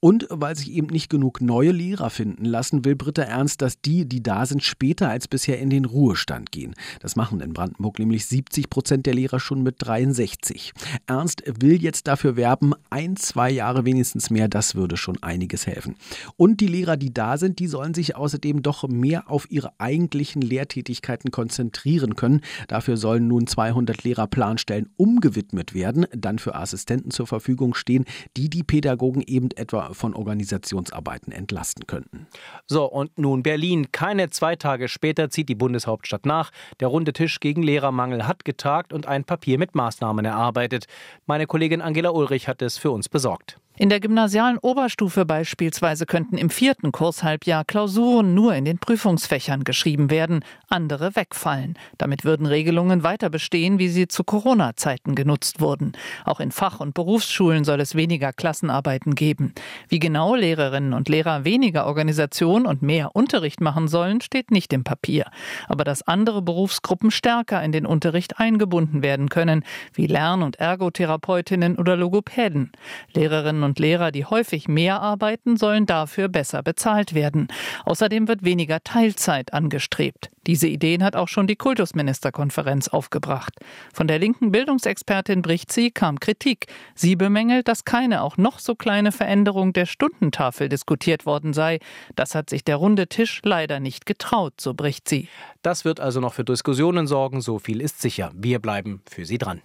Und 0.00 0.26
weil 0.30 0.56
sich 0.56 0.72
eben 0.72 0.88
nicht 0.88 1.10
genug 1.10 1.40
neue 1.40 1.72
Lehrer 1.72 2.10
finden 2.10 2.44
lassen, 2.44 2.84
will 2.84 2.96
Britta 2.96 3.22
Ernst, 3.22 3.62
dass 3.62 3.80
die, 3.80 4.06
die 4.06 4.22
da 4.22 4.46
sind, 4.46 4.62
später 4.62 5.08
als 5.08 5.28
bisher 5.28 5.58
in 5.58 5.70
den 5.70 5.84
Ruhestand 5.84 6.52
gehen. 6.52 6.74
Das 7.00 7.16
machen 7.16 7.40
in 7.40 7.52
Brandenburg 7.52 7.98
nämlich 7.98 8.26
70 8.26 8.70
Prozent 8.70 9.06
der 9.06 9.14
Lehrer 9.14 9.40
schon 9.40 9.62
mit 9.62 9.76
63. 9.78 10.72
Ernst 11.06 11.42
will 11.46 11.80
jetzt 11.82 12.06
dafür 12.06 12.36
werben, 12.36 12.74
ein, 12.90 13.16
zwei 13.16 13.50
Jahre 13.50 13.84
wenigstens 13.84 14.30
mehr, 14.30 14.48
das 14.48 14.74
würde 14.74 14.96
schon 14.96 15.22
einiges 15.22 15.66
helfen. 15.66 15.96
Und 16.36 16.49
die 16.56 16.66
Lehrer, 16.66 16.96
die 16.96 17.12
da 17.12 17.36
sind, 17.36 17.58
die 17.58 17.66
sollen 17.66 17.94
sich 17.94 18.16
außerdem 18.16 18.62
doch 18.62 18.88
mehr 18.88 19.30
auf 19.30 19.50
ihre 19.50 19.72
eigentlichen 19.78 20.42
Lehrtätigkeiten 20.42 21.30
konzentrieren 21.30 22.16
können. 22.16 22.40
Dafür 22.68 22.96
sollen 22.96 23.28
nun 23.28 23.46
200 23.46 24.04
Lehrerplanstellen 24.04 24.90
umgewidmet 24.96 25.74
werden, 25.74 26.06
dann 26.12 26.38
für 26.38 26.54
Assistenten 26.54 27.10
zur 27.10 27.26
Verfügung 27.26 27.74
stehen, 27.74 28.04
die 28.36 28.48
die 28.48 28.62
Pädagogen 28.62 29.22
eben 29.22 29.50
etwa 29.56 29.92
von 29.92 30.14
Organisationsarbeiten 30.14 31.32
entlasten 31.32 31.86
könnten. 31.86 32.26
So, 32.66 32.84
und 32.84 33.18
nun 33.18 33.42
Berlin. 33.42 33.92
Keine 33.92 34.30
zwei 34.30 34.56
Tage 34.56 34.88
später 34.88 35.30
zieht 35.30 35.48
die 35.48 35.54
Bundeshauptstadt 35.54 36.26
nach. 36.26 36.50
Der 36.80 36.88
runde 36.88 37.12
Tisch 37.12 37.40
gegen 37.40 37.62
Lehrermangel 37.62 38.26
hat 38.26 38.44
getagt 38.44 38.92
und 38.92 39.06
ein 39.06 39.24
Papier 39.24 39.58
mit 39.58 39.74
Maßnahmen 39.74 40.24
erarbeitet. 40.24 40.86
Meine 41.26 41.46
Kollegin 41.46 41.80
Angela 41.80 42.10
Ulrich 42.10 42.48
hat 42.48 42.62
es 42.62 42.78
für 42.78 42.90
uns 42.90 43.08
besorgt. 43.08 43.58
In 43.80 43.88
der 43.88 44.00
gymnasialen 44.00 44.58
Oberstufe 44.58 45.24
beispielsweise 45.24 46.04
könnten 46.04 46.36
im 46.36 46.50
vierten 46.50 46.92
Kurshalbjahr 46.92 47.64
Klausuren 47.64 48.34
nur 48.34 48.54
in 48.54 48.66
den 48.66 48.78
Prüfungsfächern 48.78 49.64
geschrieben 49.64 50.10
werden, 50.10 50.44
andere 50.68 51.16
wegfallen. 51.16 51.78
Damit 51.96 52.26
würden 52.26 52.44
Regelungen 52.44 53.04
weiter 53.04 53.30
bestehen, 53.30 53.78
wie 53.78 53.88
sie 53.88 54.06
zu 54.06 54.22
Corona-Zeiten 54.22 55.14
genutzt 55.14 55.62
wurden. 55.62 55.92
Auch 56.26 56.40
in 56.40 56.52
Fach- 56.52 56.80
und 56.80 56.92
Berufsschulen 56.92 57.64
soll 57.64 57.80
es 57.80 57.94
weniger 57.94 58.34
Klassenarbeiten 58.34 59.14
geben. 59.14 59.54
Wie 59.88 59.98
genau 59.98 60.34
Lehrerinnen 60.34 60.92
und 60.92 61.08
Lehrer 61.08 61.46
weniger 61.46 61.86
Organisation 61.86 62.66
und 62.66 62.82
mehr 62.82 63.16
Unterricht 63.16 63.62
machen 63.62 63.88
sollen, 63.88 64.20
steht 64.20 64.50
nicht 64.50 64.74
im 64.74 64.84
Papier. 64.84 65.24
Aber 65.68 65.84
dass 65.84 66.02
andere 66.02 66.42
Berufsgruppen 66.42 67.10
stärker 67.10 67.62
in 67.62 67.72
den 67.72 67.86
Unterricht 67.86 68.40
eingebunden 68.40 69.02
werden 69.02 69.30
können, 69.30 69.64
wie 69.94 70.06
Lern- 70.06 70.42
und 70.42 70.56
Ergotherapeutinnen 70.56 71.76
oder 71.76 71.96
Logopäden. 71.96 72.72
Lehrerinnen 73.14 73.69
und 73.69 73.69
und 73.70 73.78
Lehrer, 73.78 74.10
die 74.10 74.24
häufig 74.24 74.66
mehr 74.66 75.00
arbeiten, 75.00 75.56
sollen 75.56 75.86
dafür 75.86 76.26
besser 76.26 76.64
bezahlt 76.64 77.14
werden. 77.14 77.46
Außerdem 77.84 78.26
wird 78.26 78.44
weniger 78.44 78.82
Teilzeit 78.82 79.54
angestrebt. 79.54 80.28
Diese 80.48 80.66
Ideen 80.66 81.04
hat 81.04 81.14
auch 81.14 81.28
schon 81.28 81.46
die 81.46 81.54
Kultusministerkonferenz 81.54 82.88
aufgebracht. 82.88 83.54
Von 83.94 84.08
der 84.08 84.18
linken 84.18 84.50
Bildungsexpertin 84.50 85.42
Brichtzi 85.42 85.92
kam 85.92 86.18
Kritik. 86.18 86.66
Sie 86.96 87.14
bemängelt, 87.14 87.68
dass 87.68 87.84
keine 87.84 88.22
auch 88.22 88.36
noch 88.36 88.58
so 88.58 88.74
kleine 88.74 89.12
Veränderung 89.12 89.72
der 89.72 89.86
Stundentafel 89.86 90.68
diskutiert 90.68 91.26
worden 91.26 91.52
sei. 91.52 91.78
Das 92.16 92.34
hat 92.34 92.50
sich 92.50 92.64
der 92.64 92.74
runde 92.76 93.06
Tisch 93.06 93.40
leider 93.44 93.78
nicht 93.78 94.04
getraut, 94.04 94.54
so 94.60 94.74
bricht 94.74 95.08
sie. 95.08 95.28
Das 95.62 95.84
wird 95.84 96.00
also 96.00 96.18
noch 96.18 96.34
für 96.34 96.44
Diskussionen 96.44 97.06
sorgen, 97.06 97.40
so 97.40 97.60
viel 97.60 97.80
ist 97.80 98.02
sicher. 98.02 98.32
Wir 98.34 98.58
bleiben 98.58 99.02
für 99.08 99.24
Sie 99.24 99.38
dran. 99.38 99.60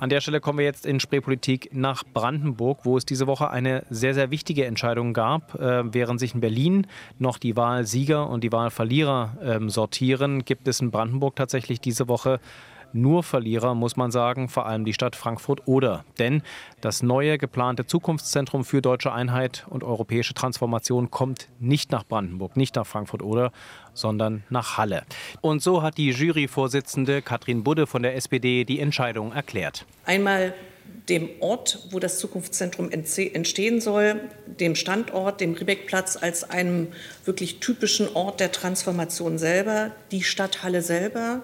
An 0.00 0.10
der 0.10 0.20
Stelle 0.20 0.40
kommen 0.40 0.58
wir 0.58 0.64
jetzt 0.64 0.86
in 0.86 1.00
Spreepolitik 1.00 1.70
nach 1.72 2.04
Brandenburg, 2.04 2.84
wo 2.84 2.96
es 2.96 3.04
diese 3.04 3.26
Woche 3.26 3.50
eine 3.50 3.84
sehr, 3.90 4.14
sehr 4.14 4.30
wichtige 4.30 4.64
Entscheidung 4.64 5.12
gab. 5.12 5.56
Äh, 5.56 5.92
während 5.92 6.20
sich 6.20 6.34
in 6.34 6.40
Berlin 6.40 6.86
noch 7.18 7.36
die 7.36 7.56
Wahlsieger 7.56 8.30
und 8.30 8.44
die 8.44 8.52
Wahlverlierer 8.52 9.36
ähm, 9.42 9.70
sortieren, 9.70 10.44
gibt 10.44 10.68
es 10.68 10.80
in 10.80 10.92
Brandenburg 10.92 11.34
tatsächlich 11.34 11.80
diese 11.80 12.06
Woche 12.06 12.38
nur 12.92 13.22
Verlierer, 13.22 13.74
muss 13.74 13.96
man 13.96 14.10
sagen, 14.10 14.48
vor 14.48 14.66
allem 14.66 14.84
die 14.84 14.92
Stadt 14.92 15.16
Frankfurt-Oder. 15.16 16.04
Denn 16.18 16.42
das 16.80 17.02
neue 17.02 17.38
geplante 17.38 17.86
Zukunftszentrum 17.86 18.64
für 18.64 18.82
deutsche 18.82 19.12
Einheit 19.12 19.66
und 19.68 19.84
europäische 19.84 20.34
Transformation 20.34 21.10
kommt 21.10 21.48
nicht 21.58 21.92
nach 21.92 22.04
Brandenburg, 22.04 22.56
nicht 22.56 22.76
nach 22.76 22.86
Frankfurt-Oder, 22.86 23.52
sondern 23.94 24.44
nach 24.50 24.76
Halle. 24.76 25.02
Und 25.40 25.62
so 25.62 25.82
hat 25.82 25.98
die 25.98 26.10
Juryvorsitzende 26.10 27.22
Katrin 27.22 27.64
Budde 27.64 27.86
von 27.86 28.02
der 28.02 28.16
SPD 28.16 28.64
die 28.64 28.80
Entscheidung 28.80 29.32
erklärt. 29.32 29.86
Einmal 30.04 30.54
dem 31.08 31.30
Ort, 31.40 31.86
wo 31.90 31.98
das 31.98 32.18
Zukunftszentrum 32.18 32.90
entstehen 32.90 33.80
soll, 33.80 34.20
dem 34.46 34.74
Standort, 34.74 35.40
dem 35.40 35.54
Riebeckplatz 35.54 36.16
als 36.16 36.44
einem 36.48 36.88
wirklich 37.24 37.60
typischen 37.60 38.14
Ort 38.14 38.40
der 38.40 38.52
Transformation 38.52 39.38
selber, 39.38 39.92
die 40.10 40.22
Stadthalle 40.22 40.82
selber, 40.82 41.42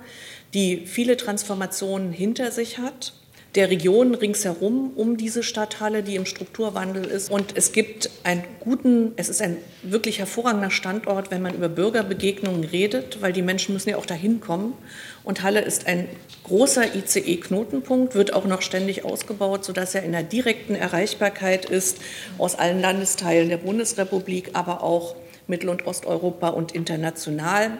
die 0.54 0.86
viele 0.86 1.16
Transformationen 1.16 2.12
hinter 2.12 2.50
sich 2.50 2.78
hat, 2.78 3.12
der 3.54 3.70
Region 3.70 4.14
ringsherum 4.14 4.90
um 4.96 5.16
diese 5.16 5.44
Stadthalle, 5.44 6.02
die 6.02 6.16
im 6.16 6.26
Strukturwandel 6.26 7.04
ist. 7.04 7.30
Und 7.30 7.56
es 7.56 7.70
gibt 7.70 8.10
einen 8.24 8.42
guten, 8.58 9.12
es 9.16 9.28
ist 9.28 9.40
ein 9.40 9.56
wirklich 9.82 10.18
hervorragender 10.18 10.70
Standort, 10.70 11.30
wenn 11.30 11.42
man 11.42 11.54
über 11.54 11.68
Bürgerbegegnungen 11.68 12.64
redet, 12.64 13.22
weil 13.22 13.32
die 13.32 13.42
Menschen 13.42 13.72
müssen 13.72 13.90
ja 13.90 13.96
auch 13.96 14.06
dahin 14.06 14.40
kommen. 14.40 14.74
Und 15.22 15.42
Halle 15.42 15.60
ist 15.60 15.86
ein 15.86 16.08
großer 16.42 16.96
ICE-Knotenpunkt, 16.96 18.16
wird 18.16 18.32
auch 18.32 18.44
noch 18.44 18.60
ständig 18.60 19.04
ausgebaut, 19.04 19.64
sodass 19.64 19.94
er 19.94 20.02
in 20.02 20.12
der 20.12 20.24
direkten 20.24 20.74
Erreichbarkeit 20.74 21.64
ist 21.64 21.98
aus 22.38 22.56
allen 22.56 22.80
Landesteilen 22.80 23.48
der 23.48 23.58
Bundesrepublik, 23.58 24.50
aber 24.54 24.82
auch 24.82 25.14
Mittel- 25.46 25.68
und 25.68 25.86
Osteuropa 25.86 26.48
und 26.48 26.72
international 26.72 27.78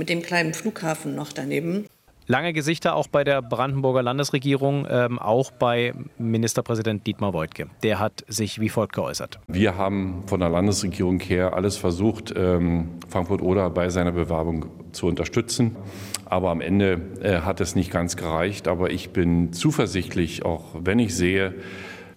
mit 0.00 0.08
dem 0.08 0.22
kleinen 0.22 0.54
Flughafen 0.54 1.14
noch 1.14 1.30
daneben. 1.30 1.84
Lange 2.26 2.52
Gesichter 2.52 2.94
auch 2.94 3.06
bei 3.06 3.22
der 3.22 3.42
Brandenburger 3.42 4.02
Landesregierung, 4.02 4.86
ähm, 4.88 5.18
auch 5.18 5.50
bei 5.50 5.92
Ministerpräsident 6.16 7.06
Dietmar 7.06 7.34
Woidke. 7.34 7.66
Der 7.82 7.98
hat 7.98 8.24
sich 8.28 8.60
wie 8.60 8.68
folgt 8.70 8.94
geäußert. 8.94 9.40
Wir 9.48 9.76
haben 9.76 10.22
von 10.26 10.40
der 10.40 10.48
Landesregierung 10.48 11.20
her 11.20 11.54
alles 11.54 11.76
versucht, 11.76 12.32
ähm, 12.34 12.88
Frankfurt-Oder 13.08 13.68
bei 13.68 13.90
seiner 13.90 14.12
Bewerbung 14.12 14.66
zu 14.92 15.06
unterstützen. 15.06 15.76
Aber 16.24 16.50
am 16.50 16.62
Ende 16.62 17.00
äh, 17.20 17.40
hat 17.40 17.60
es 17.60 17.74
nicht 17.74 17.90
ganz 17.90 18.16
gereicht. 18.16 18.68
Aber 18.68 18.90
ich 18.90 19.10
bin 19.10 19.52
zuversichtlich, 19.52 20.46
auch 20.46 20.64
wenn 20.78 20.98
ich 20.98 21.14
sehe, 21.14 21.54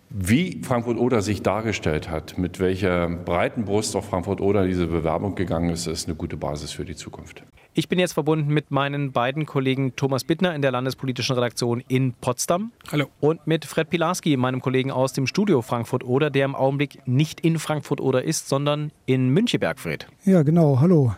wie 0.10 0.62
Frankfurt-Oder 0.64 1.24
sich 1.24 1.42
dargestellt 1.42 2.10
hat, 2.10 2.38
mit 2.38 2.60
welcher 2.60 3.10
breiten 3.10 3.66
Brust 3.66 3.96
auf 3.96 4.06
Frankfurt-Oder 4.06 4.68
diese 4.68 4.86
Bewerbung 4.88 5.34
gegangen 5.34 5.72
ist, 5.72 5.88
ist 5.88 6.08
eine 6.08 6.16
gute 6.16 6.38
Basis 6.38 6.72
für 6.72 6.86
die 6.86 6.96
Zukunft. 6.96 7.44
Ich 7.76 7.90
bin 7.90 7.98
jetzt 7.98 8.14
verbunden 8.14 8.54
mit 8.54 8.70
meinen 8.70 9.14
beiden 9.14 9.48
Kollegen 9.48 9.96
Thomas 9.96 10.24
Bittner 10.24 10.54
in 10.54 10.62
der 10.62 10.70
landespolitischen 10.70 11.34
Redaktion 11.34 11.84
in 11.88 12.14
Potsdam. 12.14 12.72
Hallo. 12.92 13.08
Und 13.20 13.48
mit 13.48 13.66
Fred 13.66 13.90
Pilarski, 13.90 14.38
meinem 14.38 14.62
Kollegen 14.62 14.92
aus 14.92 15.14
dem 15.14 15.26
Studio 15.26 15.64
Frankfurt-Oder, 15.64 16.30
der 16.30 16.46
im 16.46 16.54
Augenblick 16.54 17.00
nicht 17.08 17.40
in 17.40 17.58
Frankfurt-Oder 17.58 18.24
ist, 18.24 18.48
sondern 18.48 18.92
in 19.08 19.30
Müncheberg, 19.30 19.80
Fred. 19.80 20.06
Ja, 20.24 20.44
genau. 20.44 20.82
Hallo. 20.82 21.16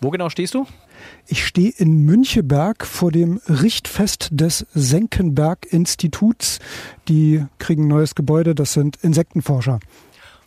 Wo 0.00 0.10
genau 0.10 0.28
stehst 0.30 0.54
du? 0.54 0.66
Ich 1.26 1.44
stehe 1.44 1.72
in 1.76 2.04
Müncheberg 2.04 2.86
vor 2.86 3.10
dem 3.10 3.40
Richtfest 3.48 4.28
des 4.30 4.64
Senckenberg-Instituts. 4.74 6.60
Die 7.08 7.44
kriegen 7.58 7.86
ein 7.86 7.88
neues 7.88 8.14
Gebäude, 8.14 8.54
das 8.54 8.72
sind 8.72 8.98
Insektenforscher. 9.02 9.80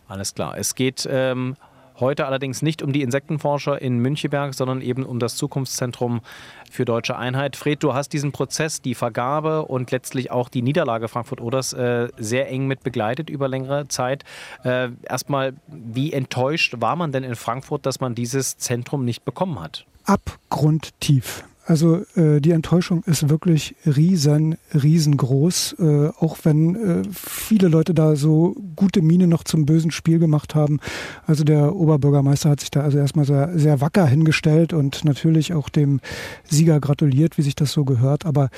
Alles 0.08 0.34
klar. 0.34 0.58
Es 0.58 0.76
geht 0.76 1.08
ähm, 1.12 1.56
Heute 2.00 2.26
allerdings 2.26 2.62
nicht 2.62 2.82
um 2.82 2.92
die 2.92 3.02
Insektenforscher 3.02 3.82
in 3.82 4.00
Müncheberg, 4.00 4.54
sondern 4.54 4.82
eben 4.82 5.06
um 5.06 5.20
das 5.20 5.36
Zukunftszentrum 5.38 6.22
für 6.70 6.84
deutsche 6.84 7.18
Einheit. 7.18 7.56
Fred, 7.56 7.82
du 7.82 7.94
hast 7.94 8.10
diesen 8.10 8.32
Prozess, 8.32 8.82
die 8.82 8.96
Vergabe 8.96 9.66
und 9.66 9.92
letztlich 9.92 10.30
auch 10.30 10.50
die 10.50 10.62
Niederlage 10.62 11.08
Frankfurt-Oders 11.08 11.74
äh, 11.74 12.10
sehr 12.18 12.50
eng 12.50 12.68
mit 12.68 12.84
begleitet 12.84 13.30
über 13.30 13.48
längere 13.48 13.88
Zeit. 13.88 14.24
Äh, 14.64 14.90
erstmal, 15.08 15.54
wie 15.68 16.12
enttäuscht 16.12 16.76
war 16.80 16.96
man 16.96 17.12
denn 17.12 17.24
in 17.24 17.36
Frankfurt, 17.36 17.86
dass 17.86 18.00
man 18.00 18.14
dieses 18.14 18.58
Zentrum 18.58 19.06
nicht 19.06 19.24
bekommen 19.24 19.60
hat? 19.62 19.86
Abgrundtief. 20.04 21.44
Also 21.66 22.04
äh, 22.16 22.40
die 22.42 22.52
Enttäuschung 22.52 23.04
ist 23.06 23.28
wirklich 23.28 23.76
riesen, 23.86 24.56
riesengroß, 24.74 25.76
äh, 25.80 26.10
auch 26.20 26.38
wenn 26.44 26.76
äh, 26.76 27.02
viele 27.12 27.70
Leute 27.70 27.96
da 27.96 28.16
so 28.16 28.56
gute 28.76 29.02
Miene 29.02 29.26
noch 29.26 29.44
zum 29.44 29.66
bösen 29.66 29.90
Spiel 29.90 30.20
gemacht 30.20 30.54
haben. 30.54 30.80
Also 31.26 31.44
der 31.44 31.76
Oberbürgermeister 31.76 32.52
hat 32.52 32.60
sich 32.60 32.70
da 32.70 32.82
also 32.82 33.00
erstmal 33.00 33.26
sehr, 33.26 33.58
sehr 33.58 33.82
wacker 33.82 34.06
hingestellt 34.06 34.74
und 34.74 35.06
natürlich 35.06 35.54
auch 35.54 35.70
dem 35.70 36.02
Sieger 36.48 36.80
gratuliert, 36.80 37.40
wie 37.40 37.42
sich 37.42 37.56
das 37.56 37.72
so 37.72 37.84
gehört. 37.84 38.28
Aber 38.28 38.50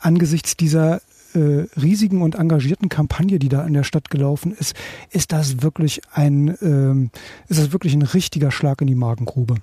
angesichts 0.00 0.56
dieser 0.56 1.00
äh, 1.34 1.66
riesigen 1.80 2.22
und 2.22 2.34
engagierten 2.34 2.88
Kampagne, 2.88 3.38
die 3.38 3.48
da 3.48 3.64
in 3.64 3.74
der 3.74 3.84
Stadt 3.84 4.10
gelaufen 4.10 4.52
ist, 4.58 4.74
ist 5.10 5.30
das 5.30 5.62
wirklich 5.62 6.00
ein, 6.12 6.56
ähm, 6.62 7.10
ist 7.46 7.60
das 7.60 7.72
wirklich 7.72 7.94
ein 7.94 8.02
richtiger 8.02 8.50
Schlag 8.50 8.80
in 8.80 8.88
die 8.88 8.96
Magengrube. 8.96 9.54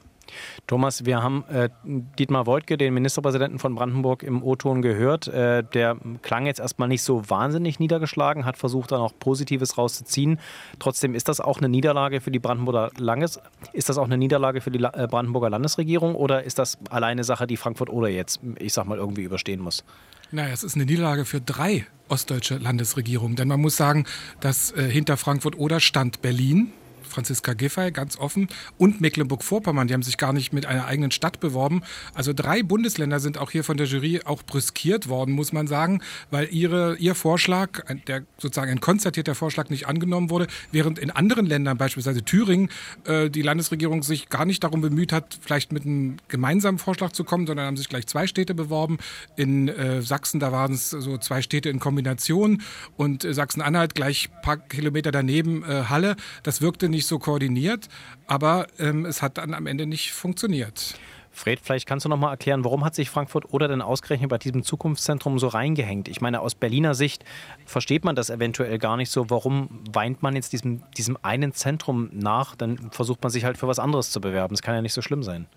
Thomas, 0.68 1.06
wir 1.06 1.22
haben 1.22 1.44
äh, 1.50 1.70
Dietmar 1.84 2.46
Woidke, 2.46 2.78
den 2.78 2.94
Ministerpräsidenten 2.94 3.60
von 3.60 3.76
Brandenburg, 3.76 4.24
im 4.24 4.44
O-Ton 4.44 4.82
gehört. 4.82 5.28
Äh, 5.28 5.64
der 5.64 5.98
klang 6.22 6.46
jetzt 6.46 6.60
erstmal 6.60 6.88
nicht 6.88 7.04
so 7.04 7.30
wahnsinnig 7.30 7.80
niedergeschlagen, 7.80 8.46
hat 8.46 8.58
versucht, 8.58 8.92
da 8.92 8.98
noch 8.98 9.18
Positives 9.18 9.78
rauszuziehen. 9.78 10.40
Trotzdem 10.80 11.16
ist 11.16 11.28
das 11.28 11.40
auch 11.40 11.58
eine 11.58 11.70
Niederlage 11.70 12.22
für 12.22 12.32
die 12.32 12.40
Brandenburger 12.40 12.92
Landes 12.98 13.40
ist 13.74 13.90
das 13.90 13.98
auch 13.98 14.06
eine 14.06 14.18
Niederlage 14.18 14.62
für 14.62 14.72
die 14.72 14.80
La 14.80 14.92
äh, 14.94 15.08
Brandenburger 15.08 15.50
Landesregierung 15.50 16.16
oder 16.16 16.44
ist 16.44 16.60
das 16.60 16.78
alleine 16.90 17.24
Sache, 17.24 17.48
die 17.48 17.58
Frankfurt 17.58 17.90
oder 17.90 18.08
jetzt, 18.08 18.40
ich 18.60 18.74
sag 18.74 18.86
mal, 18.86 18.98
irgendwie 18.98 19.24
überstehen 19.24 19.62
muss? 19.62 19.84
Naja, 20.32 20.54
es 20.54 20.64
ist 20.64 20.76
eine 20.76 20.86
Niederlage 20.86 21.26
für 21.26 21.42
drei 21.42 21.86
ostdeutsche 22.08 22.58
Landesregierungen. 22.58 23.36
Denn 23.36 23.48
man 23.48 23.62
muss 23.62 23.78
sagen, 23.78 24.06
dass 24.40 24.72
äh, 24.72 24.84
hinter 24.90 25.18
Frankfurt 25.18 25.58
oder 25.58 25.80
stand 25.80 26.22
Berlin, 26.22 26.72
Franziska 27.06 27.54
Giffey, 27.54 27.92
ganz 27.92 28.18
offen, 28.18 28.48
und 28.78 29.02
Mecklenburg-Vorpommern. 29.02 29.88
Die 29.88 29.94
haben 29.94 30.04
sich 30.04 30.18
gar 30.18 30.34
nicht 30.34 30.54
mit 30.54 30.66
einer 30.66 30.86
eigenen 30.86 31.12
Stadt 31.12 31.40
beworben. 31.40 31.82
Also 32.14 32.34
drei 32.34 32.64
Bundesländer 32.64 33.20
sind 33.20 33.38
auch 33.38 33.52
hier 33.52 33.64
von 33.64 33.78
der 33.78 33.88
Jury 33.88 34.22
auch 34.26 34.44
brüskiert 34.44 35.08
worden, 35.08 35.34
muss 35.34 35.54
man 35.54 35.68
sagen, 35.68 36.02
weil 36.32 36.48
ihre, 36.52 36.96
ihr 36.98 37.16
Vorschlag, 37.16 37.84
der 38.08 38.24
sozusagen 38.38 38.72
ein 38.72 38.82
konzertierter 38.82 39.36
Vorschlag 39.36 39.70
nicht 39.70 39.88
angenommen 39.88 40.30
wurde, 40.30 40.48
während 40.72 41.00
in 41.00 41.12
anderen 41.12 41.46
Ländern, 41.46 41.78
beispielsweise 41.78 42.24
Thüringen, 42.24 42.70
äh, 43.06 43.30
die 43.30 43.42
Landesregierung 43.42 44.04
sich 44.04 44.30
gar 44.30 44.46
nicht 44.46 44.64
darum 44.64 44.82
bemüht 44.82 45.12
hat, 45.12 45.38
vielleicht 45.42 45.72
mit 45.72 45.86
einem 45.86 46.18
gemeinsamen 46.28 46.80
Vorschlag 46.80 47.12
zu 47.12 47.24
kommen, 47.24 47.48
sondern 47.48 47.68
haben 47.68 47.78
sich 47.78 47.90
gleich 47.90 48.08
zwei 48.08 48.28
Städte 48.28 48.54
beworben. 48.54 48.98
In 49.36 49.68
äh, 49.68 50.02
Sachsen, 50.02 50.40
da 50.40 50.52
waren 50.52 50.74
es 50.74 50.90
so 50.90 51.18
zwei 51.18 51.42
Städte 51.42 51.70
in 51.70 51.80
Kombination 51.80 52.62
und 52.98 53.24
äh, 53.24 53.34
Sachsen-Anhalt 53.34 53.96
gleich 53.96 54.30
ein 54.34 54.42
paar 54.42 54.58
Kilometer 54.58 55.12
daneben 55.12 55.64
Halle. 55.66 56.16
Das 56.44 56.62
wirkte 56.62 56.90
nicht 56.90 56.95
so 57.04 57.20
koordiniert, 57.20 57.90
aber 58.28 58.68
ähm, 58.80 59.06
es 59.06 59.22
hat 59.22 59.38
dann 59.38 59.54
am 59.54 59.68
Ende 59.68 59.86
nicht 59.86 60.14
funktioniert. 60.14 60.98
Fred, 61.36 61.60
vielleicht 61.62 61.86
kannst 61.86 62.06
du 62.06 62.10
noch 62.10 62.18
mal 62.18 62.32
erklären, 62.32 62.64
warum 62.64 62.86
hat 62.86 62.96
sich 62.96 63.10
Frankfurt 63.10 63.54
oder 63.54 63.68
denn 63.68 63.82
ausgerechnet 63.82 64.30
bei 64.30 64.38
diesem 64.38 64.64
Zukunftszentrum 64.64 65.38
so 65.38 65.50
reingehängt? 65.50 66.08
Ich 66.08 66.22
meine, 66.22 66.40
aus 66.40 66.56
Berliner 66.56 66.96
Sicht 66.96 67.26
versteht 67.66 68.06
man 68.06 68.16
das 68.16 68.30
eventuell 68.30 68.80
gar 68.80 68.96
nicht 68.96 69.12
so. 69.12 69.30
Warum 69.30 69.82
weint 69.92 70.24
man 70.24 70.36
jetzt 70.36 70.54
diesem, 70.54 70.84
diesem 70.98 71.18
einen 71.24 71.54
Zentrum 71.54 72.10
nach? 72.14 72.56
Dann 72.56 72.90
versucht 72.92 73.22
man 73.22 73.32
sich 73.32 73.44
halt 73.44 73.58
für 73.58 73.68
was 73.68 73.80
anderes 73.80 74.12
zu 74.12 74.22
bewerben. 74.22 74.54
Das 74.54 74.62
kann 74.62 74.76
ja 74.76 74.82
nicht 74.82 74.94
so 74.94 75.02
schlimm 75.02 75.24
sein. 75.24 75.48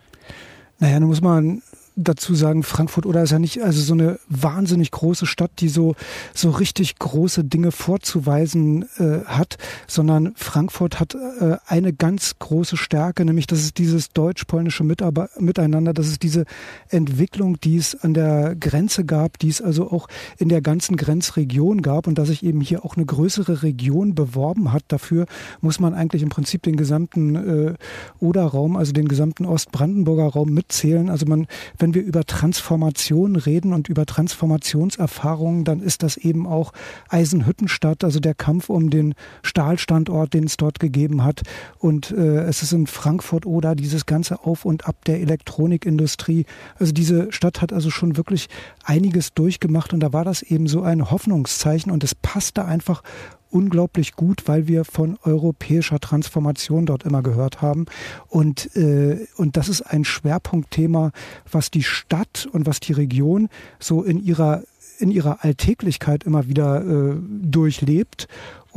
Naja, 0.80 0.98
nun 0.98 1.10
muss 1.10 1.20
man 1.20 1.62
dazu 1.98 2.34
sagen, 2.34 2.62
Frankfurt 2.62 3.06
oder 3.06 3.22
ist 3.22 3.32
ja 3.32 3.38
nicht 3.38 3.62
also 3.62 3.80
so 3.80 3.94
eine 3.94 4.18
wahnsinnig 4.28 4.90
große 4.90 5.26
Stadt, 5.26 5.50
die 5.58 5.68
so 5.68 5.94
so 6.32 6.50
richtig 6.50 6.98
große 6.98 7.44
Dinge 7.44 7.72
vorzuweisen 7.72 8.84
äh, 8.98 9.24
hat, 9.26 9.58
sondern 9.86 10.32
Frankfurt 10.36 11.00
hat 11.00 11.14
äh, 11.14 11.56
eine 11.66 11.92
ganz 11.92 12.38
große 12.38 12.76
Stärke, 12.76 13.24
nämlich 13.24 13.46
das 13.46 13.60
ist 13.60 13.78
dieses 13.78 14.10
deutsch-polnische 14.10 14.84
Miteinander, 14.84 15.92
das 15.92 16.08
ist 16.08 16.22
diese 16.22 16.44
Entwicklung, 16.88 17.60
die 17.60 17.76
es 17.76 17.94
an 18.00 18.14
der 18.14 18.54
Grenze 18.54 19.04
gab, 19.04 19.38
die 19.38 19.48
es 19.48 19.60
also 19.60 19.90
auch 19.90 20.08
in 20.38 20.48
der 20.48 20.60
ganzen 20.60 20.96
Grenzregion 20.96 21.82
gab 21.82 22.06
und 22.06 22.16
dass 22.18 22.28
sich 22.28 22.44
eben 22.44 22.60
hier 22.60 22.84
auch 22.84 22.96
eine 22.96 23.06
größere 23.06 23.62
Region 23.62 24.14
beworben 24.14 24.72
hat. 24.72 24.84
Dafür 24.88 25.26
muss 25.60 25.80
man 25.80 25.94
eigentlich 25.94 26.22
im 26.22 26.28
Prinzip 26.28 26.62
den 26.62 26.76
gesamten 26.76 27.34
äh, 27.34 27.74
Oder-Raum, 28.20 28.76
also 28.76 28.92
den 28.92 29.08
gesamten 29.08 29.44
Ostbrandenburger 29.44 30.26
Raum 30.26 30.50
mitzählen. 30.50 31.10
Also 31.10 31.26
man, 31.26 31.46
wenn 31.78 31.87
wenn 31.88 31.94
wir 31.94 32.02
über 32.02 32.24
Transformation 32.24 33.36
reden 33.36 33.72
und 33.72 33.88
über 33.88 34.04
Transformationserfahrungen, 34.04 35.64
dann 35.64 35.80
ist 35.80 36.02
das 36.02 36.18
eben 36.18 36.46
auch 36.46 36.72
Eisenhüttenstadt, 37.08 38.04
also 38.04 38.20
der 38.20 38.34
Kampf 38.34 38.68
um 38.68 38.90
den 38.90 39.14
Stahlstandort, 39.42 40.34
den 40.34 40.44
es 40.44 40.58
dort 40.58 40.80
gegeben 40.80 41.24
hat. 41.24 41.42
Und 41.78 42.10
äh, 42.10 42.42
es 42.42 42.62
ist 42.62 42.72
in 42.72 42.86
Frankfurt 42.86 43.46
oder 43.46 43.74
dieses 43.74 44.04
ganze 44.04 44.44
Auf 44.44 44.66
und 44.66 44.86
Ab 44.86 45.02
der 45.06 45.20
Elektronikindustrie. 45.22 46.44
Also 46.78 46.92
diese 46.92 47.32
Stadt 47.32 47.62
hat 47.62 47.72
also 47.72 47.88
schon 47.88 48.18
wirklich 48.18 48.48
einiges 48.84 49.32
durchgemacht 49.32 49.94
und 49.94 50.00
da 50.00 50.12
war 50.12 50.26
das 50.26 50.42
eben 50.42 50.66
so 50.66 50.82
ein 50.82 51.10
Hoffnungszeichen 51.10 51.90
und 51.90 52.04
es 52.04 52.14
passte 52.14 52.66
einfach 52.66 53.02
unglaublich 53.50 54.14
gut, 54.14 54.46
weil 54.46 54.68
wir 54.68 54.84
von 54.84 55.18
europäischer 55.22 56.00
Transformation 56.00 56.86
dort 56.86 57.04
immer 57.04 57.22
gehört 57.22 57.62
haben. 57.62 57.86
Und, 58.28 58.74
äh, 58.76 59.26
und 59.36 59.56
das 59.56 59.68
ist 59.68 59.82
ein 59.82 60.04
Schwerpunktthema, 60.04 61.12
was 61.50 61.70
die 61.70 61.82
Stadt 61.82 62.48
und 62.50 62.66
was 62.66 62.80
die 62.80 62.92
Region 62.92 63.48
so 63.78 64.02
in 64.02 64.22
ihrer 64.22 64.62
in 65.00 65.12
ihrer 65.12 65.44
Alltäglichkeit 65.44 66.24
immer 66.24 66.48
wieder 66.48 66.84
äh, 66.84 67.16
durchlebt 67.20 68.26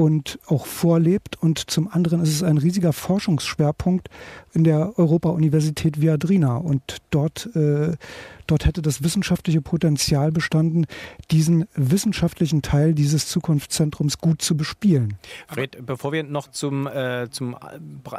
und 0.01 0.39
auch 0.47 0.65
vorlebt. 0.65 1.37
Und 1.39 1.69
zum 1.69 1.87
anderen 1.87 2.21
ist 2.21 2.33
es 2.33 2.41
ein 2.41 2.57
riesiger 2.57 2.91
Forschungsschwerpunkt 2.91 4.09
in 4.51 4.63
der 4.63 4.97
Europa-Universität 4.97 6.01
Viadrina. 6.01 6.57
Und 6.57 6.97
dort, 7.11 7.47
äh, 7.55 7.95
dort 8.47 8.65
hätte 8.65 8.81
das 8.81 9.03
wissenschaftliche 9.03 9.61
Potenzial 9.61 10.31
bestanden, 10.31 10.87
diesen 11.29 11.67
wissenschaftlichen 11.75 12.63
Teil 12.63 12.95
dieses 12.95 13.27
Zukunftszentrums 13.27 14.17
gut 14.17 14.41
zu 14.41 14.57
bespielen. 14.57 15.19
Fred, 15.47 15.85
bevor 15.85 16.11
wir 16.11 16.23
noch 16.23 16.47
zum, 16.47 16.87
äh, 16.87 17.29
zum 17.29 17.55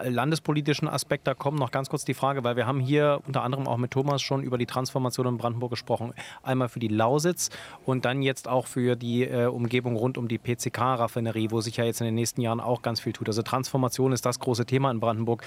landespolitischen 0.05 0.87
Aspekt 0.87 1.27
da 1.27 1.35
kommen, 1.35 1.59
noch 1.59 1.73
ganz 1.73 1.89
kurz 1.91 2.05
die 2.05 2.15
Frage, 2.15 2.45
weil 2.45 2.55
wir 2.55 2.69
haben 2.69 2.79
hier 2.79 3.21
unter 3.27 3.43
anderem 3.43 3.67
auch 3.67 3.77
mit 3.77 3.91
Thomas 3.91 4.23
schon 4.23 4.45
über 4.45 4.57
die 4.57 4.67
Transformation 4.67 5.27
in 5.27 5.37
Brandenburg 5.37 5.71
gesprochen. 5.71 6.15
Einmal 6.45 6.69
für 6.69 6.79
die 6.79 6.89
Lausitz 6.89 7.51
und 7.85 8.05
dann 8.05 8.23
jetzt 8.23 8.47
auch 8.47 8.69
für 8.69 8.95
die 8.95 9.25
äh, 9.25 9.47
Umgebung 9.47 9.97
rund 9.97 10.17
um 10.17 10.29
die 10.29 10.39
PCK-Raffinerie, 10.39 11.51
wo 11.51 11.61
sich 11.61 11.72
ja 11.77 11.85
jetzt 11.85 12.01
in 12.01 12.05
den 12.05 12.15
nächsten 12.15 12.41
Jahren 12.41 12.61
auch 12.61 12.83
ganz 12.83 13.01
viel 13.01 13.13
tut. 13.13 13.29
Also 13.29 13.43
Transformation 13.43 14.13
ist 14.13 14.27
das 14.27 14.39
große 14.39 14.67
Thema 14.67 14.91
in 14.91 15.01
Brandenburg. 15.01 15.45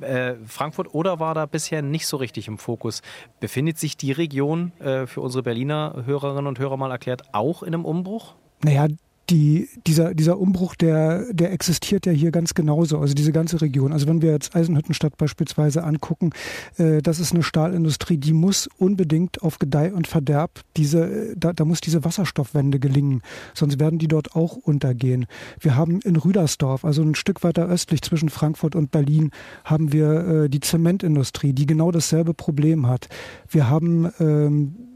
Äh, 0.00 0.34
Frankfurt 0.46 0.94
oder 0.94 1.20
war 1.20 1.34
da 1.34 1.46
bisher 1.46 1.82
nicht 1.82 2.06
so 2.06 2.16
richtig 2.16 2.48
im 2.48 2.58
Fokus? 2.58 3.02
Befindet 3.40 3.78
sich 3.78 3.96
die 3.96 4.12
Region 4.12 4.72
äh, 4.80 5.06
für 5.06 5.20
unsere 5.20 5.42
Berliner 5.42 6.02
Hörerinnen 6.04 6.46
und 6.46 6.58
Hörer 6.58 6.76
mal 6.76 6.90
erklärt 6.90 7.22
auch 7.32 7.62
in 7.62 7.74
einem 7.74 7.84
Umbruch? 7.84 8.34
Naja, 8.62 8.88
die, 9.30 9.68
dieser, 9.86 10.14
dieser 10.14 10.38
Umbruch, 10.38 10.74
der, 10.74 11.32
der 11.32 11.52
existiert 11.52 12.06
ja 12.06 12.12
hier 12.12 12.30
ganz 12.30 12.54
genauso, 12.54 12.98
also 12.98 13.14
diese 13.14 13.32
ganze 13.32 13.60
Region. 13.60 13.92
Also 13.92 14.06
wenn 14.06 14.22
wir 14.22 14.32
jetzt 14.32 14.56
Eisenhüttenstadt 14.56 15.16
beispielsweise 15.18 15.84
angucken, 15.84 16.30
äh, 16.78 17.02
das 17.02 17.20
ist 17.20 17.34
eine 17.34 17.42
Stahlindustrie, 17.42 18.16
die 18.16 18.32
muss 18.32 18.68
unbedingt 18.78 19.42
auf 19.42 19.58
Gedeih 19.58 19.92
und 19.92 20.06
Verderb, 20.06 20.60
diese, 20.76 21.34
da, 21.36 21.52
da 21.52 21.64
muss 21.64 21.80
diese 21.80 22.04
Wasserstoffwende 22.04 22.78
gelingen, 22.78 23.22
sonst 23.54 23.78
werden 23.78 23.98
die 23.98 24.08
dort 24.08 24.34
auch 24.34 24.56
untergehen. 24.56 25.26
Wir 25.60 25.76
haben 25.76 26.00
in 26.00 26.16
Rüdersdorf, 26.16 26.84
also 26.84 27.02
ein 27.02 27.14
Stück 27.14 27.44
weiter 27.44 27.66
östlich 27.66 28.02
zwischen 28.02 28.30
Frankfurt 28.30 28.74
und 28.74 28.90
Berlin, 28.90 29.30
haben 29.64 29.92
wir 29.92 30.44
äh, 30.44 30.48
die 30.48 30.60
Zementindustrie, 30.60 31.52
die 31.52 31.66
genau 31.66 31.90
dasselbe 31.90 32.32
Problem 32.32 32.86
hat. 32.86 33.08
Wir 33.50 33.68
haben 33.68 34.10
ähm, 34.20 34.87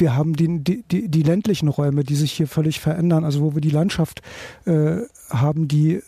wir 0.00 0.16
haben 0.16 0.34
die, 0.34 0.58
die, 0.62 0.82
die, 0.82 1.08
die 1.08 1.22
ländlichen 1.22 1.68
Räume, 1.68 2.04
die 2.04 2.16
sich 2.16 2.32
hier 2.32 2.48
völlig 2.48 2.80
verändern, 2.80 3.24
also 3.24 3.40
wo 3.42 3.54
wir 3.54 3.60
die 3.60 3.70
Landschaft 3.70 4.22
äh, 4.64 4.98
haben, 5.30 5.68
die, 5.68 6.02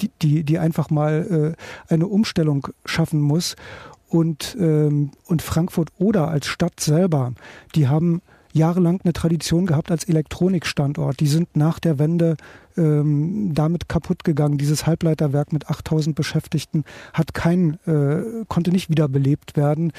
die, 0.00 0.10
die, 0.22 0.44
die 0.44 0.58
einfach 0.58 0.90
mal 0.90 1.54
äh, 1.88 1.92
eine 1.92 2.06
Umstellung 2.06 2.68
schaffen 2.84 3.20
muss. 3.20 3.56
Und, 4.08 4.56
ähm, 4.60 5.10
und 5.26 5.42
Frankfurt 5.42 5.88
oder 5.98 6.28
als 6.28 6.46
Stadt 6.46 6.78
selber, 6.78 7.32
die 7.74 7.88
haben 7.88 8.22
jahrelang 8.56 9.00
eine 9.02 9.12
Tradition 9.12 9.66
gehabt 9.66 9.90
als 9.90 10.04
Elektronikstandort. 10.04 11.20
Die 11.20 11.26
sind 11.26 11.56
nach 11.56 11.78
der 11.78 11.98
Wende 11.98 12.36
ähm, 12.76 13.50
damit 13.54 13.88
kaputt 13.88 14.24
gegangen. 14.24 14.58
Dieses 14.58 14.86
Halbleiterwerk 14.86 15.52
mit 15.52 15.68
8000 15.68 16.16
Beschäftigten 16.16 16.84
hat 17.12 17.34
kein, 17.34 17.78
äh, 17.86 18.44
konnte 18.48 18.70
nicht 18.70 18.88
wiederbelebt 18.88 19.56
werden. 19.56 19.92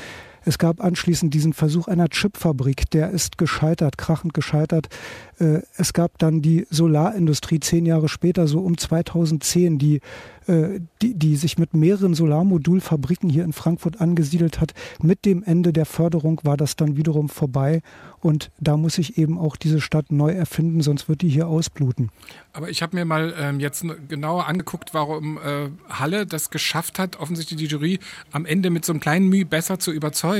Es 0.48 0.58
gab 0.58 0.82
anschließend 0.82 1.34
diesen 1.34 1.52
Versuch 1.52 1.90
einer 1.90 2.08
Chipfabrik, 2.08 2.90
der 2.92 3.10
ist 3.10 3.38
gescheitert, 3.38 3.98
krachend 3.98 4.34
gescheitert. 4.34 4.88
Äh, 5.40 5.60
es 5.76 5.92
gab 5.92 6.18
dann 6.20 6.42
die 6.42 6.66
Solarindustrie 6.70 7.60
zehn 7.60 7.86
Jahre 7.86 8.08
später, 8.08 8.48
so 8.48 8.60
um 8.60 8.78
2010, 8.78 9.78
die 9.78 10.00
äh, 10.48 10.80
die, 11.02 11.14
die 11.14 11.36
sich 11.36 11.60
mit 11.60 11.74
mehreren 11.74 12.14
Solarmodulfabriken 12.14 13.30
hier 13.30 13.44
in 13.44 13.54
Frankfurt 13.54 14.00
angesiedelt 14.02 14.62
hat. 14.62 14.74
Mit 15.02 15.26
dem 15.26 15.44
Ende 15.44 15.74
der 15.74 15.86
Förderung 15.86 16.40
war 16.44 16.58
das 16.58 16.76
dann 16.76 16.96
wiederum 16.96 17.28
vorbei 17.28 17.82
und 18.20 18.50
da 18.60 18.78
muss 18.78 18.96
sich 18.96 19.18
eben 19.18 19.38
auch 19.38 19.58
diese 19.58 19.82
Stadt 19.82 20.12
neu 20.12 20.32
erfinden, 20.32 20.82
sonst 20.82 21.10
wird 21.10 21.22
die 21.22 21.30
hier 21.30 21.48
ausbluten. 21.48 22.10
Aber 22.54 22.70
ich 22.70 22.82
habe 22.82 22.96
mir 22.96 23.06
mal 23.06 23.34
ähm, 23.38 23.60
jetzt 23.60 23.86
genauer 24.08 24.48
angeguckt, 24.48 24.94
warum 24.94 25.38
äh, 25.38 25.70
Halle 25.90 26.26
das 26.26 26.50
geschafft 26.50 26.98
hat, 26.98 27.18
offensichtlich 27.18 27.60
die 27.60 27.68
Jury 27.68 28.00
am 28.32 28.46
Ende 28.46 28.70
mit 28.70 28.86
so 28.86 28.94
einem 28.94 29.02
kleinen 29.02 29.28
Mühe 29.28 29.46
besser 29.46 29.80
zu 29.80 29.92
überzeugen. 29.92 30.37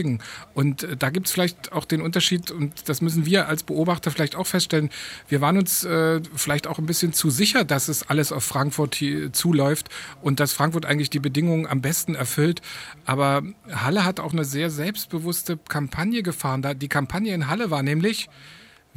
Und 0.54 0.84
äh, 0.84 0.98
da 0.98 1.10
gibt 1.10 1.28
es 1.28 1.34
vielleicht 1.34 1.72
auch 1.72 1.86
den 1.86 2.02
Unterschied, 2.02 2.52
und 2.52 2.90
das 2.90 3.02
müssen 3.02 3.26
wir 3.26 3.48
als 3.48 3.64
Beobachter 3.64 4.12
vielleicht 4.12 4.36
auch 4.36 4.48
feststellen, 4.48 4.90
wir 5.28 5.42
waren 5.42 5.58
uns 5.58 5.84
äh, 5.84 6.22
vielleicht 6.36 6.68
auch 6.68 6.80
ein 6.80 6.86
bisschen 6.86 7.14
zu 7.14 7.30
sicher, 7.30 7.64
dass 7.64 7.88
es 7.88 8.10
alles 8.10 8.32
auf 8.32 8.44
Frankfurt 8.44 9.04
zuläuft 9.32 9.90
und 10.22 10.40
dass 10.40 10.54
Frankfurt 10.54 10.86
eigentlich 10.86 11.10
die 11.10 11.20
Bedingungen 11.20 11.68
am 11.68 11.82
besten 11.82 12.16
erfüllt. 12.16 12.62
Aber 13.06 13.44
Halle 13.72 14.06
hat 14.06 14.20
auch 14.20 14.34
eine 14.34 14.46
sehr 14.46 14.70
selbstbewusste 14.70 15.58
Kampagne 15.58 16.24
gefahren. 16.24 16.64
Die 16.80 16.88
Kampagne 16.88 17.34
in 17.34 17.48
Halle 17.48 17.72
war 17.72 17.84
nämlich, 17.84 18.30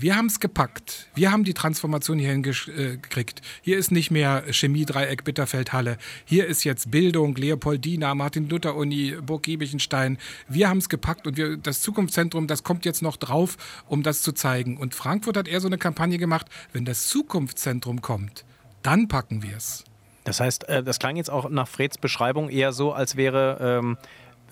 wir 0.00 0.16
haben 0.16 0.26
es 0.26 0.40
gepackt. 0.40 1.08
Wir 1.14 1.30
haben 1.30 1.44
die 1.44 1.52
Transformation 1.52 2.18
hier 2.18 2.30
hingekriegt. 2.30 3.42
Hier 3.60 3.76
ist 3.76 3.90
nicht 3.90 4.10
mehr 4.10 4.44
Chemie-Dreieck 4.50 5.24
Bitterfeld-Halle. 5.24 5.98
Hier 6.24 6.46
ist 6.46 6.64
jetzt 6.64 6.90
Bildung, 6.90 7.34
Leopoldina, 7.34 8.14
Martin-Luther-Uni, 8.14 9.16
Burg 9.24 9.42
Giebichenstein. 9.42 10.18
Wir 10.48 10.68
haben 10.68 10.78
es 10.78 10.88
gepackt 10.88 11.26
und 11.26 11.36
wir, 11.36 11.58
das 11.58 11.82
Zukunftszentrum, 11.82 12.46
das 12.46 12.62
kommt 12.62 12.84
jetzt 12.86 13.02
noch 13.02 13.18
drauf, 13.18 13.58
um 13.88 14.02
das 14.02 14.22
zu 14.22 14.32
zeigen. 14.32 14.78
Und 14.78 14.94
Frankfurt 14.94 15.36
hat 15.36 15.48
eher 15.48 15.60
so 15.60 15.68
eine 15.68 15.78
Kampagne 15.78 16.16
gemacht, 16.16 16.46
wenn 16.72 16.84
das 16.86 17.08
Zukunftszentrum 17.08 18.00
kommt, 18.00 18.44
dann 18.82 19.08
packen 19.08 19.42
wir 19.42 19.56
es. 19.56 19.84
Das 20.24 20.40
heißt, 20.40 20.68
äh, 20.68 20.82
das 20.82 20.98
klang 20.98 21.16
jetzt 21.16 21.30
auch 21.30 21.50
nach 21.50 21.68
Freds 21.68 21.98
Beschreibung 21.98 22.48
eher 22.48 22.72
so, 22.72 22.92
als 22.92 23.16
wäre 23.16 23.58
ähm, 23.60 23.98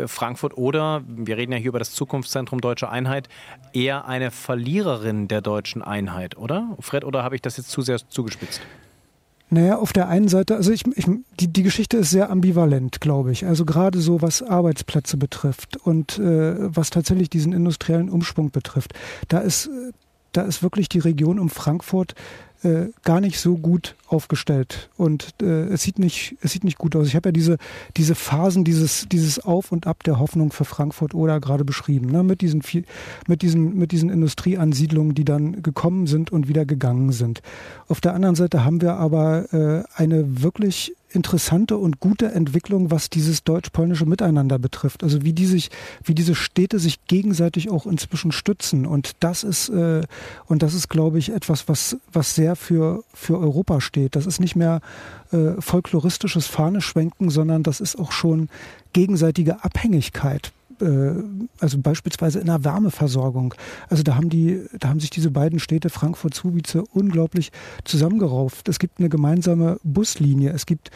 Frankfurt 0.06 0.56
oder, 0.56 1.02
wir 1.06 1.36
reden 1.36 1.52
ja 1.52 1.58
hier 1.58 1.68
über 1.68 1.78
das 1.78 1.92
Zukunftszentrum 1.92 2.60
Deutsche 2.60 2.88
Einheit, 2.88 3.28
eher 3.72 4.06
eine 4.06 4.30
Verliererin 4.30 5.28
der 5.28 5.40
deutschen 5.40 5.82
Einheit, 5.82 6.36
oder? 6.36 6.76
Fred, 6.80 7.04
oder 7.04 7.22
habe 7.22 7.34
ich 7.34 7.42
das 7.42 7.56
jetzt 7.56 7.70
zu 7.70 7.82
sehr 7.82 7.98
zugespitzt? 7.98 8.60
Naja, 9.50 9.78
auf 9.78 9.94
der 9.94 10.08
einen 10.08 10.28
Seite, 10.28 10.56
also 10.56 10.70
ich, 10.72 10.86
ich, 10.94 11.06
die, 11.40 11.48
die 11.48 11.62
Geschichte 11.62 11.96
ist 11.96 12.10
sehr 12.10 12.30
ambivalent, 12.30 13.00
glaube 13.00 13.32
ich. 13.32 13.46
Also 13.46 13.64
gerade 13.64 13.98
so, 13.98 14.20
was 14.20 14.42
Arbeitsplätze 14.42 15.16
betrifft 15.16 15.78
und 15.78 16.18
äh, 16.18 16.54
was 16.58 16.90
tatsächlich 16.90 17.30
diesen 17.30 17.54
industriellen 17.54 18.10
Umschwung 18.10 18.50
betrifft. 18.50 18.92
Da 19.28 19.38
ist, 19.38 19.70
da 20.32 20.42
ist 20.42 20.62
wirklich 20.62 20.90
die 20.90 20.98
Region 20.98 21.38
um 21.38 21.48
Frankfurt 21.48 22.14
äh, 22.62 22.86
gar 23.04 23.20
nicht 23.20 23.38
so 23.38 23.56
gut 23.56 23.94
aufgestellt 24.08 24.88
und 24.96 25.34
äh, 25.42 25.66
es 25.68 25.82
sieht 25.82 25.98
nicht 25.98 26.36
es 26.40 26.52
sieht 26.52 26.64
nicht 26.64 26.78
gut 26.78 26.96
aus. 26.96 27.06
Ich 27.06 27.14
habe 27.14 27.28
ja 27.28 27.32
diese 27.32 27.58
diese 27.96 28.14
Phasen 28.14 28.64
dieses 28.64 29.06
dieses 29.08 29.38
Auf 29.44 29.70
und 29.70 29.86
Ab 29.86 30.02
der 30.04 30.18
Hoffnung 30.18 30.50
für 30.50 30.64
Frankfurt 30.64 31.14
oder 31.14 31.40
gerade 31.40 31.64
beschrieben, 31.64 32.10
ne? 32.10 32.22
mit 32.22 32.40
diesen 32.40 32.62
mit 33.26 33.42
diesen 33.42 33.76
mit 33.76 33.92
diesen 33.92 34.10
Industrieansiedlungen, 34.10 35.14
die 35.14 35.24
dann 35.24 35.62
gekommen 35.62 36.06
sind 36.06 36.32
und 36.32 36.48
wieder 36.48 36.64
gegangen 36.64 37.12
sind. 37.12 37.42
Auf 37.88 38.00
der 38.00 38.14
anderen 38.14 38.34
Seite 38.34 38.64
haben 38.64 38.80
wir 38.80 38.94
aber 38.94 39.52
äh, 39.52 39.84
eine 39.94 40.42
wirklich 40.42 40.94
interessante 41.10 41.76
und 41.76 42.00
gute 42.00 42.32
Entwicklung, 42.32 42.90
was 42.90 43.10
dieses 43.10 43.42
deutsch-polnische 43.44 44.06
Miteinander 44.06 44.58
betrifft. 44.58 45.02
Also 45.02 45.22
wie 45.22 45.32
die 45.32 45.46
sich, 45.46 45.70
wie 46.04 46.14
diese 46.14 46.34
Städte 46.34 46.78
sich 46.78 47.06
gegenseitig 47.06 47.70
auch 47.70 47.86
inzwischen 47.86 48.32
stützen. 48.32 48.86
Und 48.86 49.12
das 49.20 49.42
ist 49.42 49.68
äh, 49.70 50.02
und 50.46 50.62
das 50.62 50.74
ist, 50.74 50.88
glaube 50.88 51.18
ich, 51.18 51.32
etwas, 51.32 51.68
was 51.68 51.96
was 52.12 52.34
sehr 52.34 52.47
für 52.56 53.04
für 53.14 53.38
Europa 53.38 53.80
steht. 53.80 54.16
Das 54.16 54.26
ist 54.26 54.40
nicht 54.40 54.56
mehr 54.56 54.80
äh, 55.32 55.60
folkloristisches 55.60 56.46
Fahneschwenken, 56.46 57.30
sondern 57.30 57.62
das 57.62 57.80
ist 57.80 57.98
auch 57.98 58.12
schon 58.12 58.48
gegenseitige 58.92 59.64
Abhängigkeit 59.64 60.52
äh, 60.80 61.14
also 61.60 61.78
beispielsweise 61.78 62.40
in 62.40 62.46
der 62.46 62.64
Wärmeversorgung. 62.64 63.54
Also 63.88 64.02
da 64.02 64.16
haben 64.16 64.28
die, 64.28 64.64
da 64.78 64.88
haben 64.88 65.00
sich 65.00 65.10
diese 65.10 65.30
beiden 65.30 65.58
Städte 65.58 65.90
Frankfurt 65.90 66.34
Subice 66.34 66.84
unglaublich 66.92 67.50
zusammengerauft. 67.84 68.68
Es 68.68 68.78
gibt 68.78 68.98
eine 68.98 69.08
gemeinsame 69.08 69.78
Buslinie, 69.82 70.52
es 70.52 70.66
gibt, 70.66 70.90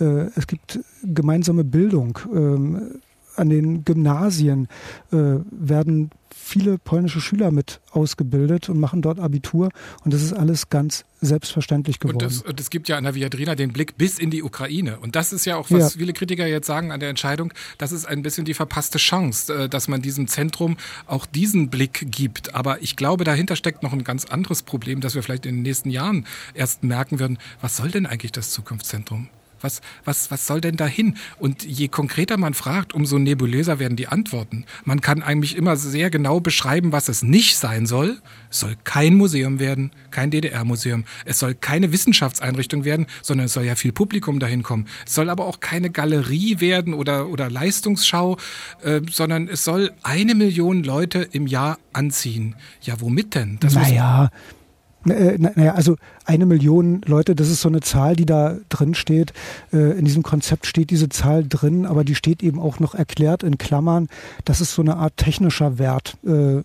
äh, 0.00 0.26
es 0.34 0.46
gibt 0.46 0.80
gemeinsame 1.02 1.64
Bildung. 1.64 2.18
Ähm, 2.34 3.00
an 3.38 3.50
den 3.50 3.84
Gymnasien 3.84 4.68
äh, 5.12 5.16
werden 5.50 6.10
viele 6.30 6.78
polnische 6.78 7.20
Schüler 7.20 7.50
mit 7.50 7.80
ausgebildet 7.90 8.68
und 8.68 8.80
machen 8.80 9.02
dort 9.02 9.18
Abitur. 9.18 9.70
Und 10.04 10.14
das 10.14 10.22
ist 10.22 10.32
alles 10.32 10.70
ganz 10.70 11.04
selbstverständlich 11.20 11.98
geworden. 11.98 12.24
Und, 12.46 12.60
es 12.60 12.70
gibt 12.70 12.88
ja 12.88 12.96
an 12.96 13.04
der 13.04 13.14
Viadrina 13.14 13.54
den 13.54 13.72
Blick 13.72 13.98
bis 13.98 14.18
in 14.18 14.30
die 14.30 14.42
Ukraine. 14.42 14.98
Und 14.98 15.16
das 15.16 15.32
ist 15.32 15.44
ja 15.44 15.56
auch, 15.56 15.70
was 15.70 15.94
ja. 15.94 15.98
viele 15.98 16.12
Kritiker 16.12 16.46
jetzt 16.46 16.66
sagen 16.66 16.90
an 16.90 17.00
der 17.00 17.10
Entscheidung, 17.10 17.52
das 17.76 17.92
ist 17.92 18.06
ein 18.06 18.22
bisschen 18.22 18.44
die 18.44 18.54
verpasste 18.54 18.98
Chance, 18.98 19.52
äh, 19.52 19.68
dass 19.68 19.88
man 19.88 20.00
diesem 20.00 20.26
Zentrum 20.26 20.76
auch 21.06 21.26
diesen 21.26 21.68
Blick 21.70 22.06
gibt. 22.10 22.54
Aber 22.54 22.82
ich 22.82 22.96
glaube, 22.96 23.24
dahinter 23.24 23.56
steckt 23.56 23.82
noch 23.82 23.92
ein 23.92 24.04
ganz 24.04 24.24
anderes 24.24 24.62
Problem, 24.62 25.00
das 25.00 25.14
wir 25.14 25.22
vielleicht 25.22 25.44
in 25.44 25.56
den 25.56 25.62
nächsten 25.62 25.90
Jahren 25.90 26.26
erst 26.54 26.82
merken 26.82 27.18
werden. 27.18 27.38
Was 27.60 27.76
soll 27.76 27.90
denn 27.90 28.06
eigentlich 28.06 28.32
das 28.32 28.50
Zukunftszentrum? 28.50 29.28
Was, 29.60 29.80
was, 30.04 30.30
was 30.30 30.46
soll 30.46 30.60
denn 30.60 30.76
dahin? 30.76 31.16
Und 31.38 31.64
je 31.64 31.88
konkreter 31.88 32.36
man 32.36 32.54
fragt, 32.54 32.92
umso 32.94 33.18
nebulöser 33.18 33.78
werden 33.78 33.96
die 33.96 34.08
Antworten. 34.08 34.64
Man 34.84 35.00
kann 35.00 35.22
eigentlich 35.22 35.56
immer 35.56 35.76
sehr 35.76 36.10
genau 36.10 36.40
beschreiben, 36.40 36.92
was 36.92 37.08
es 37.08 37.22
nicht 37.22 37.56
sein 37.56 37.86
soll. 37.86 38.20
Es 38.50 38.60
soll 38.60 38.76
kein 38.84 39.14
Museum 39.14 39.60
werden, 39.60 39.90
kein 40.10 40.30
DDR-Museum. 40.30 41.04
Es 41.24 41.38
soll 41.38 41.54
keine 41.54 41.92
Wissenschaftseinrichtung 41.92 42.84
werden, 42.84 43.06
sondern 43.22 43.46
es 43.46 43.52
soll 43.52 43.64
ja 43.64 43.74
viel 43.74 43.92
Publikum 43.92 44.38
dahin 44.38 44.62
kommen. 44.62 44.86
Es 45.06 45.14
soll 45.14 45.30
aber 45.30 45.46
auch 45.46 45.60
keine 45.60 45.90
Galerie 45.90 46.60
werden 46.60 46.94
oder, 46.94 47.28
oder 47.28 47.50
Leistungsschau, 47.50 48.36
äh, 48.82 49.00
sondern 49.10 49.48
es 49.48 49.64
soll 49.64 49.92
eine 50.02 50.34
Million 50.34 50.82
Leute 50.82 51.28
im 51.32 51.46
Jahr 51.46 51.78
anziehen. 51.92 52.56
Ja, 52.82 53.00
womit 53.00 53.34
denn? 53.34 53.58
Das 53.60 53.74
naja, 53.74 54.30
naja, 55.04 55.74
also 55.74 55.96
eine 56.28 56.44
Million 56.44 57.00
Leute, 57.06 57.34
das 57.34 57.48
ist 57.48 57.62
so 57.62 57.70
eine 57.70 57.80
Zahl, 57.80 58.14
die 58.14 58.26
da 58.26 58.58
drin 58.68 58.94
steht. 58.94 59.32
Äh, 59.72 59.98
in 59.98 60.04
diesem 60.04 60.22
Konzept 60.22 60.66
steht 60.66 60.90
diese 60.90 61.08
Zahl 61.08 61.42
drin, 61.48 61.86
aber 61.86 62.04
die 62.04 62.14
steht 62.14 62.42
eben 62.42 62.60
auch 62.60 62.80
noch 62.80 62.94
erklärt 62.94 63.42
in 63.42 63.56
Klammern. 63.56 64.08
Das 64.44 64.60
ist 64.60 64.74
so 64.74 64.82
eine 64.82 64.96
Art 64.96 65.16
technischer 65.16 65.78
Wert. 65.78 66.18
Äh, 66.26 66.62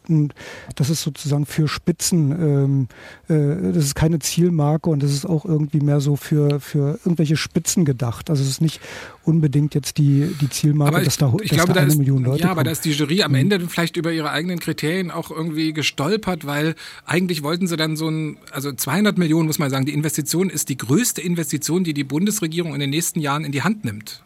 das 0.76 0.90
ist 0.90 1.02
sozusagen 1.02 1.46
für 1.46 1.70
Spitzen. 1.70 2.32
Ähm, 2.32 2.88
äh, 3.30 3.72
das 3.74 3.86
ist 3.86 3.96
keine 3.96 4.20
Zielmarke 4.20 4.90
und 4.90 5.02
das 5.02 5.14
ist 5.14 5.26
auch 5.26 5.46
irgendwie 5.46 5.80
mehr 5.80 6.02
so 6.02 6.18
für, 6.18 6.60
für 6.60 7.00
irgendwelche 7.06 7.38
Spitzen 7.38 7.86
gedacht. 7.86 8.30
Also 8.30 8.44
es 8.44 8.50
ist 8.50 8.62
nicht 8.62 8.82
unbedingt 9.24 9.76
jetzt 9.76 9.98
die, 9.98 10.36
die 10.42 10.50
Zielmarke, 10.50 10.98
aber 10.98 11.06
dass 11.06 11.16
da, 11.16 11.34
ich 11.42 11.52
dass 11.52 11.58
glaube, 11.58 11.72
da 11.72 11.80
eine 11.80 11.90
ist, 11.90 11.98
Million 11.98 12.26
Leute 12.26 12.42
Ja, 12.42 12.48
aber 12.48 12.56
kommen. 12.56 12.66
da 12.66 12.72
ist 12.72 12.84
die 12.84 12.92
Jury 12.92 13.24
am 13.24 13.32
mhm. 13.32 13.38
Ende 13.38 13.60
vielleicht 13.62 13.96
über 13.96 14.12
ihre 14.12 14.30
eigenen 14.30 14.60
Kriterien 14.60 15.10
auch 15.10 15.32
irgendwie 15.32 15.72
gestolpert, 15.72 16.46
weil 16.46 16.76
eigentlich 17.06 17.44
wollten 17.44 17.68
sie 17.68 17.78
dann 17.78 17.96
so 17.96 18.10
ein, 18.10 18.38
also 18.52 18.74
200 18.74 19.18
Millionen 19.18 19.53
muss 19.54 19.60
man 19.60 19.70
sagen, 19.70 19.86
die 19.86 19.94
Investition 19.94 20.50
ist 20.50 20.70
die 20.70 20.78
größte 20.78 21.22
Investition, 21.22 21.84
die 21.84 21.94
die 21.94 22.04
Bundesregierung 22.04 22.74
in 22.74 22.80
den 22.80 22.90
nächsten 22.90 23.20
Jahren 23.20 23.46
in 23.46 23.52
die 23.52 23.62
Hand 23.62 23.86
nimmt 23.86 24.24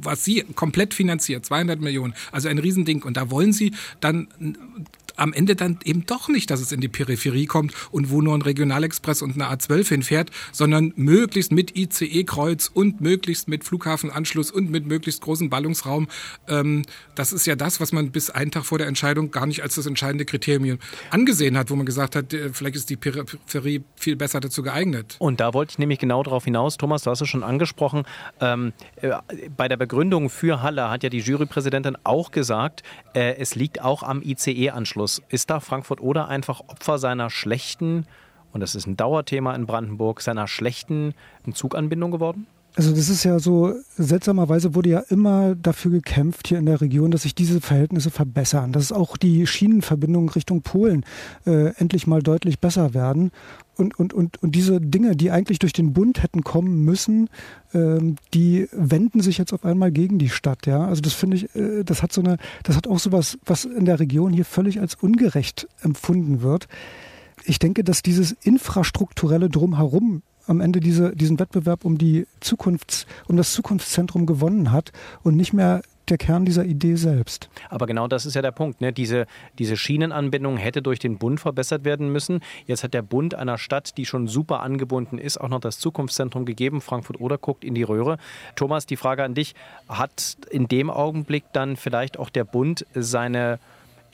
was 0.00 0.24
sie 0.24 0.42
komplett 0.54 0.94
finanziert, 0.94 1.44
200 1.44 1.80
Millionen, 1.80 2.14
also 2.32 2.48
ein 2.48 2.58
Riesending. 2.58 3.02
Und 3.02 3.18
da 3.18 3.30
wollen 3.30 3.52
sie 3.52 3.72
dann 4.00 4.28
am 5.16 5.32
Ende 5.32 5.56
dann 5.56 5.78
eben 5.84 6.06
doch 6.06 6.28
nicht, 6.28 6.50
dass 6.50 6.60
es 6.60 6.72
in 6.72 6.80
die 6.80 6.88
Peripherie 6.88 7.46
kommt 7.46 7.72
und 7.90 8.10
wo 8.10 8.22
nur 8.22 8.34
ein 8.34 8.42
Regionalexpress 8.42 9.22
und 9.22 9.34
eine 9.34 9.50
A12 9.52 9.88
hinfährt, 9.88 10.30
sondern 10.52 10.92
möglichst 10.96 11.52
mit 11.52 11.76
ICE-Kreuz 11.76 12.70
und 12.72 13.00
möglichst 13.00 13.48
mit 13.48 13.64
Flughafenanschluss 13.64 14.50
und 14.50 14.70
mit 14.70 14.86
möglichst 14.86 15.22
großem 15.22 15.50
Ballungsraum. 15.50 16.08
Ähm, 16.48 16.82
das 17.14 17.32
ist 17.32 17.46
ja 17.46 17.56
das, 17.56 17.80
was 17.80 17.92
man 17.92 18.10
bis 18.10 18.30
einen 18.30 18.50
Tag 18.50 18.64
vor 18.64 18.78
der 18.78 18.86
Entscheidung 18.86 19.30
gar 19.30 19.46
nicht 19.46 19.62
als 19.62 19.74
das 19.74 19.86
entscheidende 19.86 20.24
Kriterium 20.24 20.78
angesehen 21.10 21.56
hat, 21.56 21.70
wo 21.70 21.76
man 21.76 21.86
gesagt 21.86 22.16
hat, 22.16 22.32
äh, 22.32 22.50
vielleicht 22.52 22.76
ist 22.76 22.90
die 22.90 22.96
Peripherie 22.96 23.82
viel 23.96 24.16
besser 24.16 24.40
dazu 24.40 24.62
geeignet. 24.62 25.16
Und 25.18 25.40
da 25.40 25.54
wollte 25.54 25.72
ich 25.72 25.78
nämlich 25.78 25.98
genau 25.98 26.22
darauf 26.22 26.44
hinaus, 26.44 26.76
Thomas, 26.76 27.02
du 27.02 27.10
hast 27.10 27.20
es 27.20 27.28
schon 27.28 27.42
angesprochen, 27.42 28.04
ähm, 28.40 28.72
äh, 28.96 29.12
bei 29.56 29.68
der 29.68 29.76
Begründung 29.76 30.30
für 30.30 30.62
Halle 30.62 30.90
hat 30.90 31.02
ja 31.02 31.08
die 31.08 31.20
Jurypräsidentin 31.20 31.96
auch 32.04 32.30
gesagt, 32.30 32.82
äh, 33.16 33.36
es 33.38 33.54
liegt 33.54 33.82
auch 33.82 34.02
am 34.02 34.20
ICE-Anschluss. 34.22 35.22
Ist 35.30 35.48
da 35.48 35.58
Frankfurt 35.60 36.00
oder 36.00 36.28
einfach 36.28 36.60
Opfer 36.68 36.98
seiner 36.98 37.30
schlechten, 37.30 38.06
und 38.52 38.60
das 38.60 38.74
ist 38.74 38.86
ein 38.86 38.96
Dauerthema 38.96 39.54
in 39.54 39.66
Brandenburg, 39.66 40.20
seiner 40.20 40.46
schlechten 40.46 41.14
Zuganbindung 41.52 42.10
geworden? 42.10 42.46
Also 42.76 42.94
das 42.94 43.08
ist 43.08 43.24
ja 43.24 43.38
so, 43.38 43.74
seltsamerweise 43.96 44.74
wurde 44.74 44.90
ja 44.90 45.00
immer 45.08 45.54
dafür 45.54 45.90
gekämpft 45.90 46.48
hier 46.48 46.58
in 46.58 46.66
der 46.66 46.82
Region, 46.82 47.10
dass 47.10 47.22
sich 47.22 47.34
diese 47.34 47.62
Verhältnisse 47.62 48.10
verbessern, 48.10 48.72
dass 48.72 48.92
auch 48.92 49.16
die 49.16 49.46
Schienenverbindungen 49.46 50.28
Richtung 50.28 50.60
Polen 50.60 51.02
äh, 51.46 51.68
endlich 51.78 52.06
mal 52.06 52.22
deutlich 52.22 52.60
besser 52.60 52.92
werden. 52.92 53.30
Und, 53.78 53.98
und, 53.98 54.12
und, 54.12 54.42
und 54.42 54.54
diese 54.54 54.78
Dinge, 54.78 55.16
die 55.16 55.30
eigentlich 55.30 55.58
durch 55.58 55.72
den 55.72 55.94
Bund 55.94 56.22
hätten 56.22 56.44
kommen 56.44 56.84
müssen, 56.84 57.30
ähm, 57.72 58.16
die 58.34 58.68
wenden 58.72 59.22
sich 59.22 59.38
jetzt 59.38 59.54
auf 59.54 59.64
einmal 59.64 59.90
gegen 59.90 60.18
die 60.18 60.28
Stadt. 60.28 60.66
Ja, 60.66 60.86
also 60.86 61.00
das 61.00 61.14
finde 61.14 61.38
ich, 61.38 61.56
äh, 61.56 61.82
das 61.82 62.02
hat 62.02 62.12
so 62.12 62.20
eine, 62.20 62.36
das 62.62 62.76
hat 62.76 62.86
auch 62.86 62.98
sowas, 62.98 63.38
was 63.46 63.64
in 63.64 63.86
der 63.86 64.00
Region 64.00 64.34
hier 64.34 64.44
völlig 64.44 64.80
als 64.80 64.96
ungerecht 64.96 65.66
empfunden 65.80 66.42
wird. 66.42 66.68
Ich 67.44 67.58
denke, 67.58 67.84
dass 67.84 68.02
dieses 68.02 68.32
infrastrukturelle 68.32 69.48
Drumherum 69.48 70.22
am 70.46 70.60
Ende 70.60 70.80
diese, 70.80 71.14
diesen 71.14 71.38
Wettbewerb 71.38 71.84
um 71.84 71.98
die 71.98 72.26
Zukunfts, 72.40 73.06
um 73.28 73.36
das 73.36 73.52
Zukunftszentrum 73.52 74.26
gewonnen 74.26 74.72
hat 74.72 74.92
und 75.22 75.36
nicht 75.36 75.52
mehr 75.52 75.82
der 76.08 76.18
Kern 76.18 76.44
dieser 76.44 76.64
Idee 76.64 76.94
selbst. 76.94 77.48
Aber 77.68 77.86
genau 77.86 78.06
das 78.06 78.26
ist 78.26 78.34
ja 78.34 78.42
der 78.42 78.52
Punkt. 78.52 78.80
Ne? 78.80 78.92
Diese, 78.92 79.26
diese 79.58 79.76
Schienenanbindung 79.76 80.56
hätte 80.56 80.82
durch 80.82 80.98
den 80.98 81.18
Bund 81.18 81.40
verbessert 81.40 81.84
werden 81.84 82.12
müssen. 82.12 82.40
Jetzt 82.66 82.84
hat 82.84 82.94
der 82.94 83.02
Bund 83.02 83.34
einer 83.34 83.58
Stadt, 83.58 83.96
die 83.96 84.06
schon 84.06 84.28
super 84.28 84.60
angebunden 84.60 85.18
ist, 85.18 85.38
auch 85.38 85.48
noch 85.48 85.60
das 85.60 85.78
Zukunftszentrum 85.78 86.44
gegeben. 86.44 86.80
Frankfurt-Oder 86.80 87.38
guckt 87.38 87.64
in 87.64 87.74
die 87.74 87.82
Röhre. 87.82 88.18
Thomas, 88.54 88.86
die 88.86 88.96
Frage 88.96 89.24
an 89.24 89.34
dich. 89.34 89.54
Hat 89.88 90.36
in 90.50 90.68
dem 90.68 90.90
Augenblick 90.90 91.44
dann 91.52 91.76
vielleicht 91.76 92.18
auch 92.18 92.30
der 92.30 92.44
Bund 92.44 92.86
seine 92.94 93.58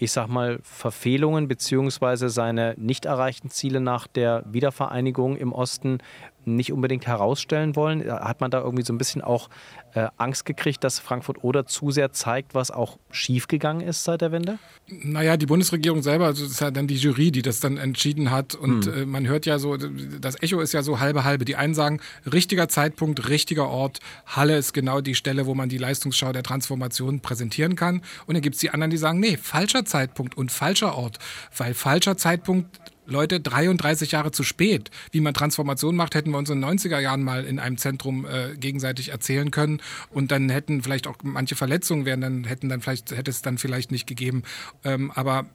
ich 0.02 0.10
sag 0.10 0.26
mal, 0.26 0.58
Verfehlungen 0.64 1.46
bzw. 1.46 2.26
seine 2.26 2.74
nicht 2.76 3.04
erreichten 3.04 3.50
Ziele 3.50 3.80
nach 3.80 4.08
der 4.08 4.42
Wiedervereinigung 4.48 5.36
im 5.36 5.52
Osten 5.52 5.98
nicht 6.44 6.72
unbedingt 6.72 7.06
herausstellen 7.06 7.76
wollen? 7.76 8.10
Hat 8.10 8.40
man 8.40 8.50
da 8.50 8.60
irgendwie 8.60 8.84
so 8.84 8.92
ein 8.92 8.98
bisschen 8.98 9.22
auch 9.22 9.48
äh, 9.94 10.08
Angst 10.16 10.44
gekriegt, 10.44 10.82
dass 10.84 10.98
Frankfurt 10.98 11.42
oder 11.44 11.66
zu 11.66 11.90
sehr 11.90 12.12
zeigt, 12.12 12.54
was 12.54 12.70
auch 12.70 12.98
schiefgegangen 13.10 13.86
ist 13.86 14.04
seit 14.04 14.20
der 14.20 14.32
Wende? 14.32 14.58
Naja, 14.88 15.36
die 15.36 15.46
Bundesregierung 15.46 16.02
selber, 16.02 16.26
also 16.26 16.44
das 16.44 16.52
ist 16.52 16.60
ja 16.60 16.70
dann 16.70 16.86
die 16.86 16.96
Jury, 16.96 17.30
die 17.30 17.42
das 17.42 17.60
dann 17.60 17.76
entschieden 17.76 18.30
hat. 18.30 18.54
Und 18.54 18.86
hm. 18.86 18.94
äh, 18.94 19.06
man 19.06 19.26
hört 19.26 19.46
ja 19.46 19.58
so, 19.58 19.76
das 19.76 20.40
Echo 20.42 20.60
ist 20.60 20.72
ja 20.72 20.82
so 20.82 21.00
halbe 21.00 21.24
halbe. 21.24 21.44
Die 21.44 21.56
einen 21.56 21.74
sagen, 21.74 22.00
richtiger 22.30 22.68
Zeitpunkt, 22.68 23.28
richtiger 23.28 23.68
Ort. 23.68 24.00
Halle 24.26 24.56
ist 24.56 24.72
genau 24.72 25.00
die 25.00 25.14
Stelle, 25.14 25.46
wo 25.46 25.54
man 25.54 25.68
die 25.68 25.78
Leistungsschau 25.78 26.32
der 26.32 26.42
Transformation 26.42 27.20
präsentieren 27.20 27.76
kann. 27.76 28.02
Und 28.26 28.34
dann 28.34 28.42
gibt 28.42 28.54
es 28.54 28.60
die 28.60 28.70
anderen, 28.70 28.90
die 28.90 28.96
sagen, 28.96 29.20
nee, 29.20 29.36
falscher 29.36 29.84
Zeitpunkt 29.84 30.36
und 30.36 30.50
falscher 30.52 30.96
Ort. 30.96 31.18
Weil 31.56 31.74
falscher 31.74 32.16
Zeitpunkt 32.16 32.91
Leute, 33.12 33.40
33 33.40 34.12
Jahre 34.12 34.32
zu 34.32 34.42
spät. 34.42 34.90
Wie 35.10 35.20
man 35.20 35.34
Transformation 35.34 35.94
macht, 35.94 36.14
hätten 36.14 36.30
wir 36.30 36.38
uns 36.38 36.50
in 36.50 36.60
den 36.60 36.78
90er 36.78 36.98
Jahren 36.98 37.22
mal 37.22 37.44
in 37.44 37.58
einem 37.58 37.78
Zentrum 37.78 38.24
äh, 38.24 38.56
gegenseitig 38.56 39.10
erzählen 39.10 39.50
können. 39.50 39.80
Und 40.10 40.32
dann 40.32 40.48
hätten 40.48 40.82
vielleicht 40.82 41.06
auch 41.06 41.16
manche 41.22 41.54
Verletzungen 41.54 42.04
wären, 42.06 42.20
dann 42.20 42.44
hätten 42.44 42.68
dann 42.68 42.80
vielleicht, 42.80 43.12
hätte 43.12 43.30
es 43.30 43.42
dann 43.42 43.58
vielleicht 43.58 43.92
nicht 43.92 44.06
gegeben. 44.06 44.42
Ähm, 44.84 45.10
aber 45.12 45.46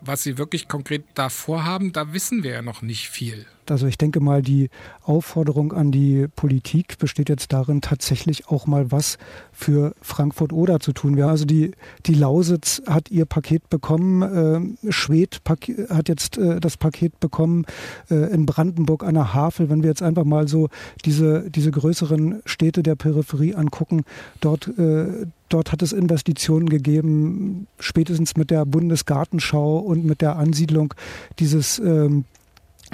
was 0.00 0.22
sie 0.22 0.38
wirklich 0.38 0.68
konkret 0.68 1.04
da 1.14 1.28
vorhaben, 1.28 1.92
da 1.92 2.12
wissen 2.12 2.42
wir 2.42 2.52
ja 2.52 2.62
noch 2.62 2.82
nicht 2.82 3.08
viel. 3.08 3.46
Also 3.70 3.86
ich 3.86 3.98
denke 3.98 4.20
mal, 4.20 4.42
die 4.42 4.70
Aufforderung 5.02 5.72
an 5.72 5.92
die 5.92 6.26
Politik 6.34 6.98
besteht 6.98 7.28
jetzt 7.28 7.52
darin, 7.52 7.80
tatsächlich 7.80 8.48
auch 8.48 8.66
mal 8.66 8.90
was 8.90 9.18
für 9.52 9.94
Frankfurt-Oder 10.02 10.80
zu 10.80 10.92
tun. 10.92 11.16
Ja, 11.16 11.28
also 11.28 11.44
die, 11.44 11.72
die 12.06 12.14
Lausitz 12.14 12.82
hat 12.86 13.10
ihr 13.10 13.24
Paket 13.24 13.68
bekommen, 13.70 14.76
äh, 14.84 14.92
Schwedt 14.92 15.40
hat 15.88 16.08
jetzt 16.08 16.38
äh, 16.38 16.60
das 16.60 16.76
Paket 16.76 17.18
bekommen, 17.20 17.64
äh, 18.10 18.32
in 18.32 18.46
Brandenburg 18.46 19.04
an 19.04 19.14
der 19.14 19.34
Havel. 19.34 19.70
Wenn 19.70 19.82
wir 19.82 19.90
jetzt 19.90 20.02
einfach 20.02 20.24
mal 20.24 20.48
so 20.48 20.68
diese, 21.04 21.50
diese 21.50 21.70
größeren 21.70 22.42
Städte 22.44 22.82
der 22.82 22.96
Peripherie 22.96 23.54
angucken, 23.54 24.04
dort, 24.40 24.68
äh, 24.78 25.26
dort 25.48 25.72
hat 25.72 25.82
es 25.82 25.92
Investitionen 25.92 26.68
gegeben, 26.68 27.66
spätestens 27.78 28.36
mit 28.36 28.50
der 28.50 28.64
Bundesgartenschau 28.64 29.78
und 29.78 30.04
mit 30.04 30.20
der 30.20 30.36
Ansiedlung 30.36 30.94
dieses 31.38 31.78
ähm, 31.78 32.24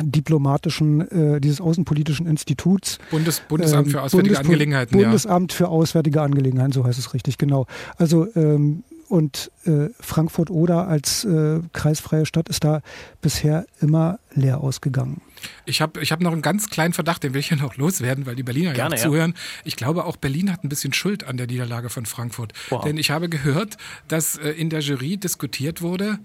diplomatischen, 0.00 1.00
äh, 1.36 1.40
dieses 1.40 1.60
außenpolitischen 1.60 2.26
Instituts. 2.26 2.98
Bundes, 3.10 3.40
Bundesamt 3.48 3.88
für 3.88 3.98
ähm, 3.98 4.04
Auswärtige 4.04 4.34
Bundes 4.34 4.50
Angelegenheiten. 4.50 4.98
Bundesamt 4.98 5.52
ja. 5.52 5.56
für 5.56 5.68
Auswärtige 5.68 6.22
Angelegenheiten, 6.22 6.72
so 6.72 6.84
heißt 6.84 6.98
es 6.98 7.14
richtig, 7.14 7.38
genau. 7.38 7.66
Also 7.96 8.28
ähm, 8.34 8.84
und 9.12 9.50
äh, 9.66 9.90
Frankfurt-Oder 10.00 10.88
als 10.88 11.26
äh, 11.26 11.60
kreisfreie 11.74 12.24
Stadt 12.24 12.48
ist 12.48 12.64
da 12.64 12.80
bisher 13.20 13.66
immer 13.82 14.18
leer 14.34 14.62
ausgegangen. 14.62 15.20
Ich 15.66 15.82
habe 15.82 16.00
ich 16.00 16.12
hab 16.12 16.22
noch 16.22 16.32
einen 16.32 16.40
ganz 16.40 16.70
kleinen 16.70 16.94
Verdacht, 16.94 17.22
den 17.22 17.34
will 17.34 17.40
ich 17.40 17.50
ja 17.50 17.56
noch 17.56 17.76
loswerden, 17.76 18.24
weil 18.24 18.36
die 18.36 18.42
Berliner 18.42 18.72
Gerne, 18.72 18.96
ja 18.96 19.02
zuhören. 19.02 19.34
Ich 19.64 19.76
glaube, 19.76 20.06
auch 20.06 20.16
Berlin 20.16 20.50
hat 20.50 20.64
ein 20.64 20.70
bisschen 20.70 20.94
Schuld 20.94 21.24
an 21.24 21.36
der 21.36 21.46
Niederlage 21.46 21.90
von 21.90 22.06
Frankfurt. 22.06 22.54
Wow. 22.70 22.84
Denn 22.84 22.96
ich 22.96 23.10
habe 23.10 23.28
gehört, 23.28 23.76
dass 24.08 24.38
äh, 24.38 24.48
in 24.48 24.70
der 24.70 24.80
Jury 24.80 25.18
diskutiert 25.18 25.82
wurde, 25.82 26.18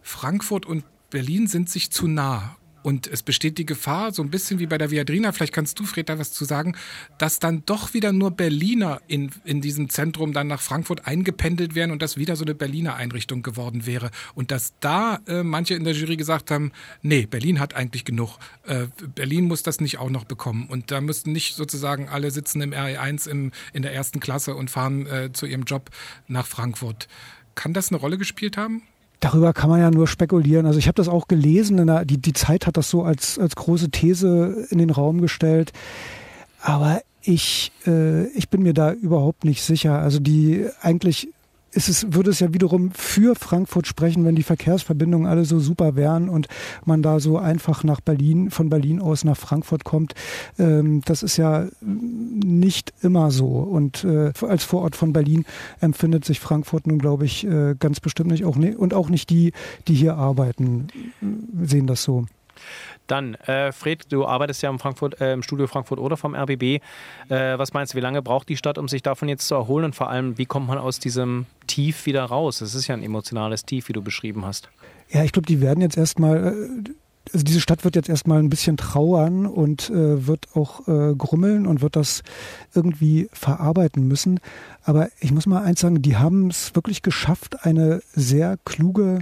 Frankfurt 0.00 0.64
und 0.64 0.84
Berlin 1.10 1.46
sind 1.46 1.68
sich 1.68 1.90
zu 1.90 2.08
nah. 2.08 2.56
Und 2.84 3.06
es 3.06 3.22
besteht 3.22 3.56
die 3.56 3.64
Gefahr, 3.64 4.12
so 4.12 4.22
ein 4.22 4.28
bisschen 4.28 4.58
wie 4.58 4.66
bei 4.66 4.76
der 4.76 4.90
Viadrina, 4.90 5.32
vielleicht 5.32 5.54
kannst 5.54 5.80
du, 5.80 5.84
Fred, 5.84 6.10
da 6.10 6.18
was 6.18 6.32
zu 6.32 6.44
sagen, 6.44 6.76
dass 7.16 7.38
dann 7.38 7.64
doch 7.64 7.94
wieder 7.94 8.12
nur 8.12 8.30
Berliner 8.30 9.00
in, 9.08 9.30
in 9.44 9.62
diesem 9.62 9.88
Zentrum 9.88 10.34
dann 10.34 10.48
nach 10.48 10.60
Frankfurt 10.60 11.06
eingependelt 11.06 11.74
wären 11.74 11.90
und 11.90 12.02
das 12.02 12.18
wieder 12.18 12.36
so 12.36 12.44
eine 12.44 12.54
Berliner 12.54 12.96
Einrichtung 12.96 13.42
geworden 13.42 13.86
wäre. 13.86 14.10
Und 14.34 14.50
dass 14.50 14.74
da 14.80 15.18
äh, 15.26 15.42
manche 15.42 15.72
in 15.72 15.84
der 15.84 15.94
Jury 15.94 16.18
gesagt 16.18 16.50
haben, 16.50 16.72
nee, 17.00 17.24
Berlin 17.24 17.58
hat 17.58 17.72
eigentlich 17.72 18.04
genug. 18.04 18.38
Äh, 18.66 18.88
Berlin 19.14 19.46
muss 19.46 19.62
das 19.62 19.80
nicht 19.80 19.96
auch 19.96 20.10
noch 20.10 20.24
bekommen. 20.24 20.66
Und 20.68 20.90
da 20.90 21.00
müssten 21.00 21.32
nicht 21.32 21.54
sozusagen 21.54 22.10
alle 22.10 22.30
sitzen 22.30 22.60
im 22.60 22.72
RE1 22.72 23.30
im, 23.30 23.52
in 23.72 23.80
der 23.80 23.94
ersten 23.94 24.20
Klasse 24.20 24.54
und 24.54 24.68
fahren 24.70 25.06
äh, 25.06 25.32
zu 25.32 25.46
ihrem 25.46 25.64
Job 25.64 25.88
nach 26.28 26.46
Frankfurt. 26.46 27.08
Kann 27.54 27.72
das 27.72 27.88
eine 27.88 27.98
Rolle 27.98 28.18
gespielt 28.18 28.58
haben? 28.58 28.82
Darüber 29.24 29.54
kann 29.54 29.70
man 29.70 29.80
ja 29.80 29.90
nur 29.90 30.06
spekulieren. 30.06 30.66
Also 30.66 30.78
ich 30.78 30.86
habe 30.86 30.96
das 30.96 31.08
auch 31.08 31.28
gelesen, 31.28 31.86
der, 31.86 32.04
die, 32.04 32.18
die 32.18 32.34
Zeit 32.34 32.66
hat 32.66 32.76
das 32.76 32.90
so 32.90 33.04
als, 33.04 33.38
als 33.38 33.56
große 33.56 33.88
These 33.88 34.66
in 34.68 34.76
den 34.76 34.90
Raum 34.90 35.22
gestellt. 35.22 35.72
Aber 36.60 37.00
ich, 37.22 37.72
äh, 37.86 38.26
ich 38.32 38.50
bin 38.50 38.62
mir 38.62 38.74
da 38.74 38.92
überhaupt 38.92 39.46
nicht 39.46 39.62
sicher. 39.62 39.98
Also 39.98 40.18
die 40.18 40.66
eigentlich 40.82 41.30
ist 41.74 41.88
es, 41.88 42.12
würde 42.12 42.30
es 42.30 42.40
ja 42.40 42.54
wiederum 42.54 42.90
für 42.92 43.34
Frankfurt 43.34 43.86
sprechen, 43.86 44.24
wenn 44.24 44.34
die 44.34 44.42
Verkehrsverbindungen 44.42 45.26
alle 45.26 45.44
so 45.44 45.58
super 45.58 45.96
wären 45.96 46.28
und 46.28 46.46
man 46.84 47.02
da 47.02 47.20
so 47.20 47.38
einfach 47.38 47.84
nach 47.84 48.00
Berlin, 48.00 48.50
von 48.50 48.68
Berlin 48.68 49.00
aus 49.00 49.24
nach 49.24 49.36
Frankfurt 49.36 49.84
kommt. 49.84 50.14
Ähm, 50.58 51.02
das 51.04 51.22
ist 51.22 51.36
ja 51.36 51.66
nicht 51.80 52.92
immer 53.02 53.30
so. 53.30 53.46
Und 53.46 54.04
äh, 54.04 54.32
als 54.42 54.64
Vorort 54.64 54.96
von 54.96 55.12
Berlin 55.12 55.44
empfindet 55.80 56.24
sich 56.24 56.40
Frankfurt 56.40 56.86
nun, 56.86 56.98
glaube 56.98 57.24
ich, 57.24 57.46
äh, 57.46 57.74
ganz 57.78 58.00
bestimmt 58.00 58.30
nicht 58.30 58.44
auch 58.44 58.56
ne 58.56 58.76
und 58.76 58.94
auch 58.94 59.08
nicht 59.08 59.30
die, 59.30 59.52
die 59.88 59.94
hier 59.94 60.16
arbeiten, 60.16 60.88
sehen 61.62 61.86
das 61.86 62.02
so. 62.02 62.26
Dann, 63.06 63.34
äh, 63.34 63.72
Fred, 63.72 64.10
du 64.10 64.26
arbeitest 64.26 64.62
ja 64.62 64.70
im, 64.70 64.78
Frankfurt, 64.78 65.20
äh, 65.20 65.32
im 65.32 65.42
Studio 65.42 65.66
Frankfurt 65.66 65.98
oder 65.98 66.16
vom 66.16 66.34
RBB. 66.34 66.62
Äh, 67.28 67.58
was 67.58 67.72
meinst 67.72 67.92
du, 67.92 67.96
wie 67.96 68.02
lange 68.02 68.22
braucht 68.22 68.48
die 68.48 68.56
Stadt, 68.56 68.78
um 68.78 68.88
sich 68.88 69.02
davon 69.02 69.28
jetzt 69.28 69.46
zu 69.46 69.54
erholen? 69.54 69.84
Und 69.84 69.94
vor 69.94 70.08
allem, 70.08 70.38
wie 70.38 70.46
kommt 70.46 70.68
man 70.68 70.78
aus 70.78 70.98
diesem 70.98 71.46
Tief 71.66 72.06
wieder 72.06 72.24
raus? 72.24 72.60
Es 72.60 72.74
ist 72.74 72.86
ja 72.86 72.94
ein 72.94 73.02
emotionales 73.02 73.64
Tief, 73.64 73.88
wie 73.88 73.92
du 73.92 74.02
beschrieben 74.02 74.44
hast. 74.44 74.70
Ja, 75.10 75.22
ich 75.22 75.32
glaube, 75.32 75.46
die 75.46 75.60
werden 75.60 75.80
jetzt 75.80 75.96
erstmal, 75.98 76.54
äh, 76.86 76.90
also 77.32 77.44
diese 77.44 77.60
Stadt 77.60 77.84
wird 77.84 77.96
jetzt 77.96 78.08
erstmal 78.08 78.38
ein 78.38 78.50
bisschen 78.50 78.76
trauern 78.76 79.46
und 79.46 79.90
äh, 79.90 80.26
wird 80.26 80.48
auch 80.54 80.86
äh, 80.88 81.14
grummeln 81.14 81.66
und 81.66 81.82
wird 81.82 81.96
das 81.96 82.22
irgendwie 82.74 83.28
verarbeiten 83.32 84.06
müssen. 84.08 84.40
Aber 84.82 85.08
ich 85.20 85.32
muss 85.32 85.46
mal 85.46 85.62
eins 85.62 85.80
sagen, 85.80 86.02
die 86.02 86.16
haben 86.16 86.48
es 86.48 86.74
wirklich 86.74 87.02
geschafft, 87.02 87.64
eine 87.64 88.02
sehr 88.12 88.56
kluge 88.64 89.20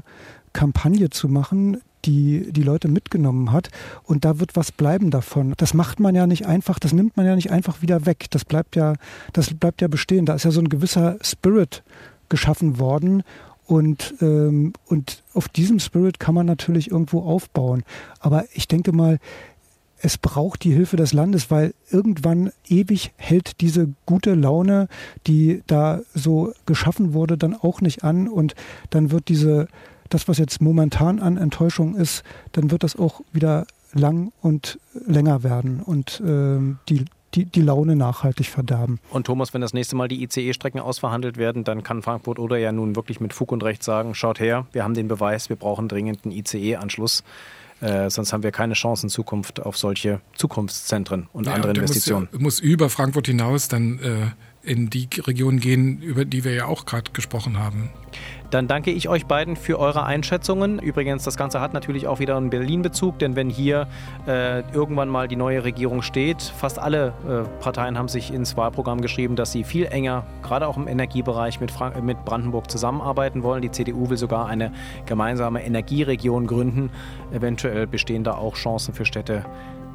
Kampagne 0.52 1.10
zu 1.10 1.28
machen, 1.28 1.80
die 2.04 2.52
die 2.52 2.62
Leute 2.62 2.88
mitgenommen 2.88 3.52
hat. 3.52 3.70
Und 4.04 4.24
da 4.24 4.38
wird 4.40 4.56
was 4.56 4.72
bleiben 4.72 5.10
davon. 5.10 5.54
Das 5.56 5.74
macht 5.74 6.00
man 6.00 6.14
ja 6.14 6.26
nicht 6.26 6.46
einfach, 6.46 6.78
das 6.78 6.92
nimmt 6.92 7.16
man 7.16 7.26
ja 7.26 7.34
nicht 7.34 7.50
einfach 7.50 7.82
wieder 7.82 8.06
weg. 8.06 8.26
Das 8.30 8.44
bleibt 8.44 8.76
ja, 8.76 8.94
das 9.32 9.54
bleibt 9.54 9.80
ja 9.80 9.88
bestehen. 9.88 10.26
Da 10.26 10.34
ist 10.34 10.44
ja 10.44 10.50
so 10.50 10.60
ein 10.60 10.68
gewisser 10.68 11.16
Spirit 11.22 11.82
geschaffen 12.28 12.78
worden. 12.78 13.22
Und, 13.66 14.14
ähm, 14.20 14.72
und 14.86 15.22
auf 15.34 15.48
diesem 15.48 15.78
Spirit 15.78 16.18
kann 16.18 16.34
man 16.34 16.46
natürlich 16.46 16.90
irgendwo 16.90 17.20
aufbauen. 17.20 17.84
Aber 18.20 18.44
ich 18.52 18.68
denke 18.68 18.92
mal, 18.92 19.18
es 20.02 20.18
braucht 20.18 20.64
die 20.64 20.72
Hilfe 20.72 20.96
des 20.96 21.12
Landes, 21.12 21.50
weil 21.50 21.74
irgendwann 21.90 22.50
ewig 22.66 23.12
hält 23.16 23.60
diese 23.60 23.88
gute 24.04 24.34
Laune, 24.34 24.88
die 25.28 25.62
da 25.68 26.00
so 26.12 26.52
geschaffen 26.66 27.14
wurde, 27.14 27.38
dann 27.38 27.54
auch 27.54 27.80
nicht 27.80 28.02
an. 28.02 28.26
Und 28.26 28.56
dann 28.90 29.12
wird 29.12 29.28
diese 29.28 29.68
das, 30.14 30.28
was 30.28 30.38
jetzt 30.38 30.60
momentan 30.60 31.20
an 31.20 31.36
Enttäuschung 31.36 31.94
ist, 31.94 32.22
dann 32.52 32.70
wird 32.70 32.82
das 32.82 32.96
auch 32.96 33.20
wieder 33.32 33.66
lang 33.92 34.32
und 34.40 34.78
länger 35.06 35.42
werden 35.42 35.80
und 35.80 36.20
äh, 36.20 36.58
die, 36.88 37.04
die, 37.34 37.44
die 37.44 37.60
Laune 37.60 37.96
nachhaltig 37.96 38.46
verderben. 38.46 39.00
Und 39.10 39.26
Thomas, 39.26 39.54
wenn 39.54 39.60
das 39.60 39.72
nächste 39.72 39.96
Mal 39.96 40.08
die 40.08 40.22
ICE-Strecken 40.22 40.80
ausverhandelt 40.80 41.36
werden, 41.36 41.64
dann 41.64 41.82
kann 41.82 42.02
Frankfurt 42.02 42.38
oder 42.38 42.56
ja 42.58 42.72
nun 42.72 42.96
wirklich 42.96 43.20
mit 43.20 43.32
Fug 43.32 43.52
und 43.52 43.62
Recht 43.62 43.82
sagen, 43.82 44.14
schaut 44.14 44.40
her, 44.40 44.66
wir 44.72 44.84
haben 44.84 44.94
den 44.94 45.08
Beweis, 45.08 45.48
wir 45.48 45.56
brauchen 45.56 45.88
dringend 45.88 46.24
einen 46.24 46.32
ICE-Anschluss. 46.32 47.22
Äh, 47.80 48.10
sonst 48.10 48.32
haben 48.32 48.44
wir 48.44 48.52
keine 48.52 48.74
Chance 48.74 49.06
in 49.06 49.10
Zukunft 49.10 49.60
auf 49.60 49.76
solche 49.76 50.20
Zukunftszentren 50.36 51.28
und 51.32 51.46
ja, 51.46 51.54
andere 51.54 51.70
und 51.70 51.78
Investitionen. 51.78 52.28
Muss, 52.32 52.40
muss 52.40 52.60
über 52.60 52.88
Frankfurt 52.88 53.26
hinaus 53.26 53.68
dann 53.68 53.98
äh, 53.98 54.26
in 54.62 54.90
die 54.90 55.08
Region 55.18 55.58
gehen, 55.58 56.00
über 56.00 56.24
die 56.24 56.44
wir 56.44 56.54
ja 56.54 56.66
auch 56.66 56.86
gerade 56.86 57.10
gesprochen 57.12 57.58
haben. 57.58 57.90
Dann 58.50 58.68
danke 58.68 58.90
ich 58.90 59.08
euch 59.08 59.24
beiden 59.24 59.56
für 59.56 59.78
eure 59.78 60.04
Einschätzungen. 60.04 60.78
Übrigens, 60.78 61.24
das 61.24 61.38
Ganze 61.38 61.60
hat 61.60 61.72
natürlich 61.72 62.06
auch 62.06 62.20
wieder 62.20 62.36
einen 62.36 62.50
Berlin-Bezug, 62.50 63.18
denn 63.18 63.34
wenn 63.34 63.48
hier 63.48 63.88
äh, 64.26 64.60
irgendwann 64.74 65.08
mal 65.08 65.26
die 65.26 65.36
neue 65.36 65.64
Regierung 65.64 66.02
steht, 66.02 66.42
fast 66.42 66.78
alle 66.78 67.14
äh, 67.26 67.62
Parteien 67.62 67.96
haben 67.96 68.08
sich 68.08 68.32
ins 68.32 68.54
Wahlprogramm 68.56 69.00
geschrieben, 69.00 69.36
dass 69.36 69.52
sie 69.52 69.64
viel 69.64 69.86
enger, 69.86 70.26
gerade 70.42 70.68
auch 70.68 70.76
im 70.76 70.86
Energiebereich, 70.86 71.60
mit, 71.60 71.70
Frank 71.70 72.02
mit 72.02 72.24
Brandenburg 72.26 72.70
zusammenarbeiten 72.70 73.42
wollen. 73.42 73.62
Die 73.62 73.70
CDU 73.70 74.10
will 74.10 74.18
sogar 74.18 74.46
eine 74.46 74.70
gemeinsame 75.06 75.64
Energieregion 75.64 76.46
gründen. 76.46 76.90
Eventuell 77.32 77.86
bestehen 77.86 78.22
da 78.22 78.34
auch 78.34 78.56
Chancen 78.56 78.92
für 78.92 79.06
Städte 79.06 79.46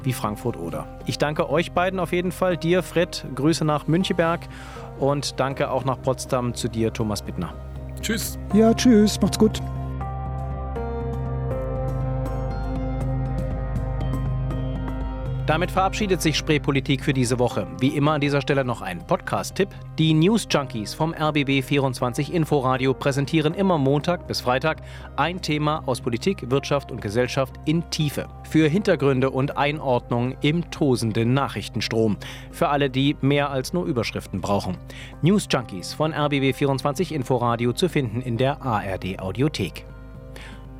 wie 0.02 0.12
Frankfurt-Oder. 0.12 0.86
Ich 1.06 1.18
danke 1.18 1.48
euch 1.50 1.72
beiden 1.72 2.00
auf 2.00 2.12
jeden 2.12 2.32
Fall. 2.32 2.56
Dir, 2.56 2.82
Fred, 2.82 3.24
Grüße 3.34 3.64
nach 3.64 3.86
Müncheberg 3.86 4.40
und 4.98 5.38
danke 5.38 5.70
auch 5.70 5.84
nach 5.84 6.00
Potsdam 6.00 6.54
zu 6.54 6.68
dir, 6.68 6.92
Thomas 6.92 7.22
Bittner. 7.22 7.52
Tschüss. 8.00 8.38
Ja, 8.52 8.74
tschüss. 8.74 9.20
Macht's 9.20 9.38
gut. 9.38 9.60
Damit 15.48 15.70
verabschiedet 15.70 16.20
sich 16.20 16.36
Spreepolitik 16.36 17.02
für 17.02 17.14
diese 17.14 17.38
Woche. 17.38 17.66
Wie 17.80 17.96
immer 17.96 18.12
an 18.12 18.20
dieser 18.20 18.42
Stelle 18.42 18.66
noch 18.66 18.82
ein 18.82 18.98
Podcast-Tipp. 19.06 19.70
Die 19.98 20.12
News 20.12 20.46
Junkies 20.50 20.92
vom 20.92 21.14
RBB 21.14 21.64
24 21.64 22.34
Inforadio 22.34 22.92
präsentieren 22.92 23.54
immer 23.54 23.78
Montag 23.78 24.26
bis 24.26 24.42
Freitag 24.42 24.82
ein 25.16 25.40
Thema 25.40 25.82
aus 25.86 26.02
Politik, 26.02 26.50
Wirtschaft 26.50 26.92
und 26.92 27.00
Gesellschaft 27.00 27.54
in 27.64 27.88
Tiefe. 27.88 28.28
Für 28.50 28.68
Hintergründe 28.68 29.30
und 29.30 29.56
Einordnung 29.56 30.36
im 30.42 30.70
tosenden 30.70 31.32
Nachrichtenstrom. 31.32 32.18
Für 32.50 32.68
alle, 32.68 32.90
die 32.90 33.16
mehr 33.22 33.48
als 33.48 33.72
nur 33.72 33.86
Überschriften 33.86 34.42
brauchen. 34.42 34.76
News 35.22 35.48
Junkies 35.50 35.94
von 35.94 36.12
RBB 36.12 36.54
24 36.54 37.10
Inforadio 37.10 37.72
zu 37.72 37.88
finden 37.88 38.20
in 38.20 38.36
der 38.36 38.60
ARD 38.60 39.18
Audiothek. 39.18 39.86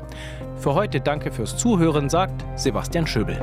Für 0.59 0.75
heute 0.75 1.01
danke 1.01 1.33
fürs 1.33 1.57
Zuhören, 1.57 2.11
sagt 2.11 2.45
Sebastian 2.57 3.07
Schöbel. 3.07 3.41